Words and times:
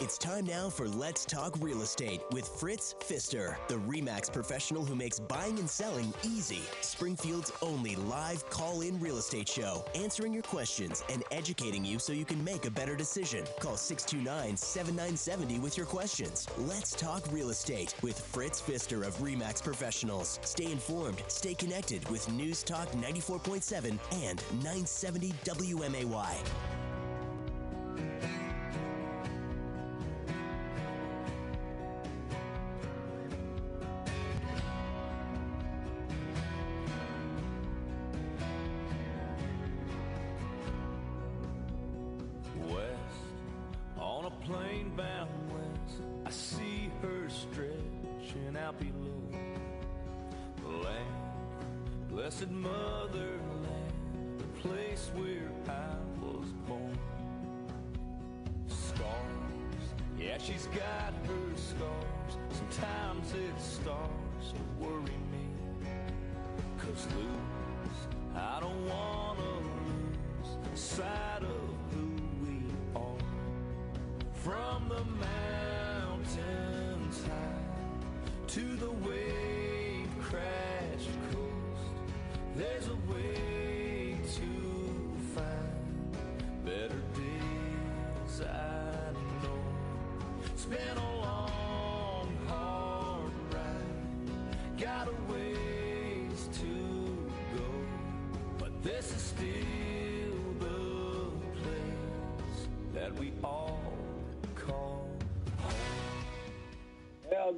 It's 0.00 0.16
time 0.16 0.46
now 0.46 0.70
for 0.70 0.88
Let's 0.88 1.24
Talk 1.24 1.54
Real 1.60 1.82
Estate 1.82 2.22
with 2.32 2.48
Fritz 2.48 2.94
Pfister, 3.00 3.58
the 3.68 3.74
REMAX 3.74 4.32
professional 4.32 4.84
who 4.84 4.94
makes 4.94 5.20
buying 5.20 5.58
and 5.58 5.68
selling 5.68 6.12
easy. 6.24 6.62
Springfield's 6.80 7.52
only 7.60 7.96
live 7.96 8.48
call 8.50 8.80
in 8.80 8.98
real 8.98 9.18
estate 9.18 9.48
show, 9.48 9.84
answering 9.94 10.32
your 10.32 10.42
questions 10.42 11.04
and 11.10 11.22
educating 11.30 11.84
you 11.84 11.98
so 11.98 12.12
you 12.12 12.24
can 12.24 12.42
make 12.42 12.64
a 12.64 12.70
better 12.70 12.96
decision. 12.96 13.44
Call 13.60 13.76
629 13.76 14.56
7970 14.56 15.58
with 15.58 15.76
your 15.76 15.86
questions. 15.86 16.46
Let's 16.58 16.92
Talk 16.92 17.22
Real 17.30 17.50
Estate 17.50 17.94
with 18.02 18.18
Fritz 18.18 18.60
Pfister 18.60 19.04
of 19.04 19.16
REMAX 19.18 19.62
Professionals. 19.62 20.40
Stay 20.42 20.72
informed, 20.72 21.22
stay 21.28 21.54
connected 21.54 22.08
with 22.08 22.30
News 22.32 22.62
Talk 22.62 22.90
94.7 22.92 23.98
and 24.12 24.42
970 24.62 25.32
WMAY. 25.44 26.79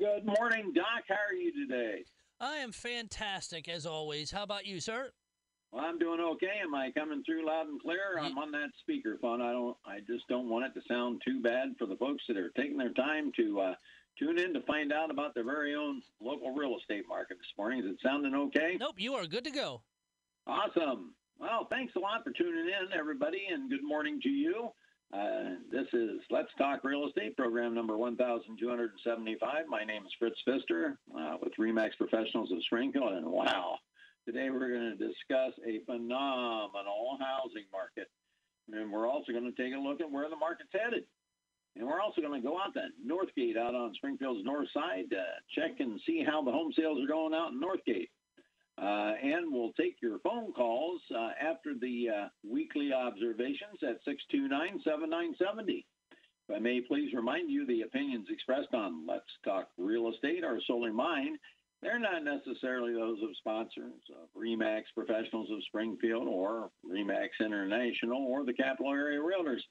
Good 0.03 0.25
morning, 0.25 0.73
Doc. 0.75 1.05
How 1.09 1.15
are 1.15 1.35
you 1.35 1.53
today? 1.67 2.05
I 2.41 2.57
am 2.57 2.73
fantastic 2.73 3.69
as 3.69 3.87
always. 3.87 4.31
How 4.31 4.43
about 4.43 4.67
you, 4.67 4.81
sir? 4.81 5.13
Well, 5.71 5.85
I'm 5.85 5.99
doing 5.99 6.21
okay. 6.21 6.61
Am 6.63 6.75
I 6.75 6.91
coming 6.91 7.23
through 7.25 7.47
loud 7.47 7.69
and 7.69 7.81
clear? 7.81 8.19
I'm 8.21 8.37
on 8.37 8.51
that 8.53 8.71
speakerphone. 8.83 9.41
I 9.41 9.53
don't. 9.53 9.77
I 9.87 10.01
just 10.01 10.27
don't 10.29 10.49
want 10.49 10.67
it 10.67 10.79
to 10.79 10.87
sound 10.87 11.23
too 11.27 11.41
bad 11.41 11.75
for 11.79 11.87
the 11.87 11.97
folks 11.97 12.25
that 12.29 12.37
are 12.37 12.51
taking 12.51 12.77
their 12.77 12.93
time 12.93 13.33
to 13.37 13.61
uh, 13.61 13.75
tune 14.19 14.39
in 14.39 14.53
to 14.55 14.61
find 14.63 14.93
out 14.93 15.11
about 15.11 15.35
their 15.35 15.45
very 15.45 15.75
own 15.75 16.03
local 16.21 16.53
real 16.53 16.77
estate 16.79 17.05
market 17.09 17.39
this 17.39 17.53
morning. 17.57 17.81
Is 17.81 17.87
it 17.87 17.97
sounding 18.03 18.35
okay? 18.35 18.77
Nope. 18.79 18.97
You 18.99 19.15
are 19.15 19.27
good 19.27 19.45
to 19.45 19.51
go. 19.51 19.83
Awesome. 20.47 21.15
Well, 21.39 21.67
thanks 21.71 21.95
a 21.97 22.01
lot 22.01 22.23
for 22.25 22.33
tuning 22.33 22.67
in, 22.67 22.99
everybody, 22.99 23.47
and 23.51 23.71
good 23.71 23.85
morning 23.85 24.21
to 24.23 24.29
you. 24.29 24.71
Uh, 25.13 25.61
this 25.71 25.87
is 25.93 26.21
Let's 26.31 26.49
Talk 26.57 26.85
Real 26.85 27.07
Estate, 27.07 27.37
program 27.37 27.75
number 27.75 27.99
1275. 27.99 29.67
My 29.69 29.85
name 29.85 30.07
is 30.07 30.13
Fritz 30.19 30.41
Pfister 30.47 30.99
uh, 31.15 31.37
with 31.43 31.53
REMAX 31.59 31.99
Professionals 31.99 32.51
of 32.51 32.65
Springfield. 32.65 33.13
And 33.13 33.27
wow, 33.27 33.77
today 34.25 34.49
we're 34.49 34.71
going 34.71 34.97
to 34.97 35.07
discuss 35.07 35.53
a 35.69 35.85
phenomenal 35.85 37.19
housing 37.21 37.69
market. 37.71 38.09
And 38.73 38.91
we're 38.91 39.07
also 39.07 39.33
going 39.33 39.45
to 39.45 39.63
take 39.63 39.75
a 39.75 39.79
look 39.79 40.01
at 40.01 40.11
where 40.11 40.31
the 40.31 40.37
market's 40.37 40.73
headed. 40.73 41.05
And 41.77 41.87
we're 41.87 42.01
also 42.01 42.23
going 42.23 42.41
to 42.41 42.49
go 42.49 42.57
out 42.59 42.73
to 42.73 42.89
Northgate 43.05 43.59
out 43.59 43.75
on 43.75 43.93
Springfield's 43.93 44.47
north 44.47 44.69
side, 44.73 45.11
to 45.11 45.25
check 45.55 45.81
and 45.81 46.01
see 46.07 46.25
how 46.25 46.43
the 46.43 46.53
home 46.53 46.73
sales 46.73 46.99
are 47.05 47.07
going 47.07 47.35
out 47.35 47.53
in 47.53 47.61
Northgate. 47.61 48.09
Uh, 48.83 49.15
and 49.23 49.53
we'll 49.53 49.73
take 49.75 49.97
your 50.03 50.19
phone 50.21 50.53
calls 50.53 51.01
uh, 51.15 51.31
after 51.41 51.73
the 51.81 52.09
uh, 52.09 52.29
weekly 52.43 52.93
observations 52.93 53.79
at 53.83 54.05
629-7970. 54.05 55.85
If 56.49 56.57
I 56.57 56.59
may 56.59 56.81
please 56.81 57.15
remind 57.15 57.49
you, 57.49 57.65
the 57.65 57.83
opinions 57.83 58.27
expressed 58.29 58.75
on 58.75 59.07
Let's 59.07 59.25
Talk 59.45 59.69
Real 59.79 60.11
Estate 60.13 60.43
are 60.43 60.59
solely 60.67 60.91
mine. 60.91 61.39
They're 61.81 62.01
not 62.01 62.25
necessarily 62.25 62.93
those 62.93 63.19
of 63.23 63.37
sponsors 63.39 64.03
of 64.11 64.29
REMAX 64.37 64.83
Professionals 64.97 65.49
of 65.53 65.63
Springfield 65.67 66.27
or 66.27 66.71
REMAX 66.85 67.29
International 67.41 68.25
or 68.25 68.45
the 68.45 68.53
Capital 68.53 68.91
Area 68.91 69.21
Realtors. 69.21 69.63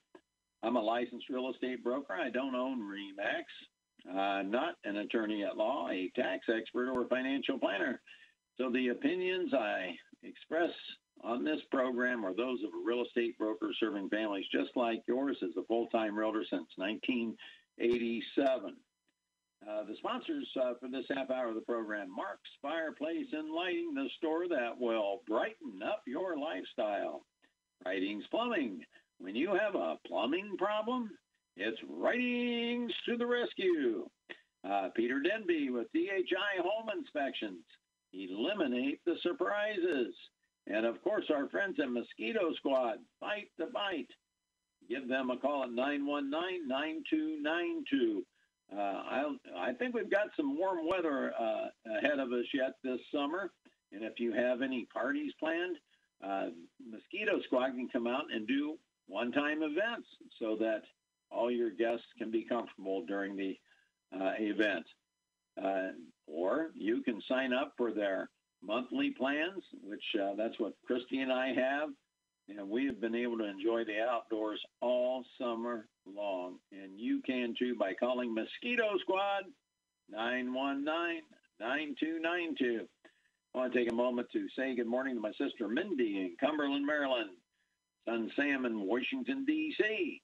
I'm 0.63 0.77
a 0.77 0.81
licensed 0.81 1.29
real 1.29 1.51
estate 1.51 1.83
broker. 1.83 2.13
I 2.13 2.29
don't 2.29 2.55
own 2.55 2.79
REMAX. 2.79 4.15
I'm 4.15 4.51
not 4.51 4.75
an 4.85 4.97
attorney 4.97 5.43
at 5.43 5.57
law, 5.57 5.89
a 5.89 6.09
tax 6.15 6.45
expert, 6.47 6.89
or 6.89 7.03
a 7.03 7.07
financial 7.07 7.59
planner. 7.59 8.01
So 8.61 8.69
the 8.69 8.89
opinions 8.89 9.55
I 9.55 9.95
express 10.21 10.69
on 11.23 11.43
this 11.43 11.61
program 11.71 12.23
are 12.23 12.35
those 12.35 12.59
of 12.63 12.69
a 12.69 12.85
real 12.85 13.03
estate 13.03 13.35
broker 13.39 13.71
serving 13.79 14.09
families 14.09 14.45
just 14.51 14.69
like 14.75 15.01
yours 15.07 15.35
as 15.41 15.49
a 15.57 15.65
full-time 15.65 16.15
realtor 16.15 16.45
since 16.47 16.67
1987. 16.75 18.75
Uh, 19.67 19.83
the 19.85 19.95
sponsors 19.97 20.47
uh, 20.61 20.73
for 20.79 20.89
this 20.89 21.05
half 21.09 21.31
hour 21.31 21.49
of 21.49 21.55
the 21.55 21.61
program, 21.61 22.15
Mark's 22.15 22.51
Fireplace 22.61 23.25
and 23.31 23.51
Lighting, 23.51 23.95
the 23.95 24.07
store 24.17 24.47
that 24.49 24.79
will 24.79 25.23
brighten 25.27 25.81
up 25.83 26.03
your 26.05 26.37
lifestyle. 26.37 27.25
Writings 27.83 28.25
Plumbing. 28.29 28.81
When 29.17 29.35
you 29.35 29.57
have 29.59 29.73
a 29.73 29.97
plumbing 30.05 30.55
problem, 30.59 31.09
it's 31.57 31.81
Writings 31.89 32.91
to 33.09 33.17
the 33.17 33.25
rescue. 33.25 34.07
Uh, 34.63 34.89
Peter 34.95 35.19
Denby 35.19 35.71
with 35.71 35.91
DHI 35.93 36.61
Home 36.61 36.89
Inspections 36.95 37.63
eliminate 38.13 38.99
the 39.05 39.15
surprises. 39.21 40.13
And 40.67 40.85
of 40.85 41.01
course, 41.03 41.25
our 41.33 41.49
friends 41.49 41.77
at 41.81 41.91
Mosquito 41.91 42.53
Squad, 42.57 42.97
fight 43.19 43.49
the 43.57 43.65
bite. 43.67 44.09
Give 44.89 45.07
them 45.07 45.29
a 45.29 45.37
call 45.37 45.63
at 45.63 45.69
919-9292. 45.69 48.23
Uh, 48.73 48.77
I, 48.77 49.35
I 49.57 49.73
think 49.73 49.95
we've 49.95 50.09
got 50.09 50.27
some 50.37 50.57
warm 50.57 50.87
weather 50.87 51.33
uh, 51.39 51.67
ahead 51.97 52.19
of 52.19 52.31
us 52.31 52.45
yet 52.53 52.75
this 52.83 52.99
summer. 53.13 53.51
And 53.91 54.03
if 54.03 54.19
you 54.19 54.33
have 54.33 54.61
any 54.61 54.87
parties 54.93 55.33
planned, 55.39 55.77
uh, 56.25 56.47
Mosquito 56.89 57.41
Squad 57.45 57.71
can 57.71 57.89
come 57.91 58.07
out 58.07 58.25
and 58.33 58.47
do 58.47 58.77
one-time 59.07 59.63
events 59.63 60.07
so 60.39 60.55
that 60.59 60.83
all 61.29 61.51
your 61.51 61.69
guests 61.69 62.05
can 62.17 62.31
be 62.31 62.43
comfortable 62.43 63.05
during 63.05 63.35
the 63.35 63.57
uh, 64.13 64.33
event. 64.39 64.85
Uh, 65.61 65.89
or 66.27 66.71
you 66.75 67.01
can 67.03 67.21
sign 67.27 67.53
up 67.53 67.73
for 67.77 67.91
their 67.93 68.29
monthly 68.63 69.11
plans, 69.11 69.63
which 69.83 70.03
uh, 70.21 70.35
that's 70.37 70.59
what 70.59 70.73
Christy 70.85 71.19
and 71.19 71.31
I 71.31 71.53
have. 71.53 71.89
And 72.49 72.69
we 72.69 72.85
have 72.85 72.99
been 72.99 73.15
able 73.15 73.37
to 73.37 73.45
enjoy 73.45 73.83
the 73.85 74.01
outdoors 74.01 74.61
all 74.81 75.23
summer 75.39 75.87
long. 76.05 76.57
And 76.71 76.99
you 76.99 77.21
can 77.25 77.53
too 77.57 77.75
by 77.75 77.93
calling 77.93 78.33
Mosquito 78.33 78.97
Squad 79.01 79.43
919-9292. 80.13 81.21
I 83.53 83.57
want 83.57 83.73
to 83.73 83.79
take 83.79 83.91
a 83.91 83.95
moment 83.95 84.27
to 84.33 84.47
say 84.57 84.75
good 84.75 84.87
morning 84.87 85.15
to 85.15 85.21
my 85.21 85.31
sister 85.31 85.67
Mindy 85.67 86.17
in 86.17 86.35
Cumberland, 86.39 86.85
Maryland, 86.85 87.31
son 88.05 88.31
Sam 88.35 88.65
in 88.65 88.79
Washington, 88.81 89.45
D.C., 89.45 90.21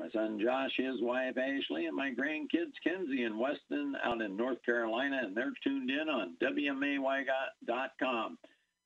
my 0.00 0.08
son 0.10 0.40
Josh, 0.42 0.72
his 0.76 1.00
wife 1.00 1.36
Ashley, 1.38 1.86
and 1.86 1.96
my 1.96 2.10
grandkids 2.10 2.72
Kenzie 2.82 3.24
and 3.24 3.38
Weston 3.38 3.94
out 4.04 4.20
in 4.20 4.36
North 4.36 4.58
Carolina, 4.64 5.20
and 5.22 5.36
they're 5.36 5.52
tuned 5.62 5.90
in 5.90 6.08
on 6.08 6.36
WMAY.com. 6.42 8.38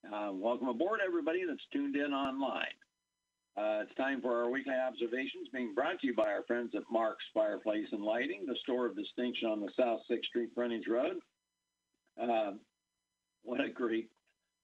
Uh, 0.06 0.30
welcome 0.32 0.68
aboard, 0.68 1.00
everybody 1.06 1.44
that's 1.46 1.66
tuned 1.72 1.96
in 1.96 2.12
online. 2.12 2.66
Uh, 3.56 3.82
it's 3.82 3.94
time 3.96 4.20
for 4.20 4.40
our 4.40 4.50
weekly 4.50 4.74
observations 4.74 5.48
being 5.52 5.74
brought 5.74 5.98
to 6.00 6.06
you 6.06 6.14
by 6.14 6.28
our 6.28 6.44
friends 6.46 6.70
at 6.76 6.82
Mark's 6.92 7.24
Fireplace 7.34 7.88
and 7.90 8.02
Lighting, 8.02 8.44
the 8.46 8.54
store 8.62 8.86
of 8.86 8.94
distinction 8.96 9.48
on 9.48 9.60
the 9.60 9.70
South 9.76 10.00
6th 10.08 10.24
Street 10.26 10.50
frontage 10.54 10.86
road. 10.88 11.16
Uh, 12.20 12.52
what 13.42 13.60
a 13.60 13.68
great, 13.68 14.10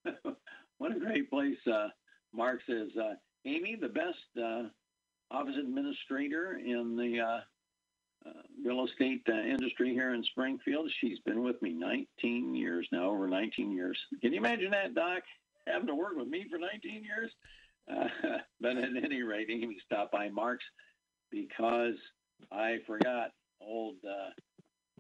what 0.79 0.95
a 0.95 1.01
great 1.01 1.29
place 1.29 1.59
uh, 1.67 1.89
Mark's 2.33 2.69
is. 2.69 2.91
Uh, 2.97 3.15
Amy, 3.47 3.77
the 3.81 3.89
best 3.89 4.39
uh, 4.41 4.69
office 5.35 5.57
administrator 5.59 6.61
in 6.65 6.97
the 6.97 7.21
uh, 7.21 7.41
uh, 8.27 8.43
real 8.65 8.87
estate 8.87 9.23
uh, 9.29 9.33
industry 9.33 9.93
here 9.93 10.15
in 10.15 10.23
Springfield. 10.25 10.91
She's 11.01 11.19
been 11.21 11.43
with 11.43 11.61
me 11.61 11.73
19 11.73 12.55
years 12.55 12.87
now, 12.93 13.11
over 13.11 13.27
19 13.27 13.73
years. 13.73 13.99
Can 14.23 14.33
you 14.33 14.39
imagine 14.39 14.71
that, 14.71 14.95
Doc? 14.95 15.23
Having 15.67 15.89
to 15.89 15.95
work 15.95 16.17
with 16.17 16.29
me 16.29 16.47
for 16.51 16.59
19 16.59 17.05
years? 17.05 17.31
Uh, 17.91 18.09
but 18.61 18.77
at 18.77 18.97
any 19.03 19.23
rate, 19.23 19.49
Amy 19.51 19.77
stopped 19.85 20.13
by 20.13 20.29
Mark's 20.29 20.65
because 21.31 21.97
I 22.53 22.79
forgot 22.87 23.31
old 23.61 23.97
uh, 24.09 24.31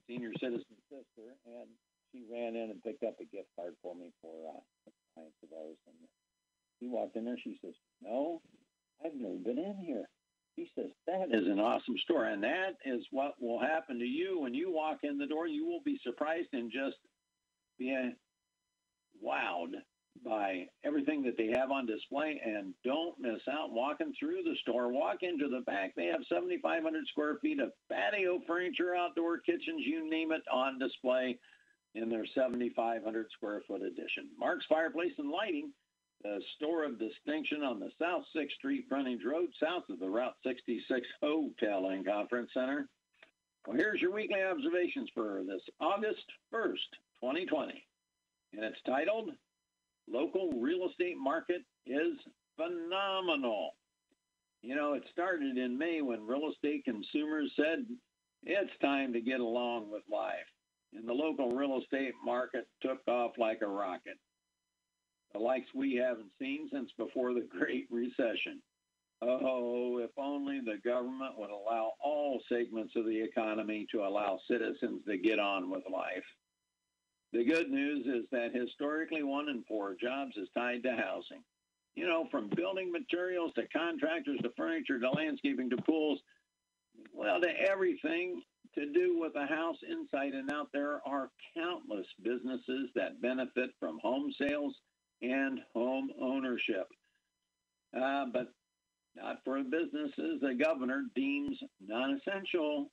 senior 0.06 0.32
citizen 0.40 0.64
sister, 0.90 1.36
and 1.46 1.68
she 2.12 2.24
ran 2.30 2.56
in 2.56 2.70
and 2.70 2.82
picked 2.82 3.04
up 3.04 3.16
a 3.20 3.24
gift 3.24 3.48
card 3.56 3.74
for 3.82 3.94
me 3.94 4.10
for 4.20 4.34
uh, 4.48 4.60
clients 5.14 5.36
of 5.42 5.50
ours. 5.56 5.76
And 5.86 5.96
he 6.80 6.88
walked 6.88 7.16
in 7.16 7.24
there. 7.24 7.38
She 7.42 7.56
says, 7.64 7.74
"No, 8.02 8.42
I've 9.04 9.14
never 9.14 9.36
been 9.36 9.58
in 9.58 9.76
here." 9.76 10.08
He 10.56 10.70
says, 10.74 10.90
"That 11.06 11.34
is 11.34 11.46
an 11.46 11.58
awesome 11.58 11.98
store, 11.98 12.26
and 12.26 12.42
that 12.44 12.76
is 12.84 13.04
what 13.10 13.40
will 13.40 13.58
happen 13.58 13.98
to 13.98 14.04
you 14.04 14.40
when 14.40 14.54
you 14.54 14.70
walk 14.70 15.02
in 15.02 15.18
the 15.18 15.26
door. 15.26 15.46
You 15.46 15.66
will 15.66 15.82
be 15.82 15.98
surprised 15.98 16.52
and 16.52 16.70
just 16.70 16.96
be 17.78 18.14
wowed 19.22 19.72
by 20.24 20.68
everything 20.84 21.22
that 21.22 21.36
they 21.36 21.48
have 21.48 21.72
on 21.72 21.86
display 21.86 22.40
and 22.44 22.72
don't 22.84 23.18
miss 23.18 23.40
out 23.50 23.72
walking 23.72 24.12
through 24.18 24.42
the 24.44 24.54
store. 24.62 24.92
Walk 24.92 25.22
into 25.22 25.48
the 25.48 25.62
back. 25.62 25.94
They 25.96 26.06
have 26.06 26.24
7,500 26.28 27.06
square 27.08 27.38
feet 27.42 27.58
of 27.58 27.72
patio 27.90 28.40
furniture, 28.46 28.94
outdoor 28.94 29.38
kitchens, 29.38 29.84
you 29.84 30.08
name 30.08 30.30
it, 30.30 30.42
on 30.52 30.78
display 30.78 31.38
in 31.94 32.08
their 32.08 32.26
7,500 32.26 33.30
square 33.32 33.62
foot 33.66 33.82
addition. 33.82 34.30
Mark's 34.38 34.66
Fireplace 34.66 35.12
and 35.18 35.30
Lighting, 35.30 35.72
the 36.24 36.40
store 36.56 36.84
of 36.84 36.98
distinction 36.98 37.62
on 37.62 37.78
the 37.78 37.90
South 38.00 38.24
6th 38.34 38.52
Street 38.58 38.86
frontage 38.88 39.20
road, 39.24 39.50
south 39.62 39.84
of 39.90 40.00
the 40.00 40.08
Route 40.08 40.34
66 40.44 41.06
Hotel 41.22 41.88
and 41.90 42.04
Conference 42.04 42.50
Center. 42.54 42.88
Well, 43.66 43.76
here's 43.76 44.00
your 44.00 44.12
weekly 44.12 44.42
observations 44.42 45.10
for 45.14 45.42
this 45.46 45.60
August 45.80 46.24
1st, 46.52 46.90
2020. 47.20 47.86
And 48.54 48.64
it's 48.64 48.80
titled 48.86 49.30
local 50.08 50.50
real 50.52 50.88
estate 50.88 51.16
market 51.18 51.62
is 51.86 52.16
phenomenal. 52.56 53.70
You 54.62 54.74
know, 54.74 54.94
it 54.94 55.04
started 55.12 55.58
in 55.58 55.76
May 55.78 56.00
when 56.00 56.26
real 56.26 56.50
estate 56.52 56.84
consumers 56.84 57.52
said 57.56 57.84
it's 58.44 58.70
time 58.80 59.12
to 59.12 59.20
get 59.20 59.40
along 59.40 59.90
with 59.90 60.02
life. 60.10 60.34
And 60.94 61.08
the 61.08 61.12
local 61.12 61.50
real 61.50 61.80
estate 61.82 62.14
market 62.24 62.66
took 62.80 63.00
off 63.08 63.32
like 63.38 63.60
a 63.62 63.66
rocket. 63.66 64.18
The 65.34 65.40
likes 65.40 65.66
we 65.74 65.96
haven't 65.96 66.30
seen 66.38 66.68
since 66.72 66.90
before 66.96 67.34
the 67.34 67.46
Great 67.50 67.88
Recession. 67.90 68.62
Oh, 69.20 69.98
if 69.98 70.10
only 70.16 70.60
the 70.60 70.78
government 70.84 71.36
would 71.38 71.50
allow 71.50 71.92
all 72.00 72.40
segments 72.48 72.94
of 72.94 73.04
the 73.04 73.20
economy 73.20 73.86
to 73.90 74.04
allow 74.04 74.38
citizens 74.48 75.02
to 75.06 75.16
get 75.16 75.40
on 75.40 75.70
with 75.70 75.82
life. 75.90 76.24
The 77.32 77.44
good 77.44 77.68
news 77.68 78.06
is 78.06 78.26
that 78.30 78.54
historically 78.54 79.24
one 79.24 79.48
in 79.48 79.64
four 79.66 79.96
jobs 80.00 80.36
is 80.36 80.48
tied 80.56 80.84
to 80.84 80.92
housing. 80.92 81.42
You 81.96 82.06
know, 82.06 82.28
from 82.30 82.50
building 82.54 82.92
materials 82.92 83.52
to 83.54 83.66
contractors 83.68 84.38
to 84.42 84.50
furniture 84.56 85.00
to 85.00 85.10
landscaping 85.10 85.70
to 85.70 85.76
pools, 85.78 86.20
well, 87.12 87.40
to 87.40 87.48
everything 87.48 88.42
to 88.76 88.92
do 88.92 89.18
with 89.18 89.34
a 89.36 89.46
house 89.46 89.78
inside 89.88 90.34
and 90.34 90.50
out, 90.52 90.68
there 90.72 91.00
are 91.06 91.30
countless 91.56 92.06
businesses 92.22 92.90
that 92.94 93.20
benefit 93.20 93.70
from 93.80 93.98
home 94.00 94.32
sales 94.40 94.74
and 95.22 95.60
home 95.74 96.10
ownership. 96.20 96.86
Uh, 97.96 98.24
but 98.32 98.48
not 99.16 99.38
for 99.44 99.62
businesses 99.62 100.40
the 100.40 100.54
governor 100.54 101.04
deems 101.14 101.56
non 101.80 102.18
essential 102.18 102.90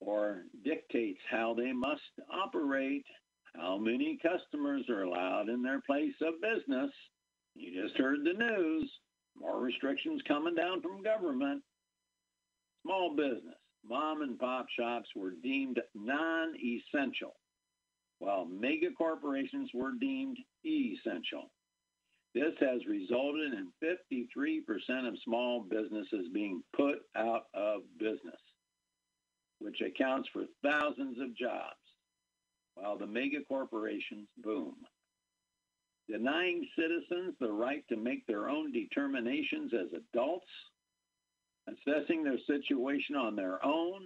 or 0.00 0.44
dictates 0.64 1.20
how 1.30 1.54
they 1.54 1.72
must 1.72 2.00
operate 2.32 3.04
how 3.56 3.76
many 3.76 4.18
customers 4.22 4.82
are 4.88 5.02
allowed 5.02 5.48
in 5.48 5.62
their 5.62 5.80
place 5.82 6.14
of 6.22 6.34
business. 6.40 6.90
You 7.54 7.82
just 7.82 7.98
heard 7.98 8.20
the 8.24 8.32
news. 8.32 8.90
More 9.38 9.60
restrictions 9.60 10.20
coming 10.26 10.54
down 10.54 10.82
from 10.82 11.02
government. 11.02 11.62
Small 12.82 13.14
business, 13.14 13.58
mom 13.86 14.22
and 14.22 14.38
pop 14.38 14.66
shops 14.78 15.08
were 15.14 15.32
deemed 15.42 15.80
non 15.94 16.54
essential, 16.56 17.34
while 18.18 18.46
mega 18.46 18.90
corporations 18.96 19.70
were 19.74 19.92
deemed 20.00 20.38
essential. 20.64 21.50
This 22.34 22.54
has 22.60 22.86
resulted 22.86 23.54
in 23.54 23.72
53% 23.82 25.08
of 25.08 25.14
small 25.24 25.66
businesses 25.68 26.28
being 26.32 26.62
put 26.76 26.98
out 27.16 27.46
of 27.54 27.80
business, 27.98 28.40
which 29.58 29.80
accounts 29.80 30.28
for 30.32 30.44
thousands 30.62 31.18
of 31.20 31.36
jobs 31.36 31.74
while 32.74 32.96
the 32.96 33.06
mega 33.06 33.38
corporations 33.48 34.28
boom. 34.42 34.74
Denying 36.08 36.66
citizens 36.76 37.34
the 37.40 37.50
right 37.50 37.84
to 37.88 37.96
make 37.96 38.26
their 38.26 38.48
own 38.48 38.72
determinations 38.72 39.72
as 39.74 39.88
adults, 39.92 40.46
assessing 41.68 42.22
their 42.22 42.38
situation 42.46 43.16
on 43.16 43.36
their 43.36 43.64
own, 43.64 44.02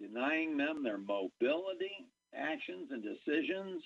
denying 0.00 0.56
them 0.56 0.82
their 0.82 0.98
mobility, 0.98 2.08
actions, 2.34 2.88
and 2.90 3.02
decisions 3.02 3.82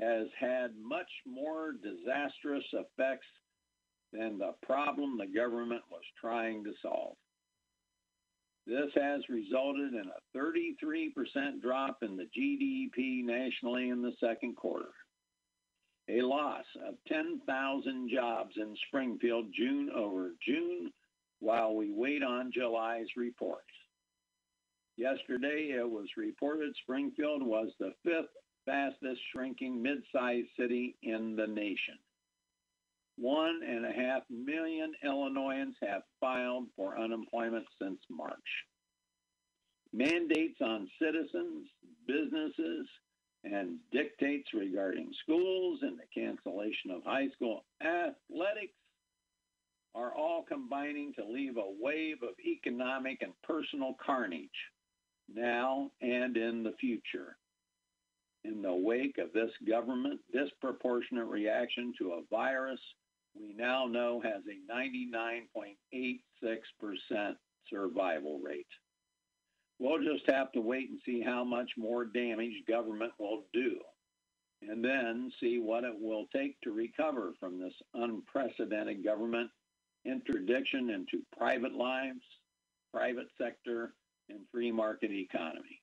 has 0.00 0.26
had 0.38 0.70
much 0.82 1.10
more 1.26 1.72
disastrous 1.72 2.64
effects 2.72 3.26
than 4.12 4.38
the 4.38 4.54
problem 4.62 5.18
the 5.18 5.26
government 5.26 5.82
was 5.90 6.02
trying 6.20 6.64
to 6.64 6.72
solve. 6.82 7.16
This 8.66 8.90
has 8.94 9.22
resulted 9.28 9.94
in 9.94 10.04
a 10.06 10.38
33% 10.38 11.60
drop 11.62 11.98
in 12.02 12.16
the 12.16 12.28
GDP 12.36 13.24
nationally 13.24 13.88
in 13.88 14.02
the 14.02 14.12
second 14.20 14.56
quarter, 14.56 14.90
a 16.08 16.22
loss 16.22 16.64
of 16.86 16.94
10,000 17.08 18.10
jobs 18.12 18.54
in 18.56 18.74
Springfield 18.88 19.46
June 19.56 19.90
over 19.94 20.32
June 20.46 20.90
while 21.40 21.74
we 21.74 21.90
wait 21.92 22.22
on 22.22 22.52
July's 22.52 23.08
reports. 23.16 23.64
Yesterday, 24.96 25.72
it 25.76 25.88
was 25.88 26.08
reported 26.16 26.74
Springfield 26.82 27.42
was 27.42 27.68
the 27.80 27.92
fifth 28.04 28.28
fastest 28.64 29.20
shrinking 29.32 29.82
mid-sized 29.82 30.48
city 30.58 30.96
in 31.02 31.36
the 31.36 31.46
nation. 31.46 31.98
One 33.16 33.60
and 33.66 33.84
a 33.84 33.92
half 33.92 34.22
million 34.30 34.92
Illinoisans 35.04 35.76
have 35.82 36.02
filed 36.20 36.66
for 36.76 36.98
unemployment 36.98 37.66
since 37.80 38.00
March. 38.08 38.38
Mandates 39.92 40.60
on 40.60 40.88
citizens, 41.00 41.68
businesses, 42.06 42.86
and 43.44 43.78
dictates 43.92 44.48
regarding 44.54 45.12
schools 45.22 45.80
and 45.82 45.98
the 45.98 46.20
cancellation 46.20 46.90
of 46.90 47.02
high 47.04 47.28
school 47.34 47.64
athletics 47.82 48.74
are 49.94 50.14
all 50.14 50.44
combining 50.46 51.12
to 51.14 51.24
leave 51.24 51.56
a 51.56 51.74
wave 51.80 52.22
of 52.22 52.38
economic 52.44 53.22
and 53.22 53.32
personal 53.42 53.96
carnage 54.04 54.48
now 55.32 55.90
and 56.00 56.36
in 56.36 56.62
the 56.62 56.74
future. 56.80 57.36
In 58.44 58.62
the 58.62 58.74
wake 58.74 59.18
of 59.18 59.32
this 59.32 59.50
government 59.68 60.20
disproportionate 60.32 61.26
reaction 61.26 61.92
to 61.98 62.12
a 62.12 62.22
virus 62.30 62.80
we 63.34 63.52
now 63.54 63.86
know 63.86 64.20
has 64.20 64.42
a 64.46 64.58
99.86% 64.72 67.36
survival 67.68 68.38
rate. 68.40 68.66
We'll 69.78 70.02
just 70.02 70.28
have 70.28 70.52
to 70.52 70.60
wait 70.60 70.90
and 70.90 71.00
see 71.06 71.22
how 71.22 71.44
much 71.44 71.70
more 71.78 72.04
damage 72.04 72.64
government 72.68 73.12
will 73.18 73.46
do, 73.52 73.80
and 74.62 74.84
then 74.84 75.32
see 75.40 75.58
what 75.58 75.84
it 75.84 75.98
will 75.98 76.26
take 76.34 76.60
to 76.62 76.72
recover 76.72 77.32
from 77.40 77.58
this 77.58 77.74
unprecedented 77.94 79.02
government 79.04 79.50
interdiction 80.04 80.90
into 80.90 81.24
private 81.36 81.72
lives, 81.72 82.20
private 82.92 83.28
sector, 83.40 83.94
and 84.28 84.40
free 84.52 84.72
market 84.72 85.12
economy. 85.12 85.79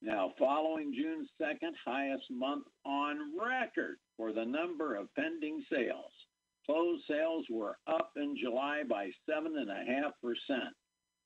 Now, 0.00 0.32
following 0.38 0.94
June 0.94 1.26
2nd, 1.40 1.72
highest 1.84 2.30
month 2.30 2.66
on 2.84 3.36
record 3.38 3.96
for 4.16 4.32
the 4.32 4.44
number 4.44 4.94
of 4.94 5.12
pending 5.14 5.64
sales. 5.72 6.12
Closed 6.66 7.02
sales 7.08 7.46
were 7.50 7.78
up 7.86 8.12
in 8.16 8.36
July 8.40 8.82
by 8.88 9.10
7.5% 9.28 10.12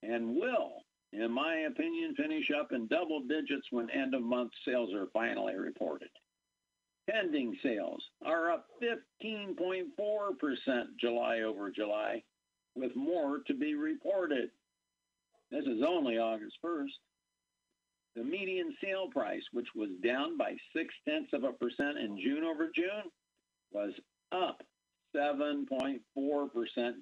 and 0.02 0.36
will, 0.36 0.84
in 1.12 1.30
my 1.30 1.66
opinion, 1.68 2.14
finish 2.14 2.50
up 2.58 2.72
in 2.72 2.86
double 2.86 3.20
digits 3.28 3.66
when 3.70 3.90
end 3.90 4.14
of 4.14 4.22
month 4.22 4.52
sales 4.64 4.94
are 4.94 5.08
finally 5.12 5.56
reported. 5.56 6.08
Pending 7.10 7.54
sales 7.62 8.02
are 8.24 8.52
up 8.52 8.68
15.4% 8.82 9.86
July 10.98 11.40
over 11.40 11.70
July, 11.70 12.22
with 12.74 12.96
more 12.96 13.40
to 13.46 13.54
be 13.54 13.74
reported. 13.74 14.50
This 15.50 15.66
is 15.66 15.82
only 15.86 16.16
August 16.16 16.56
1st. 16.64 16.88
The 18.14 18.24
median 18.24 18.74
sale 18.82 19.08
price, 19.08 19.42
which 19.52 19.68
was 19.74 19.88
down 20.04 20.36
by 20.36 20.56
six 20.76 20.94
tenths 21.08 21.32
of 21.32 21.44
a 21.44 21.52
percent 21.52 21.96
in 21.98 22.18
June 22.18 22.44
over 22.44 22.70
June, 22.74 23.10
was 23.72 23.92
up 24.32 24.62
7.4% 25.16 26.00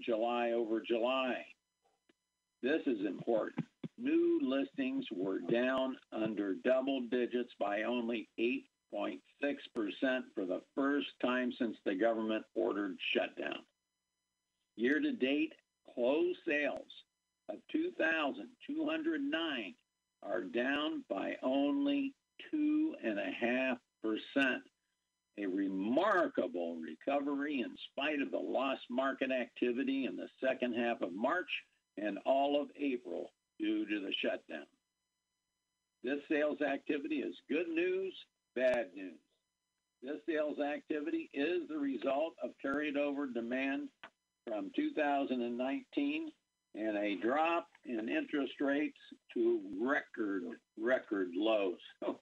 July 0.05 0.52
over 0.52 0.81
July. 0.81 1.45
This 2.62 2.83
is 2.87 3.05
important. 3.07 3.67
new 3.99 4.40
listings 4.43 5.05
were 5.12 5.40
down 5.40 5.97
under 6.12 6.55
double 6.64 7.02
digits 7.11 7.50
by 7.59 7.83
only 7.83 8.29
8.6% 8.38 9.21
for 10.35 10.47
the 10.47 10.62
first 10.75 11.09
time 11.23 11.52
since 11.59 11.76
the 11.85 11.95
government 11.95 12.45
ordered 12.55 12.97
shutdown. 13.14 13.61
Year 14.76 15.00
to 15.00 15.12
date, 15.12 15.52
closed 15.95 16.38
sales 16.47 16.88
of 17.49 17.57
2,209 17.73 19.75
are 20.23 20.43
down 20.43 21.05
by 21.09 21.35
only 21.43 22.15
2.5%. 22.55 23.77
A 25.39 25.47
remarkable 25.47 26.77
recovery 26.77 27.61
in 27.61 27.75
spite 27.91 28.21
of 28.21 28.31
the 28.31 28.39
lost 28.39 28.83
market 28.91 29.31
activity 29.31 30.05
in 30.05 30.17
the 30.17 30.29
second 30.45 30.75
half 30.75 31.00
of 31.00 31.15
March 31.15 31.49
and 31.97 32.19
all 32.27 32.61
of 32.61 32.69
April 32.79 33.33
due 33.59 33.87
to 33.87 34.00
the 34.00 34.12
shutdown. 34.23 34.67
This 36.03 36.19
sales 36.31 36.61
activity 36.62 37.17
is 37.17 37.35
good 37.49 37.69
news, 37.69 38.15
bad 38.55 38.87
news. 38.95 39.19
This 40.03 40.17
sales 40.29 40.59
activity 40.59 41.31
is 41.35 41.69
the 41.69 41.79
result 41.79 42.35
of 42.43 42.50
carried 42.61 42.97
over 42.97 43.27
demand 43.27 43.89
from 44.47 44.71
2019 44.75 46.33
and 46.75 46.97
a 46.97 47.17
drop 47.17 47.69
in 47.85 48.09
interest 48.09 48.55
rates 48.61 48.99
to 49.35 49.61
record, 49.81 50.43
record 50.79 51.31
lows. 51.35 51.79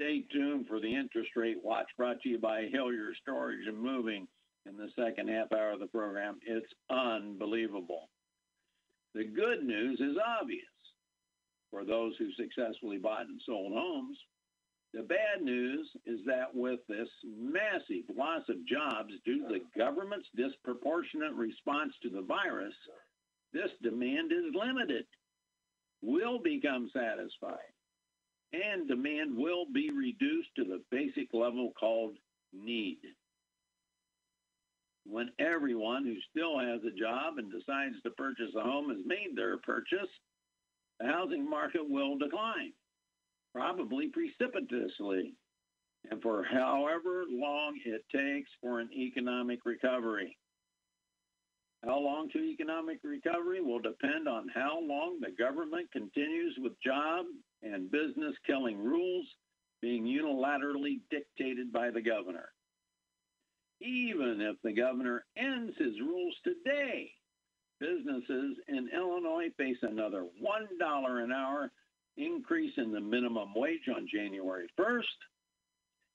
So 0.00 0.04
stay 0.06 0.24
tuned 0.32 0.66
for 0.66 0.80
the 0.80 0.94
interest 0.94 1.30
rate 1.36 1.58
watch 1.62 1.86
brought 1.98 2.22
to 2.22 2.28
you 2.30 2.38
by 2.38 2.68
Hillier 2.72 3.12
Storage 3.20 3.66
and 3.66 3.78
Moving 3.78 4.26
in 4.64 4.76
the 4.78 4.88
second 4.96 5.28
half 5.28 5.52
hour 5.52 5.72
of 5.72 5.80
the 5.80 5.86
program. 5.88 6.38
It's 6.42 6.72
unbelievable. 6.88 8.08
The 9.14 9.24
good 9.24 9.62
news 9.62 10.00
is 10.00 10.16
obvious 10.40 10.64
for 11.70 11.84
those 11.84 12.14
who 12.18 12.30
successfully 12.32 12.98
bought 12.98 13.26
and 13.26 13.40
sold 13.44 13.72
homes. 13.74 14.18
The 14.92 15.02
bad 15.02 15.42
news 15.42 15.88
is 16.04 16.20
that 16.26 16.54
with 16.54 16.80
this 16.88 17.08
massive 17.24 18.08
loss 18.16 18.42
of 18.48 18.66
jobs 18.66 19.12
due 19.24 19.46
to 19.46 19.48
the 19.48 19.78
government's 19.78 20.28
disproportionate 20.34 21.34
response 21.34 21.92
to 22.02 22.10
the 22.10 22.22
virus, 22.22 22.74
this 23.52 23.70
demand 23.82 24.32
is 24.32 24.54
limited, 24.54 25.04
will 26.02 26.38
become 26.38 26.90
satisfied, 26.92 27.72
and 28.52 28.88
demand 28.88 29.36
will 29.36 29.66
be 29.72 29.90
reduced 29.90 30.48
to 30.56 30.64
the 30.64 30.82
basic 30.90 31.32
level 31.32 31.72
called 31.78 32.16
need. 32.52 32.98
When 35.04 35.30
everyone 35.38 36.04
who 36.04 36.16
still 36.30 36.58
has 36.58 36.80
a 36.84 36.98
job 36.98 37.38
and 37.38 37.50
decides 37.50 38.00
to 38.02 38.10
purchase 38.10 38.54
a 38.56 38.62
home 38.62 38.90
has 38.90 38.98
made 39.04 39.36
their 39.36 39.58
purchase, 39.58 40.08
the 40.98 41.06
housing 41.06 41.48
market 41.48 41.88
will 41.88 42.18
decline, 42.18 42.72
probably 43.54 44.08
precipitously, 44.08 45.34
and 46.10 46.22
for 46.22 46.44
however 46.44 47.24
long 47.28 47.78
it 47.84 48.04
takes 48.14 48.50
for 48.60 48.80
an 48.80 48.90
economic 48.92 49.60
recovery. 49.64 50.36
How 51.84 51.98
long 51.98 52.28
to 52.30 52.38
economic 52.38 52.98
recovery 53.02 53.62
will 53.62 53.78
depend 53.78 54.28
on 54.28 54.48
how 54.54 54.80
long 54.80 55.18
the 55.20 55.30
government 55.30 55.90
continues 55.92 56.54
with 56.58 56.80
job 56.84 57.24
and 57.62 57.90
business 57.90 58.34
killing 58.46 58.78
rules 58.78 59.26
being 59.80 60.04
unilaterally 60.04 61.00
dictated 61.10 61.72
by 61.72 61.90
the 61.90 62.02
governor. 62.02 62.50
Even 63.80 64.42
if 64.42 64.56
the 64.62 64.72
governor 64.72 65.24
ends 65.38 65.74
his 65.78 65.98
rules 66.00 66.34
today, 66.44 67.10
businesses 67.78 68.58
in 68.68 68.90
Illinois 68.94 69.48
face 69.56 69.78
another 69.82 70.26
$1 70.42 71.24
an 71.24 71.32
hour 71.32 71.72
increase 72.18 72.74
in 72.76 72.92
the 72.92 73.00
minimum 73.00 73.54
wage 73.54 73.88
on 73.94 74.06
January 74.12 74.68
1st 74.78 75.02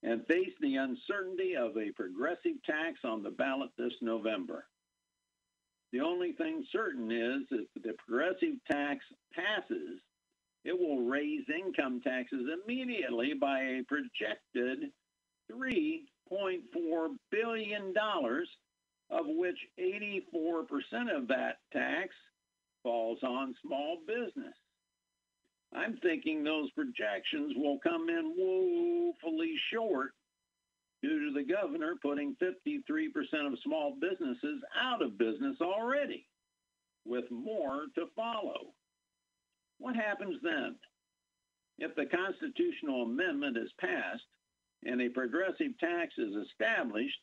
and 0.04 0.26
face 0.26 0.52
the 0.60 0.76
uncertainty 0.76 1.56
of 1.56 1.76
a 1.76 1.90
progressive 1.96 2.62
tax 2.64 3.00
on 3.02 3.24
the 3.24 3.30
ballot 3.30 3.70
this 3.76 3.94
November. 4.00 4.64
The 5.92 6.00
only 6.00 6.32
thing 6.32 6.64
certain 6.72 7.10
is 7.10 7.42
if 7.50 7.82
the 7.82 7.92
progressive 7.94 8.54
tax 8.70 9.04
passes, 9.34 10.00
it 10.64 10.78
will 10.78 11.06
raise 11.06 11.44
income 11.48 12.00
taxes 12.02 12.46
immediately 12.64 13.34
by 13.34 13.60
a 13.60 13.84
projected 13.86 14.90
$3.4 15.50 17.08
billion, 17.30 17.94
of 19.10 19.26
which 19.28 19.58
84% 19.78 21.16
of 21.16 21.28
that 21.28 21.58
tax 21.72 22.08
falls 22.82 23.18
on 23.22 23.54
small 23.64 23.98
business. 24.06 24.54
I'm 25.74 25.96
thinking 25.98 26.42
those 26.42 26.70
projections 26.72 27.54
will 27.56 27.78
come 27.78 28.08
in 28.08 28.34
woefully 28.36 29.54
short 29.72 30.12
due 31.02 31.26
to 31.26 31.32
the 31.32 31.44
governor 31.44 31.94
putting 32.02 32.36
53% 32.42 33.46
of 33.46 33.58
small 33.64 33.96
businesses 34.00 34.62
out 34.80 35.02
of 35.02 35.18
business 35.18 35.56
already, 35.60 36.26
with 37.04 37.24
more 37.30 37.86
to 37.94 38.06
follow. 38.14 38.72
What 39.78 39.96
happens 39.96 40.36
then? 40.42 40.76
If 41.78 41.94
the 41.94 42.06
constitutional 42.06 43.02
amendment 43.02 43.58
is 43.58 43.70
passed 43.78 44.22
and 44.84 45.00
a 45.02 45.10
progressive 45.10 45.78
tax 45.78 46.14
is 46.16 46.34
established, 46.48 47.20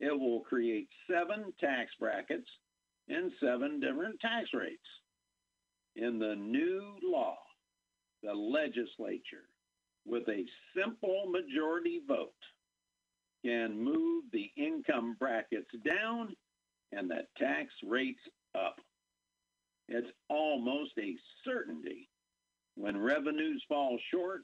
it 0.00 0.18
will 0.18 0.40
create 0.40 0.88
seven 1.10 1.52
tax 1.60 1.90
brackets 2.00 2.48
and 3.08 3.30
seven 3.42 3.80
different 3.80 4.18
tax 4.20 4.48
rates. 4.54 4.78
In 5.96 6.18
the 6.18 6.36
new 6.36 6.96
law, 7.02 7.36
the 8.22 8.32
legislature, 8.32 9.48
with 10.06 10.26
a 10.28 10.44
simple 10.74 11.30
majority 11.30 12.00
vote, 12.06 12.32
can 13.44 13.82
move 13.82 14.24
the 14.32 14.50
income 14.56 15.16
brackets 15.18 15.70
down 15.84 16.34
and 16.92 17.10
the 17.10 17.22
tax 17.38 17.68
rates 17.86 18.20
up. 18.54 18.76
It's 19.88 20.10
almost 20.28 20.92
a 20.98 21.14
certainty. 21.44 22.08
When 22.76 23.00
revenues 23.00 23.62
fall 23.68 23.98
short, 24.12 24.42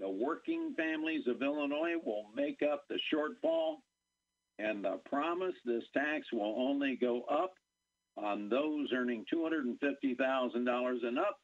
the 0.00 0.08
working 0.08 0.74
families 0.76 1.26
of 1.26 1.42
Illinois 1.42 1.96
will 2.04 2.26
make 2.34 2.62
up 2.62 2.84
the 2.88 2.98
shortfall, 3.12 3.76
and 4.58 4.84
the 4.84 5.00
promise 5.08 5.54
this 5.64 5.84
tax 5.92 6.26
will 6.32 6.54
only 6.58 6.96
go 6.96 7.22
up 7.22 7.52
on 8.16 8.48
those 8.48 8.88
earning 8.92 9.24
$250,000 9.32 11.06
and 11.06 11.18
up 11.18 11.38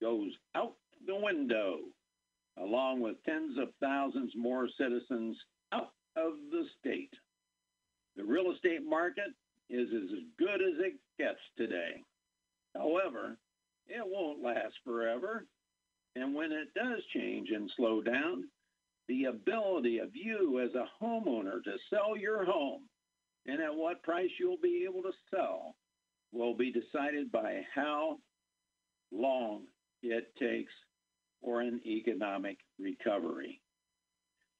goes 0.00 0.30
out 0.54 0.74
the 1.06 1.16
window, 1.16 1.78
along 2.58 3.00
with 3.00 3.22
tens 3.24 3.58
of 3.58 3.68
thousands 3.80 4.32
more 4.36 4.68
citizens 4.78 5.36
out 5.72 5.90
of 6.16 6.32
the 6.50 6.64
state. 6.78 7.12
The 8.16 8.24
real 8.24 8.52
estate 8.52 8.84
market 8.84 9.32
is 9.68 9.88
as 9.94 10.10
good 10.38 10.60
as 10.60 10.78
it 10.78 10.94
gets 11.18 11.38
today. 11.56 12.02
However, 12.74 13.36
it 13.86 14.02
won't 14.04 14.42
last 14.42 14.74
forever. 14.84 15.46
And 16.16 16.34
when 16.34 16.52
it 16.52 16.68
does 16.74 17.02
change 17.14 17.50
and 17.50 17.70
slow 17.76 18.02
down, 18.02 18.44
the 19.08 19.24
ability 19.24 19.98
of 19.98 20.10
you 20.14 20.60
as 20.60 20.70
a 20.74 20.88
homeowner 21.02 21.62
to 21.64 21.76
sell 21.88 22.16
your 22.16 22.44
home 22.44 22.82
and 23.46 23.60
at 23.60 23.74
what 23.74 24.02
price 24.02 24.30
you'll 24.38 24.60
be 24.62 24.86
able 24.88 25.02
to 25.02 25.12
sell 25.34 25.74
will 26.32 26.54
be 26.54 26.72
decided 26.72 27.32
by 27.32 27.62
how 27.74 28.18
long 29.12 29.64
it 30.02 30.32
takes 30.38 30.72
for 31.42 31.60
an 31.60 31.80
economic 31.86 32.58
recovery. 32.78 33.60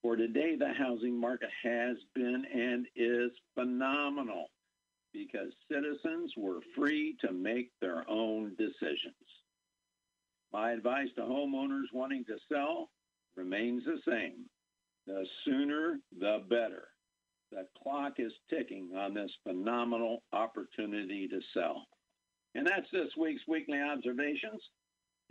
For 0.03 0.17
today, 0.17 0.57
the 0.57 0.73
housing 0.73 1.19
market 1.19 1.51
has 1.63 1.97
been 2.15 2.45
and 2.53 2.87
is 2.97 3.31
phenomenal 3.55 4.47
because 5.13 5.53
citizens 5.71 6.33
were 6.37 6.61
free 6.75 7.17
to 7.21 7.33
make 7.33 7.71
their 7.81 8.09
own 8.09 8.55
decisions. 8.57 9.15
My 10.53 10.73
advice 10.73 11.09
to 11.17 11.23
homeowners 11.23 11.93
wanting 11.93 12.25
to 12.27 12.39
sell 12.51 12.89
remains 13.37 13.85
the 13.85 13.99
same. 14.09 14.47
The 15.07 15.27
sooner, 15.45 15.99
the 16.19 16.45
better. 16.49 16.89
The 17.53 17.67
clock 17.83 18.15
is 18.19 18.33
ticking 18.49 18.91
on 18.97 19.13
this 19.15 19.31
phenomenal 19.43 20.23
opportunity 20.33 21.29
to 21.29 21.41
sell. 21.53 21.85
And 22.55 22.67
that's 22.67 22.91
this 22.93 23.11
week's 23.19 23.43
weekly 23.47 23.81
observations. 23.81 24.63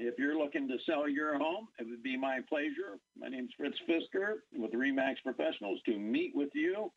If 0.02 0.18
you're 0.18 0.40
looking 0.40 0.66
to 0.70 0.78
sell 0.86 1.10
your 1.10 1.38
home, 1.38 1.68
it 1.78 1.86
would 1.90 2.02
be 2.02 2.16
my 2.16 2.40
pleasure. 2.48 2.98
My 3.18 3.28
name 3.28 3.44
is 3.44 3.52
Fritz 3.58 3.78
Pfister 3.86 4.46
with 4.58 4.72
Remax 4.72 5.16
Professionals 5.26 5.82
to 5.88 6.00
meet 6.00 6.32
with 6.34 6.52
you 6.54 6.90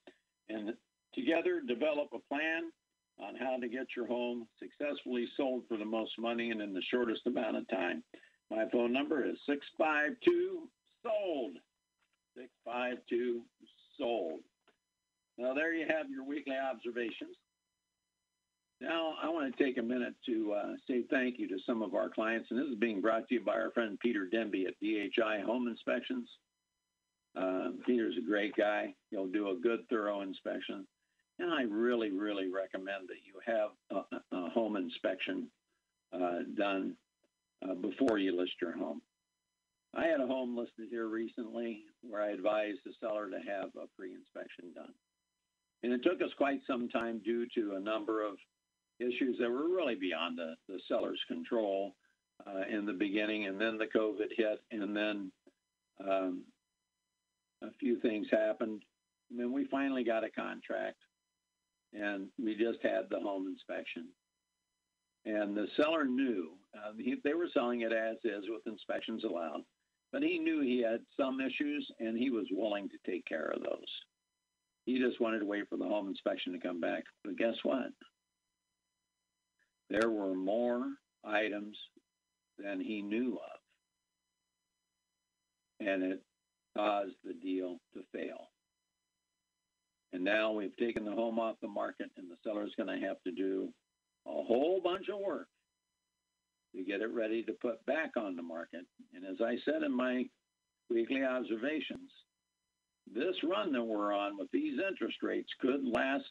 and 0.49 0.73
together 1.12 1.61
develop 1.66 2.11
a 2.14 2.21
plan 2.32 2.71
on 3.18 3.35
how 3.35 3.56
to 3.61 3.68
get 3.68 3.88
your 3.97 4.06
home 4.06 4.47
successfully 4.56 5.26
sold 5.37 5.64
for 5.66 5.76
the 5.76 5.85
most 5.85 6.12
money 6.16 6.52
and 6.52 6.62
in 6.62 6.73
the 6.73 6.82
shortest 6.92 7.26
amount 7.26 7.56
of 7.56 7.68
time. 7.68 8.04
My 8.52 8.66
phone 8.71 8.92
number 8.92 9.26
is 9.26 9.35
652 9.47 10.68
sold. 11.02 11.56
652 12.37 13.42
sold. 13.99 14.40
Now 15.38 15.54
there 15.54 15.75
you 15.75 15.87
have 15.88 16.09
your 16.09 16.25
weekly 16.25 16.54
observations. 16.56 17.35
Now, 18.83 19.15
I 19.23 19.29
want 19.29 19.57
to 19.57 19.65
take 19.65 19.79
a 19.79 19.83
minute 19.83 20.15
to 20.27 20.55
uh, 20.55 20.73
say 20.89 21.05
thank 21.09 21.39
you 21.39 21.47
to 21.47 21.57
some 21.65 21.83
of 21.83 21.95
our 21.95 22.09
clients, 22.09 22.49
and 22.51 22.59
this 22.59 22.67
is 22.67 22.79
being 22.81 23.01
brought 23.01 23.29
to 23.29 23.35
you 23.35 23.41
by 23.41 23.53
our 23.53 23.71
friend 23.71 23.97
Peter 24.01 24.27
Denby 24.27 24.67
at 24.67 24.75
DHI 24.81 25.41
Home 25.47 25.69
Inspections. 25.69 26.29
Uh, 27.37 27.69
Peter's 27.87 28.17
a 28.19 28.29
great 28.29 28.57
guy. 28.57 28.93
He'll 29.11 29.29
do 29.29 29.51
a 29.51 29.55
good, 29.55 29.89
thorough 29.89 30.23
inspection. 30.23 30.85
And 31.39 31.53
I 31.53 31.62
really, 31.62 32.11
really 32.11 32.49
recommend 32.49 33.09
that 33.09 33.23
you 33.25 33.39
have 33.47 33.71
a, 33.93 34.37
a 34.37 34.51
home 34.51 34.77
inspection 34.77 35.47
uh, 36.12 36.41
done 36.59 36.97
uh, 37.65 37.75
before 37.75 38.19
you 38.19 38.37
list 38.37 38.55
your 38.61 38.77
home. 38.77 39.01
I 39.95 40.07
had 40.07 40.21
a 40.21 40.27
home 40.27 40.59
listed 40.59 40.89
here 40.91 41.07
recently 41.07 41.85
where 42.03 42.21
I 42.21 42.33
advised 42.33 42.81
the 42.85 42.95
seller 42.99 43.31
to 43.31 43.39
have 43.49 43.71
a 43.77 43.87
pre-inspection 43.97 44.73
done. 44.75 44.93
And 45.85 45.93
it 45.93 46.03
took 46.03 46.21
us 46.21 46.33
quite 46.37 46.61
some 46.67 46.89
time 46.89 47.21
due 47.25 47.47
to 47.55 47.77
a 47.77 47.81
number 47.81 48.27
of 48.27 48.35
issues 49.01 49.37
that 49.41 49.51
were 49.51 49.69
really 49.69 49.95
beyond 49.95 50.39
the, 50.39 50.55
the 50.69 50.81
seller's 50.89 51.21
control 51.29 51.95
uh, 52.47 52.63
in 52.71 52.87
the 52.87 52.93
beginning, 52.93 53.47
and 53.47 53.61
then 53.61 53.79
the 53.79 53.87
COVID 53.87 54.29
hit, 54.37 54.61
and 54.71 54.97
then 54.97 55.33
um, 56.07 56.45
a 57.63 57.71
few 57.79 58.01
things 58.01 58.27
happened. 58.31 58.83
And 59.31 59.39
then 59.41 59.53
we 59.53 59.67
finally 59.71 60.05
got 60.05 60.25
a 60.25 60.31
contract, 60.31 60.99
and 61.93 62.29
we 62.43 62.55
just 62.55 62.83
had 62.83 63.09
the 63.11 63.21
home 63.21 63.47
inspection. 63.47 64.09
And 65.25 65.57
the 65.57 65.69
seller 65.77 66.05
knew 66.05 66.51
uh, 66.77 66.93
he, 66.99 67.17
they 67.23 67.35
were 67.35 67.49
selling 67.55 67.83
it 67.83 67.93
as 67.93 68.17
is 68.25 68.45
with 68.49 68.67
inspections 68.67 69.25
allowed, 69.25 69.63
but 70.13 70.23
he 70.23 70.39
knew 70.39 70.61
he 70.61 70.83
had 70.83 71.01
some 71.19 71.41
issues, 71.41 71.89
and 72.01 72.19
he 72.19 72.31
was 72.31 72.47
willing 72.51 72.89
to 72.89 73.11
take 73.11 73.25
care 73.25 73.53
of 73.55 73.63
those. 73.63 73.79
He 74.85 74.99
just 74.99 75.21
wanted 75.21 75.39
to 75.39 75.47
wait 75.47 75.69
for 75.69 75.77
the 75.77 75.85
home 75.85 76.09
inspection 76.09 76.53
to 76.53 76.59
come 76.59 76.81
back. 76.81 77.05
But 77.25 77.37
guess 77.37 77.55
what? 77.63 77.93
There 79.93 80.11
were 80.11 80.35
more 80.35 80.87
items 81.23 81.77
than 82.59 82.81
he 82.81 83.03
knew 83.03 83.35
of. 83.35 83.61
And 85.87 86.03
it 86.03 86.23
caused 86.75 87.17
the 87.25 87.35
deal 87.35 87.79
to 87.93 88.03
fail. 88.11 88.49
And 90.15 90.25
now 90.25 90.53
we've 90.53 90.77
taken 90.79 91.05
the 91.05 91.13
home 91.13 91.39
off 91.39 91.57
the 91.61 91.69
market, 91.69 92.11
and 92.17 92.31
the 92.31 92.37
seller's 92.43 92.73
going 92.77 92.89
to 92.89 93.07
have 93.07 93.23
to 93.25 93.33
do 93.33 93.69
a 94.27 94.31
whole 94.31 94.81
bunch 94.83 95.09
of 95.13 95.21
work 95.21 95.49
to 96.75 96.83
get 96.85 97.03
it 97.03 97.11
ready 97.13 97.43
to 97.43 97.53
put 97.53 97.85
back 97.85 98.13
on 98.17 98.35
the 98.35 98.43
market. 98.43 98.87
And 99.13 99.27
as 99.27 99.43
I 99.45 99.57
said 99.65 99.83
in 99.83 99.95
my 99.95 100.25
weekly 100.89 101.23
observations, 101.23 102.11
this 103.13 103.35
run 103.43 103.73
that 103.73 103.83
we're 103.83 104.15
on 104.15 104.39
with 104.39 104.51
these 104.53 104.79
interest 104.79 105.19
rates 105.23 105.51
could 105.61 105.85
last 105.85 106.25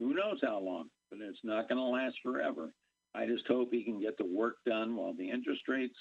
who 0.00 0.14
knows 0.14 0.38
how 0.42 0.60
long, 0.60 0.88
but 1.10 1.20
it's 1.20 1.38
not 1.44 1.68
going 1.68 1.78
to 1.78 1.84
last 1.84 2.16
forever. 2.22 2.72
I 3.14 3.26
just 3.26 3.46
hope 3.46 3.72
he 3.72 3.84
can 3.84 4.00
get 4.00 4.18
the 4.18 4.26
work 4.26 4.56
done 4.66 4.96
while 4.96 5.14
the 5.14 5.30
interest 5.30 5.62
rates 5.68 5.96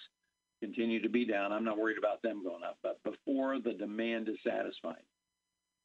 continue 0.61 1.01
to 1.01 1.09
be 1.09 1.25
down. 1.25 1.51
I'm 1.51 1.63
not 1.63 1.77
worried 1.77 1.97
about 1.97 2.21
them 2.21 2.43
going 2.43 2.63
up, 2.63 2.77
but 2.83 3.01
before 3.03 3.59
the 3.59 3.73
demand 3.73 4.27
is 4.27 4.37
satisfied. 4.45 5.03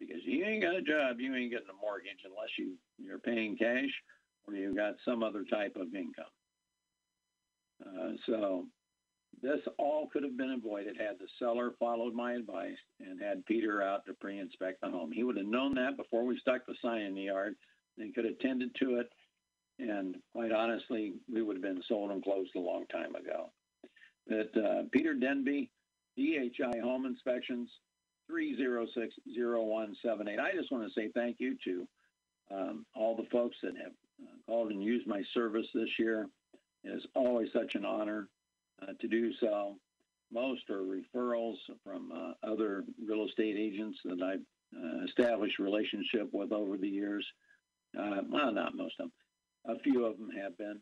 Because 0.00 0.22
you 0.24 0.44
ain't 0.44 0.62
got 0.62 0.74
a 0.74 0.82
job, 0.82 1.20
you 1.20 1.34
ain't 1.34 1.52
getting 1.52 1.68
a 1.68 1.80
mortgage 1.80 2.24
unless 2.24 2.50
you, 2.58 2.74
you're 2.98 3.18
paying 3.18 3.56
cash 3.56 3.90
or 4.46 4.54
you've 4.54 4.76
got 4.76 4.94
some 5.04 5.22
other 5.22 5.44
type 5.44 5.76
of 5.76 5.94
income. 5.94 6.24
Uh, 7.84 8.12
so 8.26 8.66
this 9.40 9.60
all 9.78 10.08
could 10.12 10.22
have 10.24 10.36
been 10.36 10.52
avoided 10.58 10.96
had 10.96 11.18
the 11.18 11.28
seller 11.38 11.72
followed 11.78 12.14
my 12.14 12.34
advice 12.34 12.76
and 13.00 13.20
had 13.20 13.44
Peter 13.46 13.82
out 13.82 14.04
to 14.06 14.14
pre-inspect 14.14 14.80
the 14.80 14.90
home. 14.90 15.12
He 15.12 15.22
would 15.22 15.36
have 15.36 15.46
known 15.46 15.74
that 15.74 15.96
before 15.96 16.24
we 16.24 16.38
stuck 16.38 16.66
the 16.66 16.74
sign 16.82 17.02
in 17.02 17.14
the 17.14 17.22
yard 17.22 17.54
and 17.98 18.14
could 18.14 18.24
have 18.24 18.38
tended 18.38 18.74
to 18.76 18.96
it. 18.96 19.10
And 19.78 20.16
quite 20.32 20.52
honestly, 20.52 21.14
we 21.32 21.42
would 21.42 21.56
have 21.56 21.62
been 21.62 21.82
sold 21.88 22.10
and 22.10 22.22
closed 22.22 22.54
a 22.54 22.60
long 22.60 22.86
time 22.86 23.14
ago. 23.14 23.50
But 24.26 24.56
uh, 24.56 24.82
Peter 24.92 25.14
Denby, 25.14 25.70
DHI 26.16 26.78
Home 26.82 27.06
Inspections, 27.06 27.70
3060178. 28.30 30.38
I 30.38 30.52
just 30.54 30.70
want 30.70 30.86
to 30.86 30.92
say 30.94 31.10
thank 31.14 31.36
you 31.40 31.56
to 31.64 31.88
um, 32.50 32.86
all 32.94 33.16
the 33.16 33.28
folks 33.30 33.56
that 33.62 33.76
have 33.76 33.92
uh, 34.22 34.36
called 34.46 34.70
and 34.70 34.82
used 34.82 35.06
my 35.06 35.22
service 35.34 35.66
this 35.74 35.98
year. 35.98 36.28
It 36.84 36.90
is 36.90 37.06
always 37.14 37.48
such 37.52 37.74
an 37.74 37.84
honor 37.84 38.28
uh, 38.82 38.92
to 39.00 39.08
do 39.08 39.32
so. 39.40 39.76
Most 40.32 40.70
are 40.70 40.82
referrals 40.82 41.56
from 41.84 42.12
uh, 42.12 42.32
other 42.46 42.84
real 43.06 43.26
estate 43.26 43.56
agents 43.58 43.98
that 44.04 44.22
I've 44.22 44.40
uh, 44.74 45.04
established 45.04 45.58
relationship 45.58 46.30
with 46.32 46.52
over 46.52 46.78
the 46.78 46.88
years. 46.88 47.26
Uh, 47.98 48.22
well, 48.30 48.52
not 48.52 48.76
most 48.76 48.94
of 49.00 49.08
them. 49.66 49.76
A 49.76 49.80
few 49.80 50.04
of 50.04 50.18
them 50.18 50.30
have 50.30 50.56
been. 50.58 50.80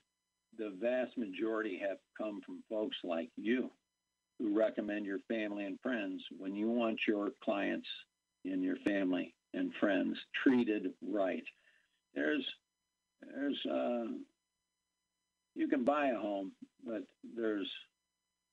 The 0.59 0.73
vast 0.81 1.17
majority 1.17 1.81
have 1.87 1.99
come 2.19 2.41
from 2.45 2.63
folks 2.69 2.97
like 3.05 3.31
you 3.37 3.71
who 4.39 4.57
recommend 4.57 5.07
your 5.07 5.19
family 5.29 5.65
and 5.65 5.79
friends 5.81 6.23
when 6.39 6.55
you 6.55 6.69
want 6.71 6.99
your 7.07 7.31
clients 7.45 7.87
and 8.45 8.63
your 8.63 8.77
family 8.87 9.35
and 9.55 9.73
friends 9.79 10.17
treated 10.43 10.93
right. 11.07 11.45
There's, 12.15 12.45
there's, 13.23 13.59
uh, 13.71 14.13
you 15.55 15.69
can 15.69 15.85
buy 15.85 16.09
a 16.09 16.19
home, 16.19 16.53
but 16.85 17.03
there's 17.37 17.71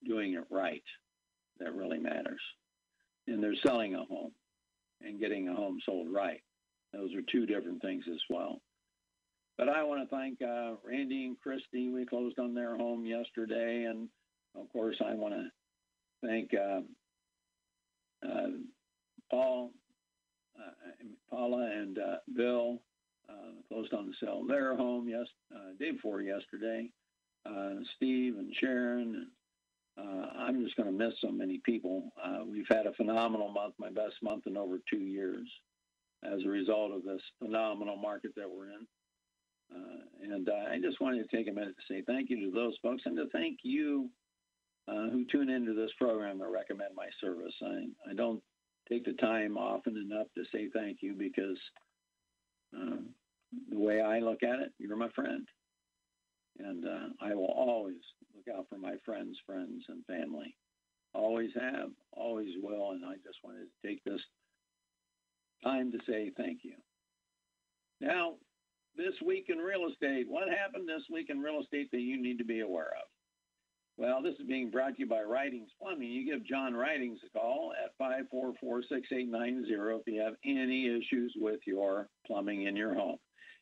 doing 0.06 0.34
it 0.34 0.44
right 0.50 0.84
that 1.60 1.74
really 1.74 2.00
matters. 2.00 2.42
And 3.28 3.42
there's 3.42 3.62
selling 3.66 3.96
a 3.96 4.04
home 4.04 4.32
and 5.02 5.20
getting 5.20 5.48
a 5.48 5.56
home 5.56 5.80
sold 5.86 6.08
right. 6.12 6.42
Those 6.94 7.14
are 7.16 7.22
two 7.32 7.46
different 7.46 7.82
things 7.82 8.06
as 8.12 8.22
well. 8.30 8.62
But 9.58 9.70
I 9.70 9.84
want 9.84 10.08
to 10.08 10.16
thank 10.16 10.42
uh, 10.42 10.76
Randy 10.88 11.26
and 11.26 11.40
Christy. 11.40 11.90
We 11.90 12.06
closed 12.06 12.38
on 12.40 12.54
their 12.54 12.78
home 12.78 13.06
yesterday, 13.06 13.86
and 13.86 14.08
of 14.56 14.72
course, 14.72 14.96
I 15.04 15.14
want 15.16 15.34
to 15.34 16.28
thank 16.28 16.52
uh, 16.54 16.82
uh, 18.28 18.48
Paul, 19.32 19.72
uh, 20.58 21.04
Paula, 21.30 21.72
and 21.72 21.98
uh, 21.98 22.18
Bill. 22.36 22.80
Uh, 23.30 23.52
closed 23.68 23.94
on 23.94 24.06
the 24.06 24.14
sale 24.22 24.42
of 24.44 24.48
their 24.48 24.78
home 24.78 25.10
yes 25.10 25.26
day 25.80 25.92
before 25.92 26.22
yesterday. 26.22 26.90
Steve 27.98 28.38
and 28.38 28.54
Sharon. 28.60 29.28
I'm 29.98 30.64
just 30.64 30.78
going 30.78 30.88
to 30.88 31.06
miss 31.06 31.16
so 31.20 31.30
many 31.30 31.60
people. 31.66 32.12
we've 32.46 32.68
had 32.70 32.86
a 32.86 32.94
phenomenal 32.94 33.50
month, 33.50 33.74
my 33.78 33.90
best 33.90 34.16
month 34.22 34.48
in 34.48 34.56
over 34.56 34.80
two 34.90 35.00
years 35.00 35.50
as 36.24 36.40
a 36.46 36.50
result 36.50 36.92
of 36.92 37.04
this 37.04 37.22
phenomenal 37.40 37.98
market 37.98 38.32
that 38.36 38.50
we're 38.50 38.72
in. 38.72 38.88
Uh, 39.74 40.34
and 40.34 40.50
uh, 40.50 40.72
I 40.72 40.80
just 40.82 41.02
wanted 41.02 41.30
to 41.30 41.36
take 41.36 41.48
a 41.48 41.52
minute 41.52 41.76
to 41.76 41.94
say 41.94 42.04
thank 42.08 42.30
you 42.30 42.40
to 42.46 42.52
those 42.52 42.76
folks 42.82 43.04
and 43.06 43.18
to 43.18 43.28
thank 43.32 43.60
you 43.64 44.10
uh, 44.88 45.10
who 45.10 45.26
tune 45.26 45.50
into 45.50 45.74
this 45.74 45.92
program 45.98 46.42
and 46.42 46.52
recommend 46.52 46.96
my 46.96 47.08
service. 47.20 47.54
I, 47.62 48.12
I 48.12 48.14
don't 48.16 48.42
take 48.90 49.06
the 49.06 49.14
time 49.14 49.58
often 49.58 49.98
enough 49.98 50.28
to 50.36 50.44
say 50.52 50.70
thank 50.74 51.00
you 51.02 51.14
because 51.14 51.58
um, 52.76 53.10
the 53.70 53.78
way 53.78 54.02
I 54.02 54.20
look 54.20 54.44
at 54.44 54.60
it, 54.60 54.72
you're 54.80 54.96
my 54.96 55.10
friend. 55.10 55.48
And 56.60 56.86
uh, 56.86 57.10
I 57.22 57.36
will 57.36 57.54
always 57.56 58.02
look 58.36 58.56
out 58.56 58.68
for 58.70 58.78
my 58.78 58.96
friends, 59.06 59.38
friends, 59.46 59.84
and 59.90 60.06
family. 60.06 60.56
Always 61.14 61.52
have, 61.60 61.90
always 62.14 62.50
will. 62.62 62.92
And 62.92 63.06
I 63.06 63.16
just 63.16 63.40
wanted 63.44 63.66
to 63.66 63.88
take 63.88 64.04
time 65.68 65.92
to 65.92 65.98
say 66.08 66.32
thank 66.38 66.60
you. 66.64 66.74
Now, 68.00 68.36
this 68.96 69.14
week 69.26 69.46
in 69.50 69.58
real 69.58 69.90
estate, 69.92 70.26
what 70.28 70.48
happened 70.50 70.88
this 70.88 71.04
week 71.12 71.30
in 71.30 71.40
real 71.40 71.62
estate 71.62 71.90
that 71.92 72.02
you 72.02 72.22
need 72.22 72.38
to 72.38 72.46
be 72.46 72.62
aware 72.62 72.88
of? 72.88 73.08
Well, 73.98 74.22
this 74.22 74.36
is 74.40 74.48
being 74.48 74.70
brought 74.70 74.96
to 74.96 75.00
you 75.00 75.08
by 75.08 75.24
Writings 75.24 75.72
Plumbing. 75.82 76.10
You 76.10 76.26
give 76.26 76.46
John 76.46 76.76
Writings 76.76 77.20
a 77.26 77.38
call 77.38 77.74
at 77.84 77.98
544-6890 78.00 80.00
if 80.00 80.02
you 80.06 80.22
have 80.22 80.36
any 80.46 80.86
issues 80.86 81.34
with 81.36 81.60
your 81.66 82.08
plumbing 82.26 82.64
in 82.64 82.76
your 82.76 82.94
home. 82.94 83.18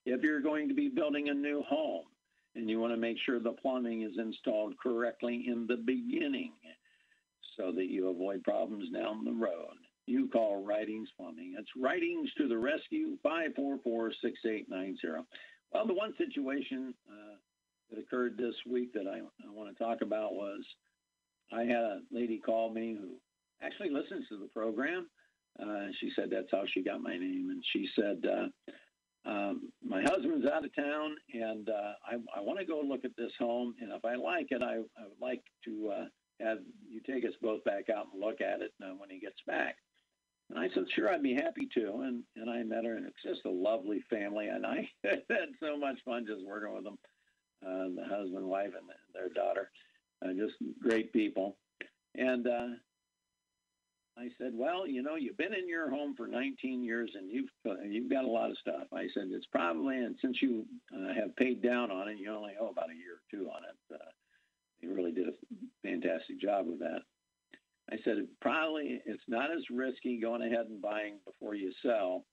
If 0.05 0.23
you're 0.23 0.41
going 0.41 0.67
to 0.67 0.75
be 0.75 0.89
building 0.89 1.29
a 1.29 1.33
new 1.33 1.63
home 1.63 2.03
and 2.55 2.69
you 2.69 2.79
want 2.79 2.93
to 2.93 2.99
make 2.99 3.17
sure 3.25 3.39
the 3.39 3.53
plumbing 3.53 4.01
is 4.01 4.17
installed 4.17 4.77
correctly 4.77 5.45
in 5.47 5.67
the 5.67 5.77
beginning 5.77 6.51
so 7.57 7.71
that 7.71 7.89
you 7.89 8.09
avoid 8.09 8.43
problems 8.43 8.89
down 8.89 9.23
the 9.23 9.31
road, 9.31 9.77
you 10.05 10.29
call 10.31 10.63
Writings 10.63 11.09
Plumbing. 11.17 11.55
It's 11.57 11.69
Writings 11.77 12.29
to 12.37 12.47
the 12.47 12.57
Rescue, 12.57 13.17
544-6890. 13.25 15.25
Well, 15.71 15.87
the 15.87 15.93
one 15.93 16.13
situation 16.17 16.93
uh, 17.09 17.35
that 17.89 17.99
occurred 17.99 18.37
this 18.37 18.55
week 18.69 18.93
that 18.93 19.07
I, 19.07 19.17
I 19.17 19.51
want 19.51 19.75
to 19.75 19.83
talk 19.83 20.01
about 20.01 20.33
was 20.33 20.63
I 21.51 21.61
had 21.61 21.71
a 21.71 21.99
lady 22.11 22.39
call 22.39 22.71
me 22.71 22.95
who 22.99 23.15
actually 23.61 23.89
listens 23.89 24.27
to 24.29 24.37
the 24.37 24.47
program. 24.47 25.07
Uh, 25.59 25.87
she 25.99 26.11
said 26.15 26.29
that's 26.29 26.51
how 26.51 26.63
she 26.71 26.83
got 26.83 27.01
my 27.01 27.17
name. 27.17 27.49
And 27.49 27.63
she 27.73 27.87
said, 27.95 28.23
uh, 28.25 29.29
um, 29.29 29.71
my 29.83 30.03
husband's 30.03 30.45
out 30.45 30.65
of 30.65 30.75
town 30.75 31.15
and 31.33 31.69
uh, 31.69 31.93
I, 32.05 32.15
I 32.37 32.41
want 32.41 32.59
to 32.59 32.65
go 32.65 32.81
look 32.81 33.05
at 33.05 33.15
this 33.17 33.31
home. 33.39 33.73
And 33.81 33.91
if 33.91 34.05
I 34.05 34.15
like 34.15 34.47
it, 34.51 34.61
I, 34.61 34.75
I 34.75 35.07
would 35.07 35.21
like 35.21 35.41
to 35.65 35.91
uh, 35.91 36.05
have 36.41 36.59
you 36.87 37.01
take 37.01 37.25
us 37.25 37.33
both 37.41 37.63
back 37.63 37.89
out 37.89 38.07
and 38.13 38.21
look 38.21 38.41
at 38.41 38.61
it 38.61 38.71
uh, 38.83 38.93
when 38.97 39.09
he 39.09 39.19
gets 39.19 39.39
back. 39.47 39.77
And 40.49 40.59
I 40.59 40.69
said, 40.73 40.85
sure, 40.93 41.09
I'd 41.09 41.23
be 41.23 41.33
happy 41.33 41.67
to. 41.73 42.01
And, 42.01 42.23
and 42.35 42.49
I 42.49 42.61
met 42.63 42.85
her, 42.85 42.95
and 42.95 43.05
it's 43.05 43.23
just 43.23 43.45
a 43.45 43.49
lovely 43.49 44.03
family. 44.09 44.47
And 44.47 44.65
I 44.65 44.89
had 45.03 45.49
so 45.59 45.77
much 45.77 45.97
fun 46.05 46.25
just 46.27 46.45
working 46.45 46.73
with 46.73 46.83
them, 46.83 46.97
uh, 47.65 48.01
the 48.01 48.07
husband, 48.07 48.45
wife, 48.45 48.73
and 48.77 48.89
their 49.13 49.29
daughter. 49.29 49.71
Uh, 50.23 50.33
just 50.33 50.53
great 50.81 51.11
people. 51.11 51.57
And 52.13 52.47
uh, 52.47 52.67
I 54.17 54.29
said, 54.37 54.51
well, 54.53 54.87
you 54.87 55.01
know, 55.01 55.15
you've 55.15 55.37
been 55.37 55.53
in 55.53 55.67
your 55.67 55.89
home 55.89 56.15
for 56.15 56.27
19 56.27 56.83
years 56.83 57.11
and 57.15 57.29
you've 57.29 57.49
uh, 57.67 57.81
you've 57.83 58.09
got 58.09 58.23
a 58.23 58.29
lot 58.29 58.49
of 58.49 58.57
stuff. 58.57 58.87
I 58.93 59.07
said, 59.13 59.27
it's 59.31 59.47
probably, 59.47 59.97
and 59.97 60.15
since 60.21 60.41
you 60.41 60.65
uh, 60.95 61.13
have 61.13 61.35
paid 61.35 61.61
down 61.61 61.91
on 61.91 62.07
it, 62.07 62.17
you 62.17 62.31
only 62.33 62.53
owe 62.59 62.69
about 62.69 62.91
a 62.91 62.95
year 62.95 63.15
or 63.15 63.23
two 63.29 63.49
on 63.49 63.63
it. 63.63 63.95
Uh, 63.95 64.11
you 64.79 64.93
really 64.93 65.11
did 65.11 65.27
a 65.27 65.33
fantastic 65.83 66.39
job 66.39 66.67
with 66.67 66.79
that. 66.79 67.01
I 67.91 67.97
said, 68.03 68.27
probably 68.41 69.01
it's 69.05 69.23
not 69.27 69.51
as 69.51 69.63
risky 69.69 70.19
going 70.19 70.41
ahead 70.41 70.67
and 70.67 70.81
buying 70.81 71.19
before 71.25 71.55
you 71.55 71.71
sell 71.85 72.25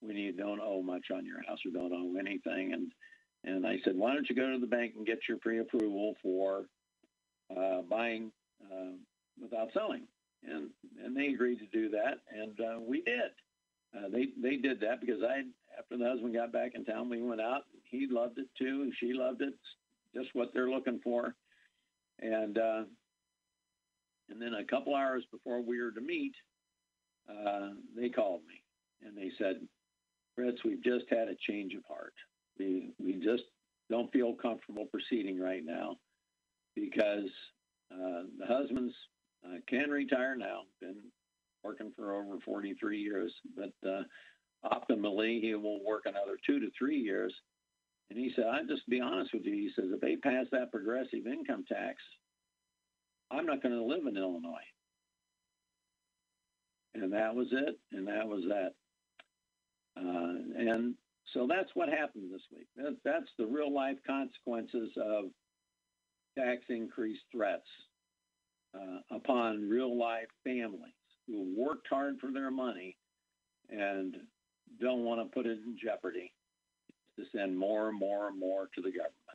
when 0.00 0.16
you 0.16 0.32
don't 0.32 0.60
owe 0.60 0.82
much 0.82 1.06
on 1.12 1.24
your 1.24 1.42
house 1.46 1.58
or 1.66 1.72
don't 1.72 1.92
owe 1.92 2.18
anything. 2.18 2.72
And 2.72 2.92
and 3.44 3.66
I 3.66 3.76
said, 3.84 3.96
why 3.96 4.14
don't 4.14 4.28
you 4.28 4.34
go 4.34 4.50
to 4.50 4.58
the 4.58 4.66
bank 4.66 4.94
and 4.96 5.06
get 5.06 5.20
your 5.28 5.38
pre-approval 5.38 6.14
for 6.22 6.66
uh, 7.56 7.82
buying 7.82 8.32
uh, 8.64 8.92
without 9.40 9.68
selling? 9.72 10.06
And 10.44 10.70
and 11.02 11.16
they 11.16 11.28
agreed 11.28 11.58
to 11.58 11.66
do 11.66 11.88
that, 11.90 12.18
and 12.30 12.60
uh, 12.60 12.80
we 12.80 13.02
did. 13.02 13.30
Uh, 13.96 14.08
they 14.12 14.28
they 14.40 14.56
did 14.56 14.80
that 14.80 15.00
because 15.00 15.22
I 15.22 15.42
after 15.78 15.96
the 15.96 16.08
husband 16.08 16.34
got 16.34 16.52
back 16.52 16.72
in 16.74 16.84
town, 16.84 17.08
we 17.08 17.22
went 17.22 17.40
out. 17.40 17.62
He 17.84 18.06
loved 18.10 18.38
it 18.38 18.48
too. 18.58 18.82
And 18.82 18.92
she 18.98 19.12
loved 19.12 19.42
it. 19.42 19.54
Just 20.14 20.30
what 20.32 20.50
they're 20.52 20.70
looking 20.70 21.00
for. 21.02 21.34
And 22.20 22.58
uh, 22.58 22.82
and 24.30 24.40
then 24.40 24.54
a 24.54 24.64
couple 24.64 24.94
hours 24.94 25.24
before 25.30 25.60
we 25.60 25.80
were 25.80 25.92
to 25.92 26.00
meet, 26.00 26.34
uh, 27.28 27.70
they 27.96 28.08
called 28.08 28.42
me 28.48 28.62
and 29.06 29.16
they 29.16 29.30
said, 29.38 29.56
Fritz, 30.34 30.64
we've 30.64 30.82
just 30.82 31.04
had 31.10 31.28
a 31.28 31.36
change 31.48 31.74
of 31.74 31.82
heart. 31.86 32.14
We, 32.58 32.90
we 32.98 33.14
just 33.14 33.44
don't 33.90 34.12
feel 34.12 34.34
comfortable 34.34 34.86
proceeding 34.86 35.40
right 35.40 35.64
now 35.64 35.96
because 36.74 37.30
uh, 37.92 38.22
the 38.38 38.46
husband's 38.46 38.94
uh, 39.44 39.58
can 39.68 39.90
retire 39.90 40.36
now, 40.36 40.62
been 40.80 40.96
working 41.62 41.92
for 41.96 42.14
over 42.14 42.38
43 42.44 42.98
years, 42.98 43.32
but 43.56 43.88
uh, 43.88 44.02
optimally 44.64 45.40
he 45.40 45.54
will 45.54 45.84
work 45.84 46.02
another 46.06 46.38
two 46.46 46.60
to 46.60 46.70
three 46.78 46.98
years. 46.98 47.32
And 48.10 48.18
he 48.18 48.32
said, 48.34 48.46
I'll 48.46 48.66
just 48.66 48.88
be 48.88 49.00
honest 49.00 49.32
with 49.34 49.44
you. 49.44 49.52
He 49.52 49.70
says, 49.76 49.90
if 49.92 50.00
they 50.00 50.16
pass 50.16 50.46
that 50.50 50.72
progressive 50.72 51.26
income 51.26 51.64
tax, 51.68 51.96
I'm 53.30 53.46
not 53.46 53.62
going 53.62 53.74
to 53.74 53.82
live 53.82 54.06
in 54.06 54.16
Illinois. 54.16 54.66
And 56.94 57.12
that 57.12 57.34
was 57.34 57.48
it, 57.52 57.78
and 57.92 58.08
that 58.08 58.26
was 58.26 58.44
that. 58.48 58.74
Uh, 59.96 60.34
and 60.56 60.94
so 61.34 61.46
that's 61.48 61.70
what 61.74 61.88
happened 61.88 62.32
this 62.32 62.42
week. 62.54 62.66
That, 62.76 62.96
that's 63.04 63.30
the 63.38 63.46
real 63.46 63.72
life 63.72 63.98
consequences 64.06 64.90
of 64.96 65.26
tax 66.36 66.62
increase 66.68 67.18
threats 67.32 67.66
uh, 68.74 69.14
upon 69.14 69.68
real 69.68 69.98
life 69.98 70.28
families 70.44 70.92
who 71.26 71.54
worked 71.56 71.86
hard 71.90 72.18
for 72.20 72.30
their 72.32 72.50
money 72.50 72.96
and 73.70 74.16
don't 74.80 75.04
want 75.04 75.20
to 75.20 75.34
put 75.34 75.46
it 75.46 75.58
in 75.64 75.76
jeopardy 75.82 76.32
to 77.16 77.24
send 77.36 77.56
more 77.58 77.88
and 77.88 77.98
more 77.98 78.28
and 78.28 78.38
more 78.38 78.68
to 78.74 78.80
the 78.80 78.90
government. 78.90 79.28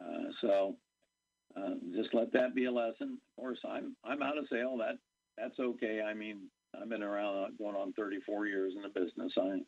Uh, 0.00 0.30
so 0.40 0.76
uh, 1.56 1.74
just 1.94 2.14
let 2.14 2.32
that 2.32 2.54
be 2.54 2.66
a 2.66 2.72
lesson. 2.72 3.18
Of 3.36 3.42
course, 3.42 3.58
I'm 3.68 3.96
I'm 4.04 4.22
out 4.22 4.38
of 4.38 4.46
sale. 4.50 4.76
That 4.78 4.98
that's 5.36 5.58
okay. 5.58 6.02
I 6.02 6.14
mean, 6.14 6.48
I've 6.80 6.88
been 6.88 7.02
around 7.02 7.44
uh, 7.44 7.48
going 7.58 7.76
on 7.76 7.92
34 7.94 8.46
years 8.46 8.74
in 8.76 8.82
the 8.82 8.88
business. 8.88 9.32
I 9.38 9.58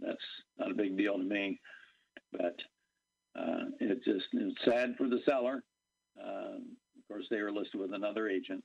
that's 0.00 0.18
not 0.58 0.70
a 0.70 0.74
big 0.74 0.96
deal 0.96 1.16
to 1.16 1.24
me, 1.24 1.60
but 2.32 2.56
uh, 3.38 3.64
it 3.80 4.04
just 4.04 4.26
it's 4.32 4.64
sad 4.64 4.94
for 4.96 5.08
the 5.08 5.20
seller. 5.26 5.64
Uh, 6.20 6.56
of 6.56 7.08
course, 7.08 7.26
they 7.30 7.40
were 7.40 7.52
listed 7.52 7.80
with 7.80 7.94
another 7.94 8.28
agent, 8.28 8.62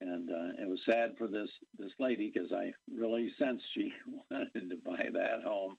and 0.00 0.30
uh, 0.30 0.62
it 0.62 0.68
was 0.68 0.80
sad 0.88 1.12
for 1.18 1.28
this 1.28 1.50
this 1.78 1.92
lady 1.98 2.30
because 2.32 2.52
I 2.52 2.72
really 2.92 3.32
sensed 3.38 3.64
she 3.74 3.92
wanted 4.30 4.70
to 4.70 4.76
buy 4.84 5.06
that 5.12 5.42
home, 5.44 5.76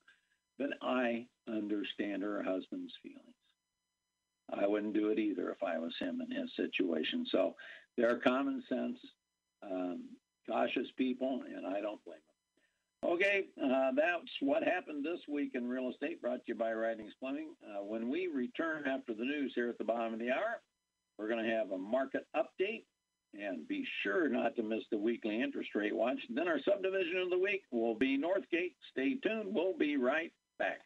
but 0.59 0.69
I 0.81 1.25
understand 1.47 2.21
her 2.21 2.43
husband's 2.43 2.93
feelings. 3.01 3.35
I 4.59 4.67
wouldn't 4.67 4.93
do 4.93 5.09
it 5.09 5.19
either 5.19 5.49
if 5.51 5.63
I 5.63 5.77
was 5.77 5.93
him 5.99 6.21
in 6.21 6.35
his 6.35 6.49
situation. 6.55 7.25
So 7.31 7.55
they're 7.97 8.19
common 8.19 8.63
sense, 8.67 8.97
um, 9.63 10.03
cautious 10.49 10.87
people, 10.97 11.43
and 11.55 11.65
I 11.65 11.81
don't 11.81 12.03
blame 12.03 12.17
them. 12.17 13.13
Okay, 13.13 13.45
uh, 13.61 13.91
that's 13.95 14.29
what 14.41 14.63
happened 14.63 15.03
this 15.03 15.19
week 15.27 15.51
in 15.55 15.67
real 15.67 15.89
estate, 15.89 16.21
brought 16.21 16.37
to 16.37 16.43
you 16.47 16.55
by 16.55 16.71
Writings 16.71 17.13
Plumbing. 17.19 17.55
Uh, 17.63 17.83
when 17.83 18.09
we 18.09 18.27
return 18.27 18.83
after 18.87 19.13
the 19.13 19.23
news 19.23 19.53
here 19.55 19.69
at 19.69 19.77
the 19.79 19.83
bottom 19.83 20.13
of 20.13 20.19
the 20.19 20.29
hour, 20.29 20.61
we're 21.17 21.27
going 21.27 21.43
to 21.43 21.51
have 21.51 21.71
a 21.71 21.77
market 21.77 22.27
update 22.35 22.83
and 23.33 23.67
be 23.67 23.85
sure 24.03 24.29
not 24.29 24.55
to 24.55 24.63
miss 24.63 24.83
the 24.91 24.97
weekly 24.97 25.41
interest 25.41 25.69
rate 25.73 25.95
watch. 25.95 26.19
Then 26.29 26.47
our 26.47 26.59
subdivision 26.63 27.17
of 27.17 27.29
the 27.29 27.39
week 27.39 27.63
will 27.71 27.95
be 27.95 28.17
Northgate. 28.17 28.75
Stay 28.91 29.15
tuned. 29.15 29.53
We'll 29.53 29.77
be 29.77 29.97
right 29.97 30.31
back. 30.59 30.81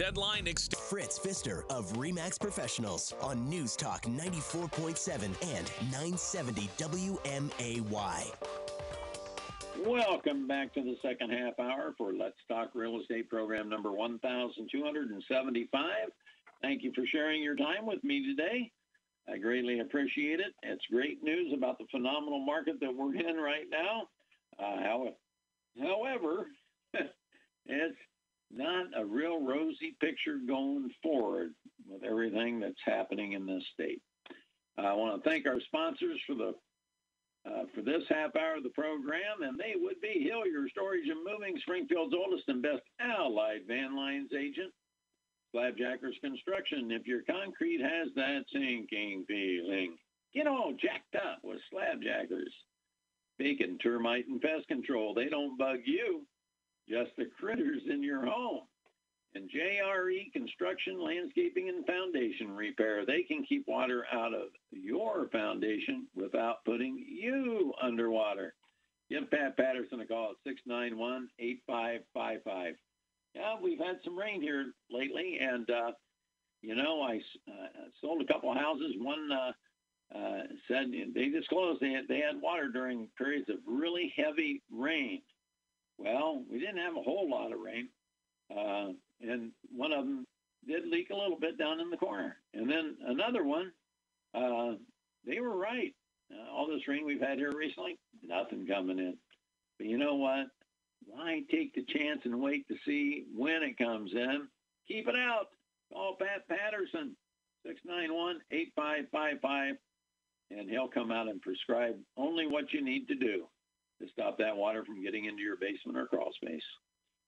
Deadline 0.00 0.48
ex- 0.48 0.66
Fritz 0.88 1.18
Pfister 1.18 1.66
of 1.68 1.92
Remax 1.92 2.40
Professionals 2.40 3.12
on 3.20 3.46
News 3.50 3.76
Talk 3.76 4.00
94.7 4.04 5.24
and 5.24 5.70
970 5.92 6.70
WMAY. 6.78 8.32
Welcome 9.84 10.48
back 10.48 10.72
to 10.72 10.80
the 10.80 10.96
second 11.02 11.28
half 11.32 11.60
hour 11.60 11.92
for 11.98 12.14
Let's 12.14 12.38
Talk 12.48 12.70
Real 12.72 12.98
Estate 12.98 13.28
program 13.28 13.68
number 13.68 13.92
1275. 13.92 15.84
Thank 16.62 16.82
you 16.82 16.92
for 16.94 17.04
sharing 17.12 17.42
your 17.42 17.56
time 17.56 17.84
with 17.84 18.02
me 18.02 18.24
today. 18.24 18.72
I 19.30 19.36
greatly 19.36 19.80
appreciate 19.80 20.40
it. 20.40 20.54
It's 20.62 20.86
great 20.90 21.22
news 21.22 21.52
about 21.54 21.76
the 21.76 21.84
phenomenal 21.90 22.40
market 22.40 22.80
that 22.80 22.96
we're 22.96 23.14
in 23.16 23.36
right 23.36 23.66
now. 23.70 24.08
Uh, 24.58 24.78
however, 25.78 26.46
it's 27.66 27.98
not 28.50 28.86
a 28.96 29.04
real 29.04 29.44
rosy 29.44 29.96
picture 30.00 30.38
going 30.46 30.90
forward 31.02 31.52
with 31.88 32.02
everything 32.04 32.60
that's 32.60 32.80
happening 32.84 33.32
in 33.32 33.46
this 33.46 33.62
state. 33.74 34.02
I 34.78 34.92
want 34.94 35.22
to 35.22 35.28
thank 35.28 35.46
our 35.46 35.60
sponsors 35.60 36.20
for 36.26 36.34
the 36.34 36.54
uh, 37.46 37.64
for 37.74 37.80
this 37.80 38.02
half 38.10 38.36
hour 38.36 38.56
of 38.56 38.62
the 38.62 38.70
program, 38.70 39.42
and 39.42 39.58
they 39.58 39.72
would 39.74 39.98
be 40.02 40.28
Hillier 40.28 40.68
Storage 40.70 41.08
and 41.08 41.24
Moving, 41.24 41.56
Springfield's 41.62 42.14
oldest 42.14 42.44
and 42.48 42.60
best 42.62 42.82
allied 43.00 43.62
van 43.66 43.96
lines 43.96 44.30
agent. 44.38 44.72
Slabjackers 45.54 46.20
Construction. 46.22 46.90
If 46.90 47.06
your 47.06 47.22
concrete 47.22 47.80
has 47.80 48.08
that 48.14 48.44
sinking 48.52 49.24
feeling, 49.26 49.96
get 50.34 50.46
all 50.46 50.72
jacked 50.72 51.16
up 51.16 51.40
with 51.42 51.60
Slabjackers. 51.72 52.52
Bacon, 53.38 53.78
termite, 53.78 54.28
and 54.28 54.40
pest 54.40 54.68
control. 54.68 55.14
They 55.14 55.30
don't 55.30 55.58
bug 55.58 55.78
you 55.86 56.26
just 56.90 57.10
the 57.16 57.26
critters 57.38 57.82
in 57.88 58.02
your 58.02 58.26
home. 58.26 58.62
And 59.34 59.48
JRE 59.48 60.32
Construction, 60.32 61.00
Landscaping, 61.00 61.68
and 61.68 61.86
Foundation 61.86 62.50
Repair, 62.50 63.06
they 63.06 63.22
can 63.22 63.44
keep 63.48 63.68
water 63.68 64.04
out 64.12 64.34
of 64.34 64.48
your 64.72 65.28
foundation 65.30 66.08
without 66.16 66.64
putting 66.64 66.98
you 66.98 67.72
underwater. 67.80 68.54
Give 69.08 69.30
Pat 69.30 69.56
Patterson 69.56 70.00
a 70.00 70.06
call 70.06 70.32
at 70.32 70.38
691-8555. 70.68 72.74
Yeah, 73.34 73.54
we've 73.62 73.78
had 73.78 74.00
some 74.04 74.18
rain 74.18 74.42
here 74.42 74.72
lately, 74.90 75.38
and, 75.40 75.70
uh, 75.70 75.92
you 76.60 76.74
know, 76.74 77.02
I 77.02 77.20
uh, 77.48 77.86
sold 78.00 78.22
a 78.22 78.32
couple 78.32 78.52
houses. 78.52 78.96
One 78.98 79.30
uh, 79.30 79.52
uh, 80.16 80.42
said 80.66 80.90
they 81.14 81.28
disclosed 81.28 81.80
they 81.80 81.92
had, 81.92 82.08
they 82.08 82.18
had 82.18 82.42
water 82.42 82.68
during 82.68 83.06
periods 83.16 83.48
of 83.48 83.58
really 83.64 84.12
heavy 84.16 84.60
rain. 84.72 85.22
Well, 86.00 86.42
we 86.50 86.58
didn't 86.58 86.78
have 86.78 86.96
a 86.96 87.02
whole 87.02 87.30
lot 87.30 87.52
of 87.52 87.60
rain, 87.60 87.88
uh, 88.50 88.92
and 89.20 89.52
one 89.70 89.92
of 89.92 90.06
them 90.06 90.26
did 90.66 90.88
leak 90.88 91.10
a 91.10 91.16
little 91.16 91.38
bit 91.38 91.58
down 91.58 91.78
in 91.78 91.90
the 91.90 91.98
corner. 91.98 92.38
And 92.54 92.70
then 92.70 92.96
another 93.06 93.44
one, 93.44 93.70
uh, 94.34 94.76
they 95.26 95.40
were 95.40 95.56
right. 95.56 95.94
Uh, 96.32 96.50
all 96.50 96.66
this 96.68 96.88
rain 96.88 97.04
we've 97.04 97.20
had 97.20 97.36
here 97.38 97.52
recently, 97.52 97.98
nothing 98.22 98.66
coming 98.66 98.98
in. 98.98 99.18
But 99.78 99.88
you 99.88 99.98
know 99.98 100.14
what? 100.14 100.46
Why 101.06 101.42
take 101.50 101.74
the 101.74 101.84
chance 101.84 102.20
and 102.24 102.40
wait 102.40 102.66
to 102.68 102.76
see 102.86 103.26
when 103.36 103.62
it 103.62 103.76
comes 103.76 104.12
in? 104.14 104.48
Keep 104.88 105.08
it 105.08 105.16
out. 105.16 105.48
Call 105.92 106.16
Pat 106.18 106.48
Patterson, 106.48 107.14
691-8555, 107.66 109.76
and 110.50 110.70
he'll 110.70 110.88
come 110.88 111.10
out 111.10 111.28
and 111.28 111.42
prescribe 111.42 111.98
only 112.16 112.46
what 112.46 112.72
you 112.72 112.82
need 112.82 113.06
to 113.08 113.14
do 113.14 113.46
to 114.00 114.08
stop 114.12 114.38
that 114.38 114.56
water 114.56 114.84
from 114.84 115.02
getting 115.02 115.26
into 115.26 115.42
your 115.42 115.56
basement 115.56 115.98
or 115.98 116.06
crawl 116.06 116.32
space. 116.34 116.62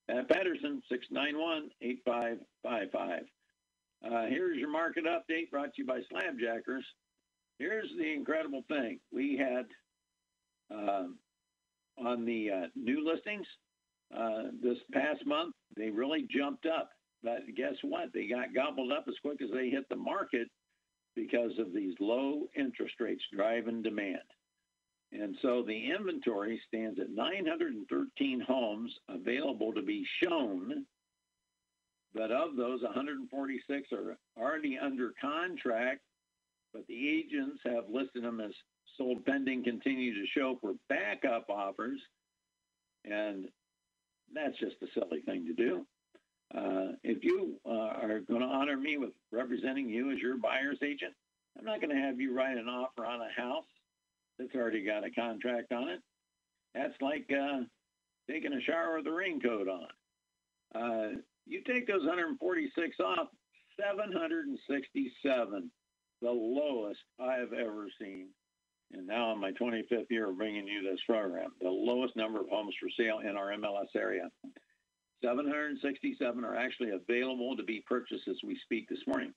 Pat 0.09 0.29
Patterson, 0.29 0.83
691-8555. 1.83 3.21
Uh, 4.05 4.27
here's 4.29 4.59
your 4.59 4.71
market 4.71 5.05
update 5.05 5.51
brought 5.51 5.73
to 5.75 5.83
you 5.83 5.87
by 5.87 6.01
Slabjackers. 6.13 6.83
Here's 7.59 7.89
the 7.97 8.13
incredible 8.13 8.65
thing. 8.69 8.99
We 9.13 9.37
had 9.37 9.67
um, 10.77 11.19
on 11.99 12.25
the 12.25 12.51
uh, 12.51 12.67
new 12.75 13.07
listings 13.07 13.47
uh, 14.17 14.51
this 14.63 14.79
past 14.93 15.25
month, 15.27 15.55
they 15.77 15.91
really 15.91 16.27
jumped 16.31 16.67
up. 16.67 16.91
But 17.23 17.41
guess 17.57 17.75
what? 17.83 18.13
They 18.13 18.27
got 18.27 18.55
gobbled 18.55 18.91
up 18.91 19.05
as 19.09 19.15
quick 19.23 19.41
as 19.43 19.51
they 19.55 19.71
hit 19.71 19.89
the 19.89 19.97
market 19.97 20.49
because 21.15 21.53
of 21.59 21.73
these 21.73 21.95
low 22.01 22.49
interest 22.57 22.95
rates 22.99 23.23
driving 23.33 23.83
demand. 23.83 24.19
And 25.13 25.37
so 25.43 25.63
the 25.63 25.91
inventory 25.91 26.61
stands 26.69 26.99
at 26.99 27.11
913 27.11 28.41
homes 28.41 28.95
available 29.09 29.73
to 29.75 29.83
be 29.83 30.07
shown, 30.23 30.87
but 32.15 32.31
of 32.31 32.57
those, 32.57 32.83
146 32.83 33.89
are 33.93 34.17
already 34.39 34.79
under 34.79 35.13
contract, 35.21 36.01
but 36.73 36.87
the 36.87 37.09
agents 37.09 37.61
have 37.67 37.85
listed 37.91 38.25
them 38.25 38.41
as 38.41 38.53
sold 38.97 39.25
pending, 39.27 39.65
continue 39.65 40.15
to 40.15 40.27
show 40.27 40.59
for 40.61 40.73
backup 40.89 41.49
offers, 41.51 42.01
and 43.05 43.49
that's 44.35 44.59
just 44.59 44.77
a 44.83 44.87
silly 44.95 45.21
thing 45.21 45.47
to 45.47 45.53
do. 45.53 45.87
Uh, 46.55 46.93
if 47.03 47.23
you 47.23 47.59
uh, 47.67 47.71
are 47.71 48.21
going 48.21 48.41
to 48.41 48.47
honor 48.47 48.77
me 48.77 48.97
with 48.99 49.11
representing 49.31 49.89
you 49.89 50.11
as 50.11 50.19
your 50.19 50.37
buyer's 50.37 50.79
agent, 50.83 51.15
I'm 51.59 51.65
not 51.65 51.81
going 51.81 51.95
to 51.95 52.03
have 52.03 52.21
you 52.21 52.35
write 52.35 52.57
an 52.57 52.69
offer 52.69 53.07
on 53.07 53.21
a 53.21 53.41
house 53.41 53.65
that's 54.43 54.55
already 54.55 54.85
got 54.85 55.05
a 55.05 55.11
contract 55.11 55.73
on 55.73 55.89
it. 55.89 56.01
That's 56.75 56.95
like 57.01 57.31
uh, 57.31 57.61
taking 58.31 58.53
a 58.53 58.61
shower 58.61 58.97
with 58.97 59.07
a 59.07 59.13
raincoat 59.13 59.69
on. 59.69 59.89
Uh, 60.75 61.09
you 61.47 61.63
take 61.67 61.87
those 61.87 62.01
146 62.01 62.97
off, 63.01 63.29
767, 63.79 65.71
the 66.21 66.31
lowest 66.31 67.01
I've 67.21 67.53
ever 67.53 67.87
seen. 68.01 68.29
And 68.93 69.07
now 69.07 69.33
in 69.33 69.41
my 69.41 69.53
25th 69.53 70.11
year 70.11 70.31
of 70.31 70.37
bringing 70.37 70.67
you 70.67 70.83
this 70.83 71.01
program, 71.07 71.51
the 71.61 71.69
lowest 71.69 72.17
number 72.17 72.41
of 72.41 72.49
homes 72.49 72.75
for 72.81 72.89
sale 72.99 73.21
in 73.21 73.37
our 73.37 73.51
MLS 73.53 73.95
area. 73.97 74.31
767 75.23 76.45
are 76.45 76.57
actually 76.57 76.91
available 76.91 77.57
to 77.57 77.63
be 77.63 77.85
purchased 77.89 78.29
as 78.29 78.37
we 78.45 78.59
speak 78.65 78.89
this 78.89 78.99
morning. 79.07 79.33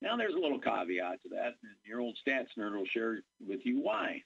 Now, 0.00 0.16
there's 0.16 0.34
a 0.34 0.38
little 0.38 0.60
caveat 0.60 1.22
to 1.22 1.28
that. 1.30 1.54
And 1.62 1.72
your 1.84 2.00
old 2.00 2.16
stats 2.26 2.48
nerd 2.58 2.76
will 2.76 2.86
share 2.92 3.20
with 3.46 3.60
you 3.64 3.80
why. 3.80 4.22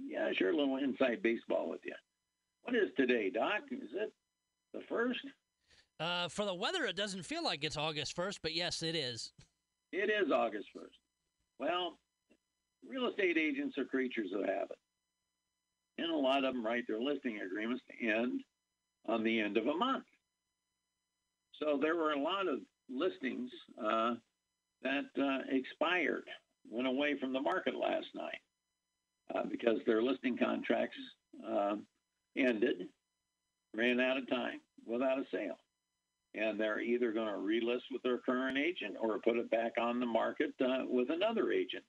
Yeah, 0.00 0.30
sure, 0.36 0.50
a 0.50 0.56
little 0.56 0.76
inside 0.76 1.22
baseball 1.22 1.68
with 1.68 1.80
you. 1.84 1.94
What 2.62 2.76
is 2.76 2.90
today, 2.96 3.30
Doc? 3.30 3.62
Is 3.70 3.90
it 3.94 4.12
the 4.72 4.80
first? 4.88 5.20
Uh, 6.00 6.28
for 6.28 6.44
the 6.44 6.54
weather, 6.54 6.84
it 6.84 6.96
doesn't 6.96 7.24
feel 7.24 7.44
like 7.44 7.64
it's 7.64 7.76
August 7.76 8.16
1st, 8.16 8.38
but 8.42 8.54
yes, 8.54 8.82
it 8.82 8.94
is. 8.94 9.32
It 9.92 10.10
is 10.10 10.32
August 10.32 10.68
1st. 10.76 10.98
Well, 11.58 11.98
real 12.88 13.08
estate 13.08 13.36
agents 13.36 13.76
are 13.78 13.84
creatures 13.84 14.30
of 14.34 14.44
habit. 14.44 14.78
And 15.98 16.10
a 16.10 16.16
lot 16.16 16.44
of 16.44 16.54
them 16.54 16.64
write 16.64 16.84
their 16.88 17.00
listing 17.00 17.40
agreements 17.44 17.82
to 17.90 18.08
end 18.08 18.40
on 19.06 19.22
the 19.22 19.40
end 19.40 19.56
of 19.56 19.66
a 19.66 19.76
month. 19.76 20.04
So 21.60 21.78
there 21.80 21.96
were 21.96 22.12
a 22.12 22.20
lot 22.20 22.48
of 22.48 22.60
listings 22.88 23.50
uh, 23.78 24.14
that 24.82 25.04
uh, 25.20 25.38
expired, 25.50 26.24
went 26.68 26.88
away 26.88 27.16
from 27.20 27.32
the 27.32 27.40
market 27.40 27.74
last 27.74 28.06
night 28.14 28.40
uh, 29.34 29.42
because 29.50 29.78
their 29.86 30.02
listing 30.02 30.36
contracts 30.36 30.96
uh, 31.48 31.76
ended, 32.36 32.88
ran 33.74 34.00
out 34.00 34.16
of 34.16 34.28
time 34.28 34.60
without 34.86 35.18
a 35.18 35.24
sale. 35.32 35.58
And 36.34 36.58
they're 36.58 36.80
either 36.80 37.12
going 37.12 37.28
to 37.28 37.34
relist 37.34 37.82
with 37.90 38.02
their 38.02 38.18
current 38.18 38.56
agent 38.56 38.96
or 39.00 39.18
put 39.18 39.36
it 39.36 39.50
back 39.50 39.72
on 39.78 40.00
the 40.00 40.06
market 40.06 40.54
uh, 40.60 40.84
with 40.88 41.10
another 41.10 41.52
agent. 41.52 41.84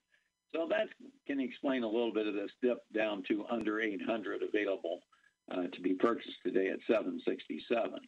So 0.54 0.67
that 0.69 0.88
can 1.26 1.39
explain 1.39 1.84
a 1.84 1.88
little 1.88 2.13
bit 2.13 2.28
of 2.28 2.34
this 2.34 2.52
dip 2.62 2.80
down 2.93 3.24
to 3.30 3.46
under 3.50 3.82
800 3.82 4.41
available 4.43 5.00
uh, 5.52 5.63
to 5.74 5.82
be 5.82 5.93
purchased 5.93 6.38
today 6.46 6.67
at 6.67 6.80
767. 6.88 8.00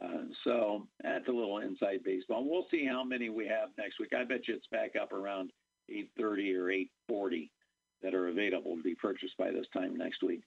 Uh, 0.00 0.06
so 0.44 0.86
that's 1.02 1.28
a 1.28 1.32
little 1.32 1.58
inside 1.58 2.02
baseball. 2.04 2.48
We'll 2.48 2.66
see 2.70 2.86
how 2.86 3.04
many 3.04 3.28
we 3.28 3.46
have 3.46 3.68
next 3.76 4.00
week. 4.00 4.12
I 4.16 4.24
bet 4.24 4.48
you 4.48 4.54
it's 4.54 4.66
back 4.68 4.92
up 5.00 5.12
around 5.12 5.50
830 5.90 6.54
or 6.54 6.70
840 6.70 7.50
that 8.02 8.14
are 8.14 8.28
available 8.28 8.76
to 8.76 8.82
be 8.82 8.94
purchased 8.94 9.36
by 9.38 9.50
this 9.50 9.66
time 9.72 9.96
next 9.96 10.22
week. 10.22 10.42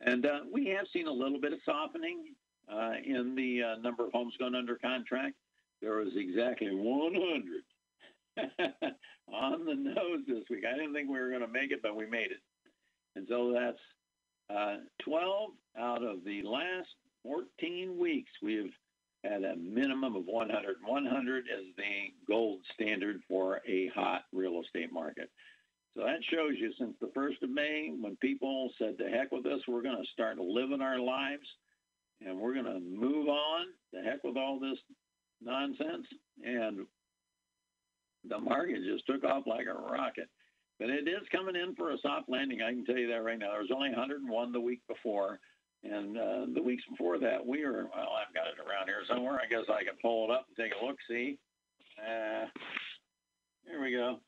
And 0.00 0.26
uh, 0.26 0.40
we 0.52 0.66
have 0.66 0.86
seen 0.92 1.06
a 1.06 1.12
little 1.12 1.40
bit 1.40 1.52
of 1.52 1.58
softening 1.64 2.34
uh, 2.72 2.92
in 3.04 3.34
the 3.34 3.62
uh, 3.62 3.76
number 3.80 4.06
of 4.06 4.12
homes 4.12 4.34
going 4.38 4.54
under 4.54 4.76
contract. 4.76 5.34
There 5.80 5.96
was 5.96 6.12
exactly 6.16 6.68
100 6.72 7.62
on 9.32 9.64
the 9.64 9.74
nose 9.74 10.20
this 10.26 10.44
week. 10.50 10.64
I 10.68 10.76
didn't 10.76 10.92
think 10.92 11.08
we 11.08 11.18
were 11.18 11.30
going 11.30 11.40
to 11.40 11.48
make 11.48 11.70
it, 11.70 11.80
but 11.82 11.96
we 11.96 12.06
made 12.06 12.30
it. 12.30 12.40
And 13.14 13.26
so 13.28 13.52
that's 13.52 13.78
uh, 14.54 14.76
12 15.02 15.50
out 15.78 16.02
of 16.02 16.24
the 16.24 16.42
last 16.42 16.88
14 17.22 17.98
weeks. 17.98 18.30
We've 18.42 18.72
had 19.24 19.42
a 19.42 19.56
minimum 19.56 20.16
of 20.16 20.24
100. 20.26 20.76
100 20.84 21.38
is 21.38 21.66
the 21.76 22.12
gold 22.28 22.60
standard 22.74 23.20
for 23.28 23.60
a 23.66 23.88
hot 23.94 24.22
real 24.32 24.60
estate 24.62 24.92
market. 24.92 25.30
So 25.96 26.02
that 26.02 26.20
shows 26.30 26.52
you 26.60 26.72
since 26.78 26.94
the 27.00 27.10
1st 27.16 27.42
of 27.42 27.50
May, 27.50 27.90
when 27.98 28.16
people 28.16 28.70
said, 28.78 28.98
to 28.98 29.08
heck 29.08 29.32
with 29.32 29.44
this, 29.44 29.60
we're 29.66 29.82
going 29.82 29.96
to 29.96 30.12
start 30.12 30.38
living 30.38 30.82
our 30.82 31.00
lives 31.00 31.46
and 32.20 32.38
we're 32.38 32.52
going 32.52 32.66
to 32.66 32.80
move 32.80 33.28
on. 33.28 33.66
To 33.94 34.02
heck 34.02 34.22
with 34.22 34.36
all 34.36 34.60
this 34.60 34.78
nonsense. 35.42 36.06
And 36.44 36.86
the 38.28 38.38
market 38.38 38.80
just 38.84 39.06
took 39.06 39.24
off 39.24 39.44
like 39.46 39.66
a 39.66 39.90
rocket. 39.90 40.28
But 40.78 40.90
it 40.90 41.08
is 41.08 41.26
coming 41.32 41.56
in 41.56 41.74
for 41.74 41.92
a 41.92 41.98
soft 42.02 42.28
landing. 42.28 42.60
I 42.60 42.72
can 42.72 42.84
tell 42.84 42.98
you 42.98 43.08
that 43.08 43.24
right 43.24 43.38
now. 43.38 43.52
There 43.52 43.60
was 43.60 43.72
only 43.74 43.88
101 43.88 44.52
the 44.52 44.60
week 44.60 44.82
before. 44.88 45.40
And 45.82 46.18
uh, 46.18 46.46
the 46.54 46.62
weeks 46.62 46.82
before 46.90 47.18
that, 47.20 47.46
we 47.46 47.64
were, 47.64 47.84
well, 47.84 48.12
I've 48.20 48.34
got 48.34 48.48
it 48.48 48.60
around 48.60 48.86
here 48.86 49.00
somewhere. 49.08 49.40
I 49.40 49.48
guess 49.48 49.64
I 49.70 49.84
can 49.84 49.94
pull 50.02 50.24
it 50.24 50.34
up 50.34 50.46
and 50.48 50.56
take 50.56 50.76
a 50.76 50.84
look, 50.84 50.96
see. 51.08 51.38
Uh, 51.98 52.46
here 53.66 53.82
we 53.82 53.92
go. 53.92 54.20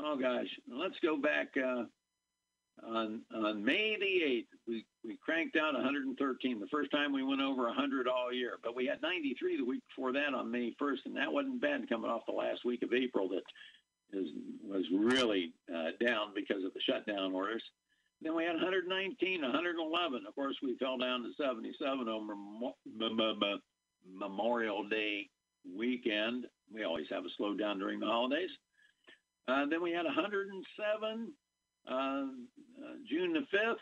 Oh, 0.00 0.16
gosh. 0.16 0.46
Let's 0.70 0.98
go 1.02 1.16
back 1.16 1.48
uh, 1.56 1.84
on, 2.86 3.22
on 3.34 3.64
May 3.64 3.96
the 3.98 4.26
8th. 4.26 4.58
We, 4.66 4.86
we 5.04 5.18
cranked 5.24 5.56
out 5.56 5.74
113, 5.74 6.60
the 6.60 6.66
first 6.68 6.90
time 6.90 7.12
we 7.12 7.24
went 7.24 7.40
over 7.40 7.64
100 7.64 8.06
all 8.06 8.32
year. 8.32 8.58
But 8.62 8.76
we 8.76 8.86
had 8.86 9.02
93 9.02 9.56
the 9.56 9.64
week 9.64 9.82
before 9.88 10.12
that 10.12 10.34
on 10.34 10.50
May 10.50 10.74
1st, 10.80 11.06
and 11.06 11.16
that 11.16 11.32
wasn't 11.32 11.60
bad 11.60 11.88
coming 11.88 12.10
off 12.10 12.26
the 12.26 12.34
last 12.34 12.64
week 12.64 12.82
of 12.82 12.92
April 12.92 13.28
that 13.30 13.42
is, 14.12 14.28
was 14.62 14.84
really 14.94 15.52
uh, 15.74 15.90
down 16.04 16.28
because 16.34 16.64
of 16.64 16.72
the 16.74 16.80
shutdown 16.80 17.32
orders. 17.32 17.62
Then 18.20 18.34
we 18.34 18.44
had 18.44 18.54
119, 18.54 19.42
111. 19.42 20.26
Of 20.26 20.34
course, 20.34 20.56
we 20.62 20.76
fell 20.78 20.98
down 20.98 21.22
to 21.22 21.30
77 21.40 22.08
over 22.08 22.34
Memorial 24.12 24.88
Day 24.88 25.28
weekend. 25.76 26.46
We 26.72 26.84
always 26.84 27.06
have 27.10 27.24
a 27.24 27.42
slowdown 27.42 27.78
during 27.78 28.00
the 28.00 28.06
holidays. 28.06 28.50
Uh, 29.48 29.64
then 29.68 29.82
we 29.82 29.90
had 29.90 30.04
107 30.04 31.32
uh, 31.90 31.94
uh, 31.94 32.24
June 33.08 33.32
the 33.32 33.46
5th. 33.56 33.80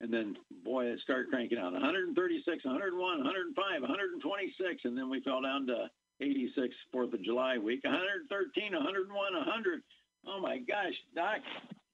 And 0.00 0.12
then, 0.12 0.36
boy, 0.64 0.86
it 0.86 1.00
started 1.00 1.30
cranking 1.30 1.58
out 1.58 1.72
136, 1.72 2.64
101, 2.64 3.18
105, 3.18 3.80
126. 3.80 4.84
And 4.84 4.98
then 4.98 5.10
we 5.10 5.20
fell 5.22 5.42
down 5.42 5.66
to 5.66 5.90
86 6.20 6.74
4th 6.94 7.14
of 7.14 7.22
July 7.22 7.58
week, 7.58 7.82
113, 7.84 8.72
101, 8.72 9.10
100. 9.14 9.82
Oh 10.26 10.40
my 10.40 10.58
gosh, 10.58 10.94
Doc, 11.14 11.38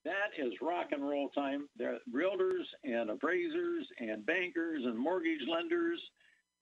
that 0.04 0.32
is 0.38 0.52
rock 0.60 0.88
and 0.92 1.06
roll 1.06 1.28
time. 1.30 1.68
There 1.76 1.94
are 1.94 1.98
realtors 2.12 2.64
and 2.84 3.10
appraisers 3.10 3.86
and 3.98 4.24
bankers 4.24 4.82
and 4.84 4.98
mortgage 4.98 5.46
lenders 5.48 6.00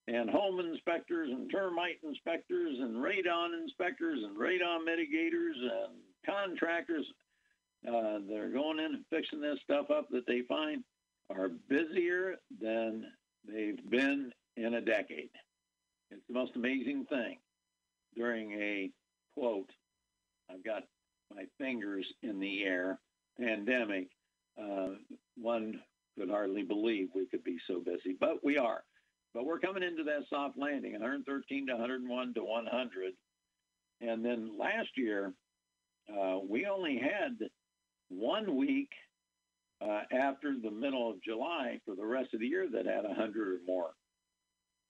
and 0.09 0.29
home 0.29 0.59
inspectors 0.59 1.31
and 1.31 1.51
termite 1.51 1.99
inspectors 2.03 2.77
and 2.81 2.97
radon 2.97 3.51
inspectors 3.63 4.19
and 4.23 4.37
radon 4.37 4.83
mitigators 4.87 5.59
and 5.59 5.95
contractors 6.25 7.07
uh, 7.87 8.19
that 8.29 8.39
are 8.39 8.51
going 8.51 8.79
in 8.79 8.95
and 8.95 9.05
fixing 9.11 9.41
this 9.41 9.59
stuff 9.65 9.91
up 9.91 10.09
that 10.11 10.27
they 10.27 10.43
find 10.49 10.85
are 11.31 11.51
busier 11.69 12.37
than 12.61 13.05
they've 13.47 13.91
been 13.91 14.33
in 14.57 14.75
a 14.75 14.81
decade. 14.81 15.31
It's 16.11 16.27
the 16.29 16.35
most 16.35 16.53
amazing 16.57 17.07
thing. 17.09 17.39
During 18.15 18.53
a 18.53 18.91
quote, 19.35 19.71
I've 20.51 20.65
got 20.65 20.83
my 21.35 21.45
fingers 21.59 22.07
in 22.23 22.39
the 22.39 22.63
air 22.65 22.99
pandemic, 23.41 24.09
uh, 24.61 24.89
one 25.37 25.81
could 26.19 26.29
hardly 26.29 26.63
believe 26.63 27.09
we 27.15 27.27
could 27.27 27.45
be 27.45 27.57
so 27.67 27.81
busy, 27.81 28.17
but 28.19 28.45
we 28.45 28.59
are. 28.59 28.83
But 29.35 29.47
we're 29.47 29.59
coming 29.59 29.83
into 29.83 30.05
that 30.05 30.25
soft 30.29 30.59
landing, 30.59 30.93
113 30.93 31.67
to 31.69 31.73
101 31.73 32.35
to 32.35 32.45
100. 32.45 33.13
And 34.03 34.25
then 34.25 34.59
last 34.59 34.91
year, 34.97 35.33
uh, 36.11 36.39
we 36.49 36.67
only 36.67 36.99
had 36.99 37.39
one 38.09 38.57
week 38.57 38.91
uh, 39.81 40.03
after 40.13 40.55
the 40.63 40.71
middle 40.71 41.11
of 41.11 41.23
July 41.23 41.81
for 41.85 41.95
the 41.95 42.05
rest 42.05 42.35
of 42.35 42.41
the 42.41 42.47
year 42.47 42.69
that 42.73 42.87
had 42.87 43.05
100 43.05 43.49
or 43.49 43.59
more. 43.67 43.91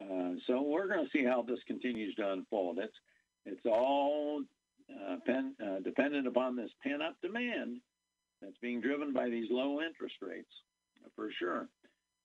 Uh, 0.01 0.35
so 0.46 0.62
we're 0.62 0.88
going 0.88 1.05
to 1.05 1.11
see 1.16 1.25
how 1.25 1.42
this 1.42 1.61
continues 1.66 2.14
to 2.16 2.33
unfold. 2.33 2.79
It's 2.79 2.96
it's 3.44 3.66
all 3.66 4.42
uh, 4.90 5.16
pen, 5.27 5.55
uh, 5.64 5.81
dependent 5.81 6.27
upon 6.27 6.57
this 6.57 6.70
pent 6.83 7.03
up 7.03 7.16
demand 7.22 7.79
that's 8.40 8.59
being 8.61 8.81
driven 8.81 9.12
by 9.12 9.29
these 9.29 9.46
low 9.51 9.81
interest 9.81 10.16
rates. 10.20 10.51
for 11.16 11.29
sure. 11.38 11.68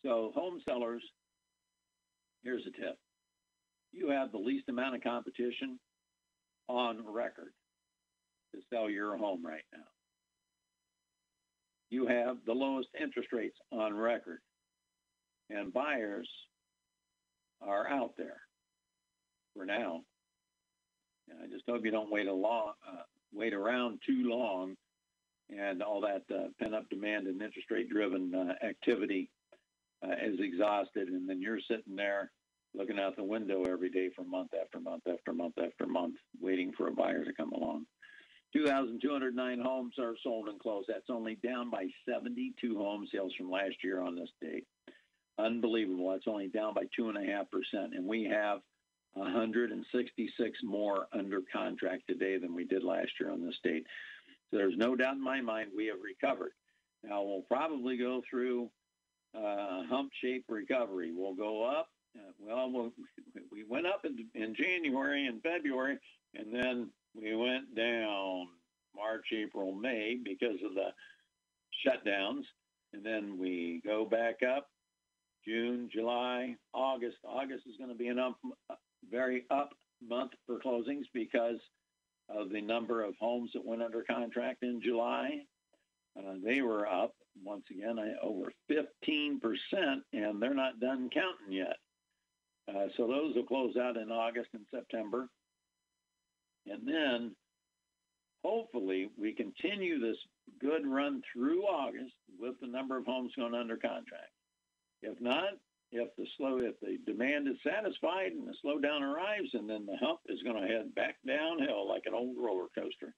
So, 0.06 0.32
home 0.36 0.62
sellers, 0.67 1.04
here's 2.43 2.63
a 2.67 2.71
tip 2.71 2.97
you 3.91 4.10
have 4.10 4.32
the 4.32 4.38
least 4.38 4.69
amount 4.69 4.95
of 4.95 5.02
competition 5.02 5.80
on 6.67 7.04
record 7.08 7.54
to 8.58 8.65
sell 8.76 8.89
your 8.89 9.17
home 9.17 9.46
right 9.46 9.63
now. 9.74 9.84
You 11.89 12.08
have 12.08 12.38
the 12.46 12.54
lowest 12.54 12.89
interest 13.00 13.30
rates 13.32 13.58
on 13.72 13.96
record, 13.96 14.39
and 15.50 15.74
buyers 15.74 16.30
are 17.62 17.88
out 17.88 18.13
there 18.17 18.41
for 19.56 19.65
now. 19.65 20.02
And 21.30 21.39
I 21.43 21.48
just 21.48 21.63
hope 21.67 21.86
you 21.86 21.91
don't 21.91 22.12
wait 22.12 22.28
a 22.28 22.34
long, 22.34 22.74
uh, 22.88 23.04
wait 23.34 23.54
around 23.54 24.00
too 24.06 24.24
long, 24.30 24.76
and 25.50 25.82
all 25.82 26.02
that 26.02 26.24
uh, 26.34 26.48
pent-up 26.60 26.89
demand 26.89 27.28
and 27.28 27.41
interest 27.41 27.72
rate-driven 27.72 28.34
uh, 28.36 28.65
activity 28.65 29.30
uh, 30.06 30.13
is 30.24 30.39
exhausted, 30.39 31.08
and 31.08 31.28
then 31.28 31.41
you're 31.41 31.60
sitting 31.70 31.96
there 31.96 32.32
looking 32.76 33.00
out 33.00 33.15
the 33.15 33.24
window 33.24 33.63
every 33.63 33.89
day 33.89 34.10
for 34.15 34.24
month 34.24 34.52
after 34.62 34.80
month 34.80 35.04
after 35.08 35.34
month 35.34 35.56
after 35.58 35.88
month, 35.88 36.15
waiting 36.39 36.72
for 36.78 36.88
a 36.88 36.93
buyer 36.93 37.24
to 37.24 37.34
come 37.34 37.52
along. 37.54 37.86
2,209 38.53 39.60
homes 39.60 39.93
are 39.99 40.15
sold 40.23 40.47
and 40.47 40.60
closed. 40.60 40.88
That's 40.89 41.10
only 41.10 41.36
down 41.36 41.69
by 41.69 41.88
72 42.10 42.77
home 42.77 43.07
sales 43.12 43.33
from 43.38 43.51
last 43.51 43.75
year 43.83 44.01
on 44.01 44.15
this 44.15 44.29
date. 44.41 44.65
Unbelievable. 45.38 46.12
That's 46.12 46.27
only 46.27 46.47
down 46.47 46.73
by 46.73 46.83
2.5%. 46.97 47.45
And 47.73 48.05
we 48.05 48.23
have 48.23 48.62
166 49.13 50.60
more 50.63 51.07
under 51.12 51.41
contract 51.53 52.03
today 52.07 52.38
than 52.38 52.53
we 52.53 52.65
did 52.65 52.83
last 52.83 53.12
year 53.19 53.31
on 53.31 53.45
this 53.45 53.57
date. 53.63 53.86
So 54.49 54.57
there's 54.57 54.77
no 54.77 54.95
doubt 54.95 55.15
in 55.15 55.23
my 55.23 55.41
mind 55.41 55.71
we 55.75 55.88
have 55.88 55.97
recovered. 56.01 56.51
Now 57.03 57.23
we'll 57.23 57.43
probably 57.47 57.97
go 57.97 58.21
through 58.29 58.69
a 59.36 59.39
uh, 59.39 59.83
hump-shaped 59.88 60.49
recovery. 60.49 61.12
We'll 61.13 61.36
go 61.36 61.63
up. 61.63 61.89
Uh, 62.15 62.31
well, 62.39 62.91
we 63.51 63.63
went 63.67 63.86
up 63.86 64.05
in, 64.05 64.25
in 64.33 64.55
January 64.55 65.27
and 65.27 65.41
February, 65.43 65.99
and 66.33 66.53
then 66.53 66.89
we 67.21 67.36
went 67.36 67.75
down 67.75 68.47
March, 68.95 69.25
April, 69.34 69.73
May 69.73 70.17
because 70.23 70.58
of 70.65 70.73
the 70.73 70.89
shutdowns, 71.86 72.43
and 72.93 73.06
then 73.06 73.38
we 73.39 73.82
go 73.86 74.06
back 74.06 74.38
up 74.43 74.67
June, 75.45 75.89
July, 75.91 76.56
August. 76.73 77.17
August 77.23 77.63
is 77.67 77.77
going 77.77 77.89
to 77.89 77.95
be 77.95 78.08
an 78.08 78.19
up, 78.19 78.38
very 79.10 79.45
up 79.49 79.69
month 80.06 80.32
for 80.45 80.60
closings 80.60 81.06
because 81.13 81.60
of 82.30 82.49
the 82.49 82.62
number 82.62 83.03
of 83.03 83.15
homes 83.19 83.51
that 83.53 83.65
went 83.65 83.82
under 83.82 84.03
contract 84.03 84.63
in 84.63 84.82
July. 84.82 85.41
Uh, 86.17 86.34
they 86.43 86.62
were 86.62 86.88
up 86.88 87.13
once 87.43 87.63
again 87.71 87.97
over 88.21 88.51
15%, 88.69 89.39
and 90.13 90.41
they're 90.41 90.53
not 90.53 90.80
done 90.80 91.10
counting 91.13 91.51
yet. 91.51 91.77
Uh, 92.67 92.88
so 92.97 93.08
those 93.08 93.36
will 93.36 93.43
close 93.43 93.77
out 93.77 93.95
in 93.95 94.12
August 94.12 94.49
and 94.53 94.65
September. 94.73 95.30
And 96.69 96.88
then 96.88 97.36
hopefully 98.43 99.10
we 99.17 99.34
continue 99.34 99.99
this 99.99 100.17
good 100.60 100.86
run 100.86 101.21
through 101.34 101.63
August 101.63 102.13
with 102.39 102.56
the 102.62 102.67
number 102.67 102.97
of 102.97 103.06
homes 103.06 103.32
going 103.36 103.53
under 103.53 103.77
contract. 103.77 104.32
If 105.01 105.19
not, 105.21 105.53
if 105.91 106.10
the 106.17 106.25
slow 106.38 106.58
if 106.58 106.80
the 106.82 106.97
demand 107.06 107.47
is 107.47 107.56
satisfied 107.65 108.34
and 108.34 108.47
the 108.47 108.56
slowdown 108.63 109.01
arrives 109.01 109.49
and 109.53 109.69
then 109.69 109.86
the 109.86 109.97
hump 109.97 110.19
is 110.27 110.41
going 110.43 110.62
to 110.62 110.67
head 110.67 110.93
back 110.95 111.15
downhill 111.25 111.88
like 111.88 112.03
an 112.06 112.13
old 112.13 112.36
roller 112.38 112.67
coaster. 112.75 113.13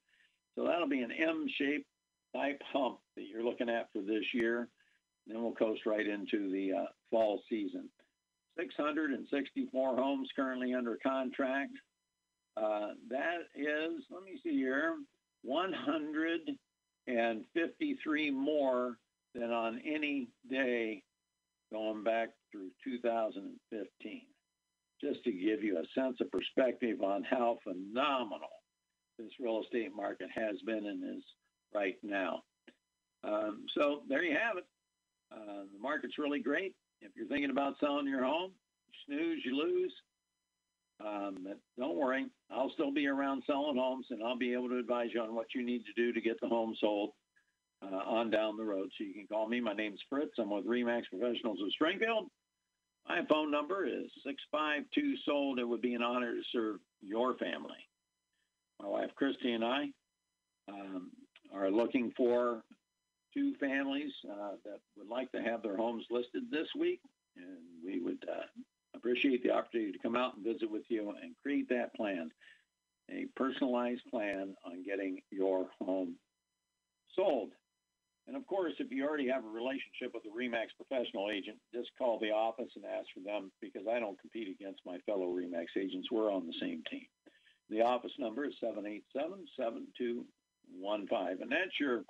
So 0.56 0.66
that'll 0.66 0.90
be 0.90 1.02
an 1.02 1.12
M-shaped 1.12 1.88
type 2.36 2.62
hump 2.72 3.00
that 3.16 3.26
you're 3.26 3.44
looking 3.44 3.70
at 3.70 3.90
for 3.92 4.02
this 4.02 4.26
year. 4.34 4.68
Then 5.26 5.42
we'll 5.42 5.54
coast 5.54 5.86
right 5.86 6.06
into 6.06 6.52
the 6.52 6.74
uh, 6.74 6.86
fall 7.10 7.42
season. 7.50 7.90
664 8.60 9.96
homes 9.96 10.30
currently 10.36 10.74
under 10.74 10.98
contract. 11.02 11.72
Uh, 12.58 12.90
that 13.10 13.48
is, 13.56 14.04
let 14.12 14.24
me 14.24 14.40
see 14.44 14.52
here, 14.52 14.96
153 15.44 18.32
more 18.32 18.98
than 19.36 19.52
on 19.52 19.80
any 19.86 20.28
day 20.50 21.04
going 21.72 22.04
back 22.04 22.30
through 22.52 22.72
2015. 22.84 24.22
Just 25.02 25.24
to 25.24 25.32
give 25.32 25.64
you 25.64 25.78
a 25.78 25.86
sense 25.98 26.18
of 26.20 26.30
perspective 26.32 27.02
on 27.02 27.24
how 27.24 27.60
phenomenal 27.64 28.50
this 29.18 29.32
real 29.40 29.62
estate 29.64 29.96
market 29.96 30.28
has 30.34 30.58
been 30.66 30.88
and 30.88 31.18
is 31.18 31.24
right 31.74 31.96
now. 32.04 32.44
Um, 33.24 33.66
so 33.78 34.02
there 34.10 34.24
you 34.24 34.36
have 34.36 34.58
it. 34.58 34.66
Uh, 35.32 35.64
the 35.72 35.80
market's 35.80 36.18
really 36.18 36.40
great. 36.40 36.76
If 37.02 37.12
you're 37.16 37.28
thinking 37.28 37.52
about 37.52 37.76
selling 37.80 38.08
your 38.08 38.24
home, 38.24 38.52
snooze, 39.06 39.46
you 39.46 39.56
lose. 39.56 39.94
Um, 41.06 41.48
don't 41.78 41.96
worry, 41.96 42.26
I'll 42.52 42.72
still 42.72 42.92
be 42.92 43.08
around 43.08 43.44
selling 43.48 43.78
homes, 43.78 44.08
and 44.10 44.22
I'll 44.24 44.38
be 44.38 44.54
able 44.54 44.70
to 44.70 44.80
advise 44.80 45.10
you 45.14 45.22
on 45.22 45.34
what 45.34 45.48
you 45.56 45.66
need 45.66 45.84
to 45.86 45.94
do 45.94 46.12
to 46.12 46.22
get 46.22 46.40
the 46.42 46.48
home 46.48 46.76
sold 46.80 47.12
uh, 47.82 47.96
on 47.96 48.30
down 48.30 48.58
the 48.58 48.66
road. 48.66 48.90
So 48.98 49.06
you 49.06 49.14
can 49.14 49.28
call 49.28 49.48
me. 49.48 49.62
My 49.62 49.74
name's 49.74 50.02
Fritz. 50.10 50.34
I'm 50.38 50.50
with 50.50 50.66
Remax 50.66 51.04
Professionals 51.10 51.60
of 51.62 51.72
Springfield. 51.74 52.30
My 53.08 53.22
phone 53.30 53.50
number 53.50 53.88
is 53.88 54.12
652 54.26 55.16
sold. 55.26 55.60
It 55.60 55.68
would 55.68 55.82
be 55.82 55.94
an 55.94 56.04
honor 56.04 56.34
to 56.34 56.42
serve 56.52 56.80
your 57.02 57.36
family. 57.38 57.80
My 58.82 58.88
wife 58.88 59.10
Christy 59.16 59.54
and 59.54 59.64
I 59.64 59.86
um, 60.70 61.12
are 61.54 61.72
looking 61.72 62.12
for 62.16 62.62
two 63.34 63.54
families 63.60 64.12
uh, 64.30 64.52
that 64.66 64.80
would 64.98 65.08
like 65.08 65.32
to 65.32 65.42
have 65.42 65.64
their 65.64 65.78
homes 65.78 66.06
listed 66.10 66.44
this 66.52 66.68
week, 66.78 67.00
and 67.36 67.58
we 67.86 68.02
would 68.02 68.24
uh, 68.30 68.46
appreciate 69.00 69.42
the 69.44 69.52
opportunity 69.52 69.92
to 69.92 70.00
come 70.00 70.16
out 70.16 70.36
and 70.36 70.46
visit 70.46 70.70
with 70.70 70.84
you 70.90 71.10
and 71.22 71.36
create 71.42 71.68
that 71.70 71.96
plan, 71.96 72.30
a 73.10 73.26
personalized 73.36 74.04
plan 74.12 74.56
on 74.66 74.84
getting 74.84 75.22
your 75.32 75.68
home 75.82 76.16
sold. 77.16 77.54
And 78.28 78.38
of 78.38 78.46
course, 78.46 78.74
if 78.78 78.92
you 78.92 79.08
already 79.08 79.28
have 79.30 79.44
a 79.44 79.48
relationship 79.48 80.14
with 80.14 80.26
a 80.26 80.30
REMAX 80.30 80.68
professional 80.78 81.32
agent, 81.32 81.58
just 81.74 81.90
call 81.98 82.20
the 82.20 82.30
office 82.30 82.70
and 82.76 82.86
ask 82.86 83.08
for 83.14 83.22
them 83.22 83.52
because 83.60 83.88
I 83.90 84.00
don't 84.00 84.20
compete 84.20 84.48
against 84.48 84.86
my 84.86 85.00
fellow 85.08 85.26
REMAX 85.26 85.76
agents. 85.76 86.12
We're 86.12 86.32
on 86.32 86.46
the 86.46 86.54
same 86.62 86.84
team. 86.92 87.08
The 87.72 87.82
office 87.82 88.14
number 88.20 88.46
is 88.46 88.54
787-7215. 88.64 91.42
And 91.42 91.52
that's 91.52 91.80
your 91.80 92.04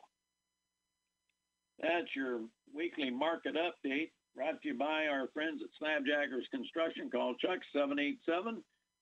that's 1.81 2.13
your 2.13 2.41
weekly 2.75 3.09
market 3.09 3.55
update 3.55 4.11
brought 4.35 4.61
to 4.61 4.67
you 4.67 4.77
by 4.77 5.07
our 5.07 5.27
friends 5.33 5.61
at 5.63 5.69
Slabjackers 5.81 6.49
Construction. 6.51 7.09
Call 7.09 7.35
Chuck 7.35 7.59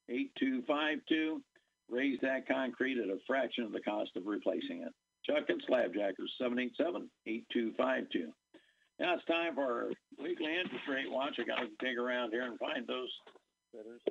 787-8252. 0.10 1.42
Raise 1.90 2.20
that 2.22 2.48
concrete 2.48 2.98
at 2.98 3.10
a 3.10 3.18
fraction 3.26 3.63
of 3.63 3.72
the 3.72 3.80
cost 3.82 4.12
of 4.16 4.26
replacing 4.26 4.82
it. 4.84 4.94
Chuck 5.26 5.50
and 5.50 5.62
Slabjackers, 5.70 6.32
787-8252. 6.42 8.32
Now 9.00 9.13
it's 9.13 9.26
time 9.26 9.56
for 9.56 9.62
our 9.62 9.92
weekly 10.18 10.56
interest 10.58 10.84
rate 10.90 11.10
watch. 11.12 11.36
I 11.40 11.44
got 11.44 11.60
to 11.60 11.68
dig 11.80 11.98
around 11.98 12.32
here 12.32 12.44
and 12.44 12.58
find 12.58 12.88
those 12.88 13.10
bidders. 13.72 14.02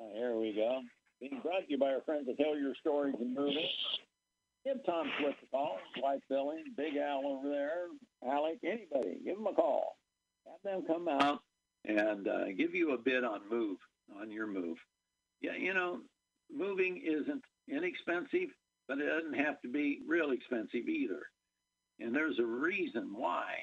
Uh, 0.00 0.04
here 0.14 0.36
we 0.36 0.52
go. 0.52 0.80
Being 1.20 1.40
brought 1.42 1.66
to 1.66 1.70
you 1.70 1.78
by 1.78 1.92
our 1.92 2.02
friends 2.02 2.28
at 2.28 2.36
Hillier 2.38 2.74
Storage 2.80 3.16
and 3.20 3.34
Moving. 3.34 3.66
Give 4.64 4.84
Tom 4.86 5.10
Swift 5.18 5.38
a 5.42 5.46
call. 5.50 5.78
Wife 6.00 6.20
Billy, 6.28 6.62
Big 6.76 6.96
Al 6.96 7.26
over 7.26 7.48
there, 7.48 7.86
Alec, 8.24 8.58
anybody. 8.64 9.18
Give 9.24 9.36
them 9.36 9.46
a 9.48 9.52
call. 9.52 9.96
Have 10.46 10.62
them 10.64 10.84
come 10.86 11.08
out 11.08 11.40
and 11.84 12.28
uh, 12.28 12.46
give 12.56 12.74
you 12.74 12.92
a 12.92 12.98
bid 12.98 13.24
on 13.24 13.40
move, 13.50 13.78
on 14.20 14.30
your 14.30 14.46
move. 14.46 14.76
Yeah, 15.40 15.56
you 15.58 15.74
know, 15.74 16.00
moving 16.50 17.02
isn't 17.04 17.42
inexpensive 17.68 18.50
but 18.88 18.98
it 18.98 19.06
doesn't 19.06 19.44
have 19.44 19.60
to 19.62 19.68
be 19.68 20.00
real 20.06 20.32
expensive 20.32 20.88
either. 20.88 21.22
And 22.00 22.14
there's 22.14 22.38
a 22.38 22.44
reason 22.44 23.12
why 23.14 23.54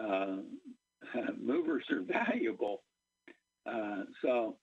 uh, 0.00 0.38
movers 1.40 1.84
are 1.90 2.02
valuable. 2.02 2.82
Uh, 3.66 4.04
so 4.22 4.56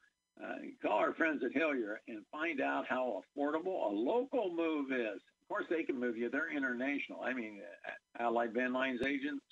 uh, 0.43 0.55
call 0.81 0.97
our 0.97 1.13
friends 1.13 1.43
at 1.45 1.53
Hillier 1.53 2.01
and 2.07 2.25
find 2.31 2.61
out 2.61 2.85
how 2.89 3.21
affordable 3.37 3.85
a 3.85 3.93
local 3.93 4.53
move 4.53 4.91
is. 4.91 5.21
Of 5.41 5.47
course, 5.47 5.65
they 5.69 5.83
can 5.83 5.99
move 5.99 6.17
you. 6.17 6.29
They're 6.29 6.55
international. 6.55 7.21
I 7.21 7.33
mean, 7.33 7.61
uh, 7.87 8.23
Allied 8.23 8.53
Van 8.53 8.73
Lines 8.73 9.01
agents, 9.05 9.45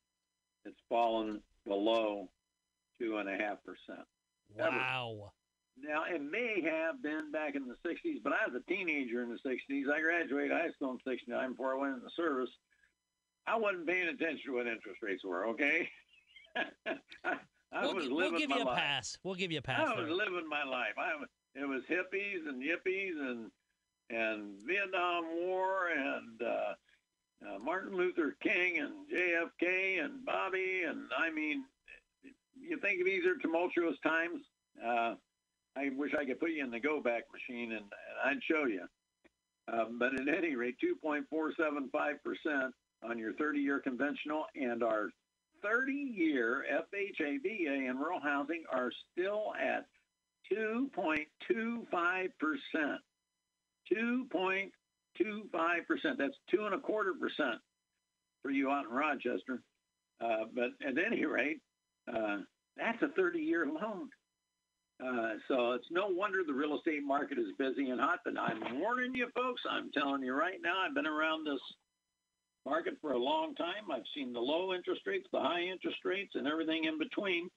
it's 0.65 0.79
fallen 0.87 1.41
below 1.67 2.29
two 2.97 3.17
and 3.17 3.27
a 3.27 3.33
half 3.33 3.57
percent. 3.65 4.07
Wow. 4.57 5.33
Now 5.81 6.03
it 6.07 6.21
may 6.21 6.61
have 6.61 7.01
been 7.01 7.31
back 7.31 7.55
in 7.55 7.67
the 7.67 7.75
'60s, 7.87 8.21
but 8.23 8.33
I 8.33 8.47
was 8.47 8.55
a 8.55 8.71
teenager 8.71 9.21
in 9.21 9.29
the 9.29 9.39
'60s. 9.49 9.91
I 9.93 10.01
graduated 10.01 10.51
high 10.51 10.71
school 10.71 10.91
in 10.91 10.99
'69 11.05 11.51
before 11.51 11.75
I 11.75 11.79
went 11.79 11.95
into 11.95 12.09
service. 12.15 12.49
I 13.47 13.57
wasn't 13.57 13.87
paying 13.87 14.07
attention 14.07 14.41
to 14.47 14.53
what 14.53 14.67
interest 14.67 15.01
rates 15.01 15.23
were. 15.25 15.47
Okay. 15.47 15.89
I, 17.25 17.35
I 17.71 17.85
we'll, 17.85 17.95
was 17.95 18.09
we'll 18.09 18.31
give 18.37 18.49
my 18.49 18.57
you 18.57 18.63
a 18.63 18.65
life. 18.65 18.77
pass. 18.77 19.17
We'll 19.23 19.35
give 19.35 19.51
you 19.51 19.59
a 19.59 19.61
pass. 19.63 19.87
I 19.87 19.95
was 19.95 20.05
there. 20.05 20.15
living 20.15 20.47
my 20.47 20.63
life. 20.63 20.93
I 20.97 21.15
was, 21.15 21.27
it 21.55 21.67
was 21.67 21.81
hippies 21.89 22.47
and 22.47 22.61
yippies 22.61 23.19
and 23.19 23.51
and 24.09 24.61
Vietnam 24.67 25.25
War 25.41 25.87
and 25.95 26.41
uh, 26.41 26.73
uh, 27.47 27.59
Martin 27.59 27.95
Luther 27.97 28.35
King 28.41 28.79
and 28.79 28.93
JFK 29.11 30.03
and 30.03 30.23
Bobby 30.25 30.83
and 30.87 31.05
I 31.17 31.31
mean, 31.31 31.63
you 32.59 32.77
think 32.79 33.03
these 33.03 33.25
are 33.25 33.37
tumultuous 33.37 33.97
times? 34.03 34.41
Uh, 34.85 35.15
I 35.75 35.89
wish 35.95 36.11
I 36.19 36.25
could 36.25 36.39
put 36.39 36.51
you 36.51 36.63
in 36.63 36.71
the 36.71 36.79
go 36.79 37.01
back 37.01 37.23
machine 37.31 37.71
and, 37.71 37.81
and 37.81 38.17
I'd 38.25 38.43
show 38.43 38.65
you. 38.65 38.85
Um, 39.71 39.97
but 39.97 40.13
at 40.13 40.27
any 40.27 40.55
rate, 40.55 40.75
2.475% 41.03 42.69
on 43.03 43.17
your 43.17 43.33
30 43.33 43.59
year 43.59 43.79
conventional 43.79 44.45
and 44.55 44.83
our 44.83 45.09
30 45.63 45.93
year 45.93 46.65
FHA, 46.71 47.41
VA, 47.41 47.87
and 47.89 47.99
rural 47.99 48.19
housing 48.21 48.63
are 48.71 48.91
still 49.11 49.53
at 49.59 49.85
2.25%. 50.51 51.87
2.25%. 53.91 54.71
That's 56.17 56.35
two 56.49 56.65
and 56.65 56.75
a 56.75 56.79
quarter 56.79 57.13
percent 57.13 57.61
for 58.41 58.51
you 58.51 58.69
out 58.69 58.85
in 58.85 58.91
Rochester. 58.91 59.61
Uh, 60.21 60.45
but 60.53 60.71
at 60.85 60.97
any 61.03 61.25
rate, 61.25 61.61
uh, 62.13 62.39
that's 62.77 63.01
a 63.01 63.09
30 63.09 63.39
year 63.39 63.65
loan. 63.65 64.09
Uh, 65.03 65.33
so 65.47 65.71
it's 65.73 65.87
no 65.91 66.07
wonder 66.07 66.39
the 66.45 66.53
real 66.53 66.77
estate 66.77 67.03
market 67.03 67.37
is 67.37 67.47
busy 67.57 67.89
and 67.89 67.99
hot. 67.99 68.19
But 68.23 68.37
I'm 68.39 68.79
warning 68.79 69.13
you, 69.13 69.27
folks. 69.35 69.61
I'm 69.69 69.91
telling 69.91 70.23
you 70.23 70.33
right 70.33 70.59
now. 70.61 70.75
I've 70.85 70.95
been 70.95 71.07
around 71.07 71.45
this 71.45 71.59
market 72.65 72.93
for 73.01 73.11
a 73.11 73.17
long 73.17 73.53
time. 73.55 73.91
I've 73.91 74.07
seen 74.15 74.31
the 74.31 74.39
low 74.39 74.73
interest 74.73 75.01
rates, 75.05 75.27
the 75.33 75.41
high 75.41 75.61
interest 75.61 75.97
rates, 76.05 76.33
and 76.35 76.47
everything 76.47 76.85
in 76.85 76.97
between. 76.97 77.49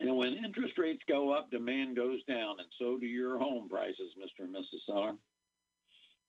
And 0.00 0.16
when 0.16 0.34
interest 0.44 0.78
rates 0.78 1.02
go 1.08 1.32
up, 1.32 1.50
demand 1.50 1.96
goes 1.96 2.22
down, 2.24 2.60
and 2.60 2.68
so 2.78 2.98
do 2.98 3.06
your 3.06 3.38
home 3.38 3.68
prices, 3.68 4.12
Mr. 4.16 4.44
and 4.44 4.54
Mrs. 4.54 4.86
Seller. 4.86 5.14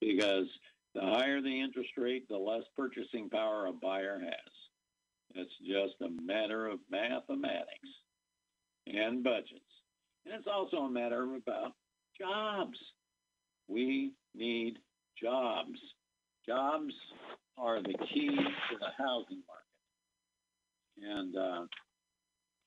Because 0.01 0.47
the 0.95 1.01
higher 1.01 1.39
the 1.39 1.61
interest 1.61 1.91
rate, 1.97 2.27
the 2.27 2.37
less 2.37 2.63
purchasing 2.75 3.29
power 3.29 3.67
a 3.67 3.73
buyer 3.73 4.19
has. 4.19 4.53
It's 5.35 5.51
just 5.61 6.01
a 6.01 6.09
matter 6.23 6.65
of 6.67 6.79
mathematics 6.89 7.89
and 8.87 9.23
budgets. 9.23 9.61
And 10.25 10.35
it's 10.35 10.47
also 10.47 10.77
a 10.77 10.89
matter 10.89 11.23
about 11.35 11.73
jobs. 12.19 12.77
We 13.67 14.13
need 14.35 14.77
jobs. 15.21 15.79
Jobs 16.45 16.93
are 17.57 17.81
the 17.81 17.93
key 18.13 18.29
to 18.29 18.77
the 18.79 18.91
housing 18.97 19.41
market. 19.47 19.65
And 21.01 21.35
uh, 21.35 21.65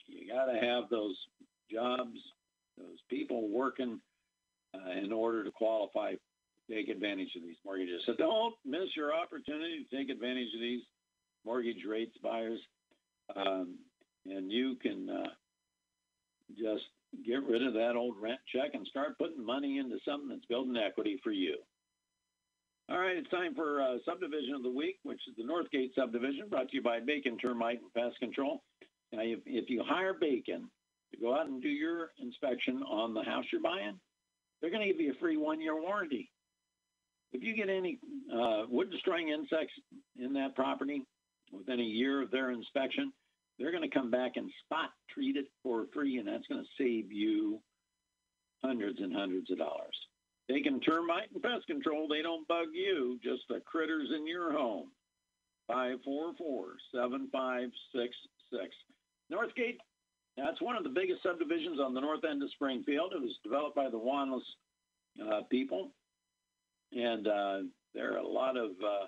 you 0.07 0.33
got 0.33 0.47
to 0.47 0.59
have 0.59 0.85
those 0.91 1.17
jobs, 1.71 2.19
those 2.79 2.99
people 3.09 3.49
working 3.49 4.01
uh, 4.75 4.91
in 5.03 5.13
order 5.13 5.45
to 5.45 5.51
qualify, 5.51 6.15
take 6.71 6.89
advantage 6.89 7.31
of 7.37 7.43
these 7.43 7.57
mortgages. 7.65 8.03
So 8.07 8.15
don't 8.17 8.55
miss 8.65 8.97
your 8.97 9.15
opportunity 9.15 9.85
to 9.85 9.97
take 9.97 10.11
advantage 10.11 10.55
of 10.55 10.61
these 10.61 10.83
mortgage 11.45 11.85
rates, 11.89 12.17
buyers. 12.23 12.61
Um, 13.35 13.79
and 14.27 14.51
you 14.51 14.77
can 14.81 15.09
uh, 15.11 15.29
just 16.57 16.85
get 17.25 17.43
rid 17.45 17.67
of 17.67 17.75
that 17.75 17.95
old 17.97 18.17
rent 18.21 18.41
check 18.55 18.71
and 18.75 18.87
start 18.87 19.19
putting 19.19 19.45
money 19.45 19.79
into 19.79 19.99
something 20.05 20.29
that's 20.29 20.45
building 20.47 20.77
equity 20.77 21.21
for 21.23 21.31
you. 21.31 21.57
All 22.91 22.99
right, 22.99 23.17
it's 23.17 23.31
time 23.31 23.55
for 23.55 23.81
uh, 23.81 23.97
subdivision 24.05 24.55
of 24.55 24.63
the 24.63 24.71
week, 24.71 24.99
which 25.03 25.21
is 25.29 25.35
the 25.37 25.45
Northgate 25.45 25.95
subdivision, 25.95 26.49
brought 26.49 26.69
to 26.69 26.77
you 26.77 26.83
by 26.83 27.01
Bacon 27.01 27.39
Termite 27.39 27.81
and 27.81 27.93
Pest 27.95 28.19
Control. 28.19 28.63
Now, 29.13 29.21
if, 29.23 29.41
if 29.47 29.71
you 29.71 29.83
hire 29.87 30.15
Bacon 30.15 30.69
to 31.13 31.21
go 31.21 31.39
out 31.39 31.47
and 31.47 31.63
do 31.63 31.69
your 31.69 32.11
inspection 32.19 32.83
on 32.83 33.15
the 33.15 33.23
house 33.23 33.45
you're 33.53 33.63
buying, 33.63 33.99
they're 34.61 34.71
going 34.71 34.87
to 34.87 34.93
give 34.93 35.01
you 35.01 35.13
a 35.13 35.21
free 35.21 35.37
one-year 35.37 35.81
warranty. 35.81 36.31
If 37.33 37.43
you 37.43 37.55
get 37.57 37.69
any 37.69 37.99
uh, 38.33 38.65
wood-destroying 38.69 39.29
insects 39.29 39.75
in 40.19 40.33
that 40.35 40.55
property 40.55 41.03
within 41.53 41.81
a 41.81 41.85
year 41.85 42.23
of 42.23 42.31
their 42.31 42.51
inspection, 42.51 43.13
they're 43.59 43.73
going 43.73 43.89
to 43.89 43.95
come 43.95 44.11
back 44.11 44.33
and 44.37 44.51
spot 44.65 44.91
treat 45.11 45.37
it 45.37 45.47
for 45.63 45.87
free, 45.93 46.19
and 46.19 46.29
that's 46.29 46.47
going 46.47 46.63
to 46.63 46.83
save 46.83 47.13
you 47.13 47.61
hundreds 48.65 49.01
and 49.01 49.15
hundreds 49.15 49.51
of 49.51 49.59
dollars. 49.59 49.97
Bacon 50.49 50.81
termite 50.81 51.31
and 51.33 51.43
pest 51.43 51.67
control, 51.67 52.09
they 52.09 52.23
don't 52.23 52.49
bug 52.49 52.69
you, 52.73 53.19
just 53.23 53.43
the 53.49 53.61
critters 53.61 54.11
in 54.17 54.27
your 54.27 54.53
home. 54.53 54.89
544-7566. 55.71 57.69
Northgate, 59.33 59.79
that's 60.37 60.61
one 60.61 60.77
of 60.77 60.83
the 60.83 60.91
biggest 60.91 61.23
subdivisions 61.23 61.79
on 61.81 61.95
the 61.95 62.01
north 62.01 62.25
end 62.29 62.43
of 62.43 62.51
Springfield. 62.53 63.13
It 63.15 63.21
was 63.21 63.39
developed 63.45 63.77
by 63.77 63.89
the 63.89 63.99
Wanless 63.99 64.43
uh, 65.23 65.43
people, 65.51 65.93
and 66.93 67.27
uh, 67.27 67.59
there 67.95 68.15
are 68.15 68.19
a 68.19 68.27
lot 68.27 68.57
of 68.57 68.71
uh, 68.83 69.07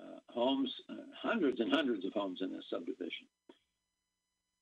uh 0.00 0.18
homes, 0.28 0.72
uh, 0.90 0.94
hundreds 1.22 1.60
and 1.60 1.72
hundreds 1.72 2.04
of 2.04 2.12
homes 2.12 2.40
in 2.42 2.52
this 2.52 2.64
subdivision. 2.70 3.26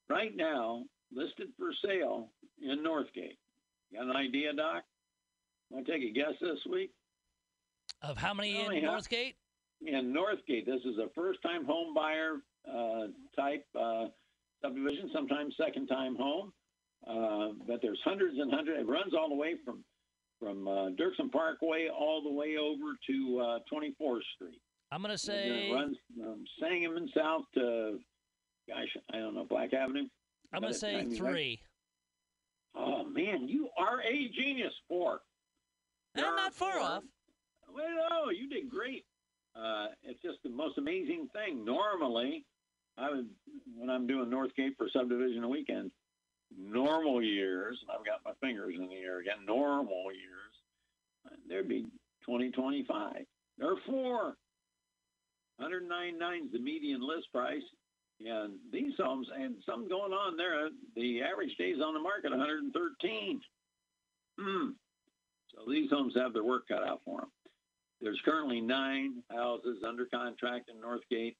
Right 0.08 0.34
now, 0.34 0.84
listed 1.12 1.48
for 1.58 1.70
sale 1.84 2.30
in 2.62 2.78
Northgate. 2.82 3.36
Got 3.92 4.04
an 4.04 4.16
idea, 4.16 4.52
Doc? 4.52 4.84
Want 5.70 5.86
to 5.86 5.92
take 5.92 6.02
a 6.02 6.12
guess 6.12 6.32
this 6.40 6.58
week? 6.70 6.90
Of 8.02 8.16
how 8.16 8.32
many 8.32 8.58
in. 8.58 8.84
Northgate? 8.84 9.34
In 9.86 10.12
Northgate, 10.12 10.66
this 10.66 10.80
is 10.84 10.98
a 10.98 11.08
first-time 11.14 11.64
home 11.64 11.94
buyer 11.94 12.38
uh, 12.68 13.08
type 13.36 13.64
uh, 13.78 14.06
subdivision, 14.62 15.10
sometimes 15.14 15.54
second-time 15.56 16.16
home. 16.16 16.52
Uh, 17.06 17.54
but 17.66 17.80
there's 17.80 18.00
hundreds 18.04 18.38
and 18.38 18.52
hundreds. 18.52 18.80
It 18.80 18.88
runs 18.88 19.14
all 19.14 19.28
the 19.28 19.36
way 19.36 19.54
from 19.64 19.84
from 20.40 20.68
uh, 20.68 20.90
Dirksen 20.90 21.30
Parkway 21.32 21.88
all 21.88 22.22
the 22.22 22.30
way 22.30 22.56
over 22.56 22.94
to 23.08 23.40
uh, 23.40 23.58
24th 23.72 24.20
Street. 24.36 24.60
I'm 24.92 25.02
gonna 25.02 25.18
say 25.18 25.68
it 25.68 25.74
runs 25.74 25.96
from 26.16 26.44
Sangamon 26.60 27.08
South 27.14 27.42
to, 27.54 27.98
gosh, 28.68 28.96
I 29.12 29.18
don't 29.18 29.34
know, 29.34 29.44
Black 29.44 29.72
Avenue. 29.72 30.04
I'm 30.52 30.62
gonna 30.62 30.74
say 30.74 30.96
I 30.96 31.04
mean, 31.04 31.16
three. 31.16 31.60
Oh 32.74 33.04
man, 33.04 33.48
you 33.48 33.68
are 33.76 34.00
a 34.00 34.28
genius. 34.28 34.72
Four. 34.88 35.20
Eh, 36.16 36.20
not 36.20 36.54
far 36.54 36.72
four. 36.72 36.82
off. 36.82 37.02
Well, 37.74 37.84
no, 38.10 38.30
you 38.30 38.48
did 38.48 38.70
great. 38.70 39.04
Uh, 39.56 39.88
it's 40.02 40.22
just 40.22 40.38
the 40.44 40.50
most 40.50 40.78
amazing 40.78 41.28
thing. 41.34 41.64
Normally, 41.64 42.44
I 42.96 43.10
would 43.10 43.28
when 43.76 43.90
I'm 43.90 44.06
doing 44.06 44.30
Northgate 44.30 44.76
for 44.76 44.88
subdivision 44.92 45.44
a 45.44 45.48
weekend. 45.48 45.90
Normal 46.56 47.22
years, 47.22 47.78
and 47.82 47.90
I've 47.90 48.06
got 48.06 48.20
my 48.24 48.32
fingers 48.40 48.74
in 48.78 48.88
the 48.88 48.96
air 48.96 49.20
again. 49.20 49.44
Normal 49.46 50.12
years, 50.12 51.36
there'd 51.46 51.68
be 51.68 51.84
20, 52.24 52.50
25. 52.50 53.16
There 53.58 53.70
are 53.70 53.76
four. 53.86 54.34
109.9 55.60 56.46
is 56.46 56.52
the 56.52 56.58
median 56.58 57.06
list 57.06 57.30
price, 57.32 57.62
and 58.24 58.54
these 58.72 58.94
homes 58.98 59.28
and 59.34 59.56
something 59.64 59.88
going 59.88 60.12
on 60.12 60.36
there. 60.36 60.68
The 60.96 61.22
average 61.22 61.56
days 61.56 61.76
on 61.84 61.94
the 61.94 62.00
market 62.00 62.30
113. 62.30 63.40
Hmm. 64.38 64.70
So 65.54 65.70
these 65.70 65.90
homes 65.90 66.14
have 66.16 66.32
their 66.32 66.44
work 66.44 66.66
cut 66.68 66.82
out 66.82 67.00
for 67.04 67.20
them. 67.20 67.30
There's 68.00 68.20
currently 68.24 68.60
nine 68.60 69.22
houses 69.30 69.84
under 69.86 70.06
contract 70.06 70.70
in 70.70 70.76
Northgate, 70.76 71.36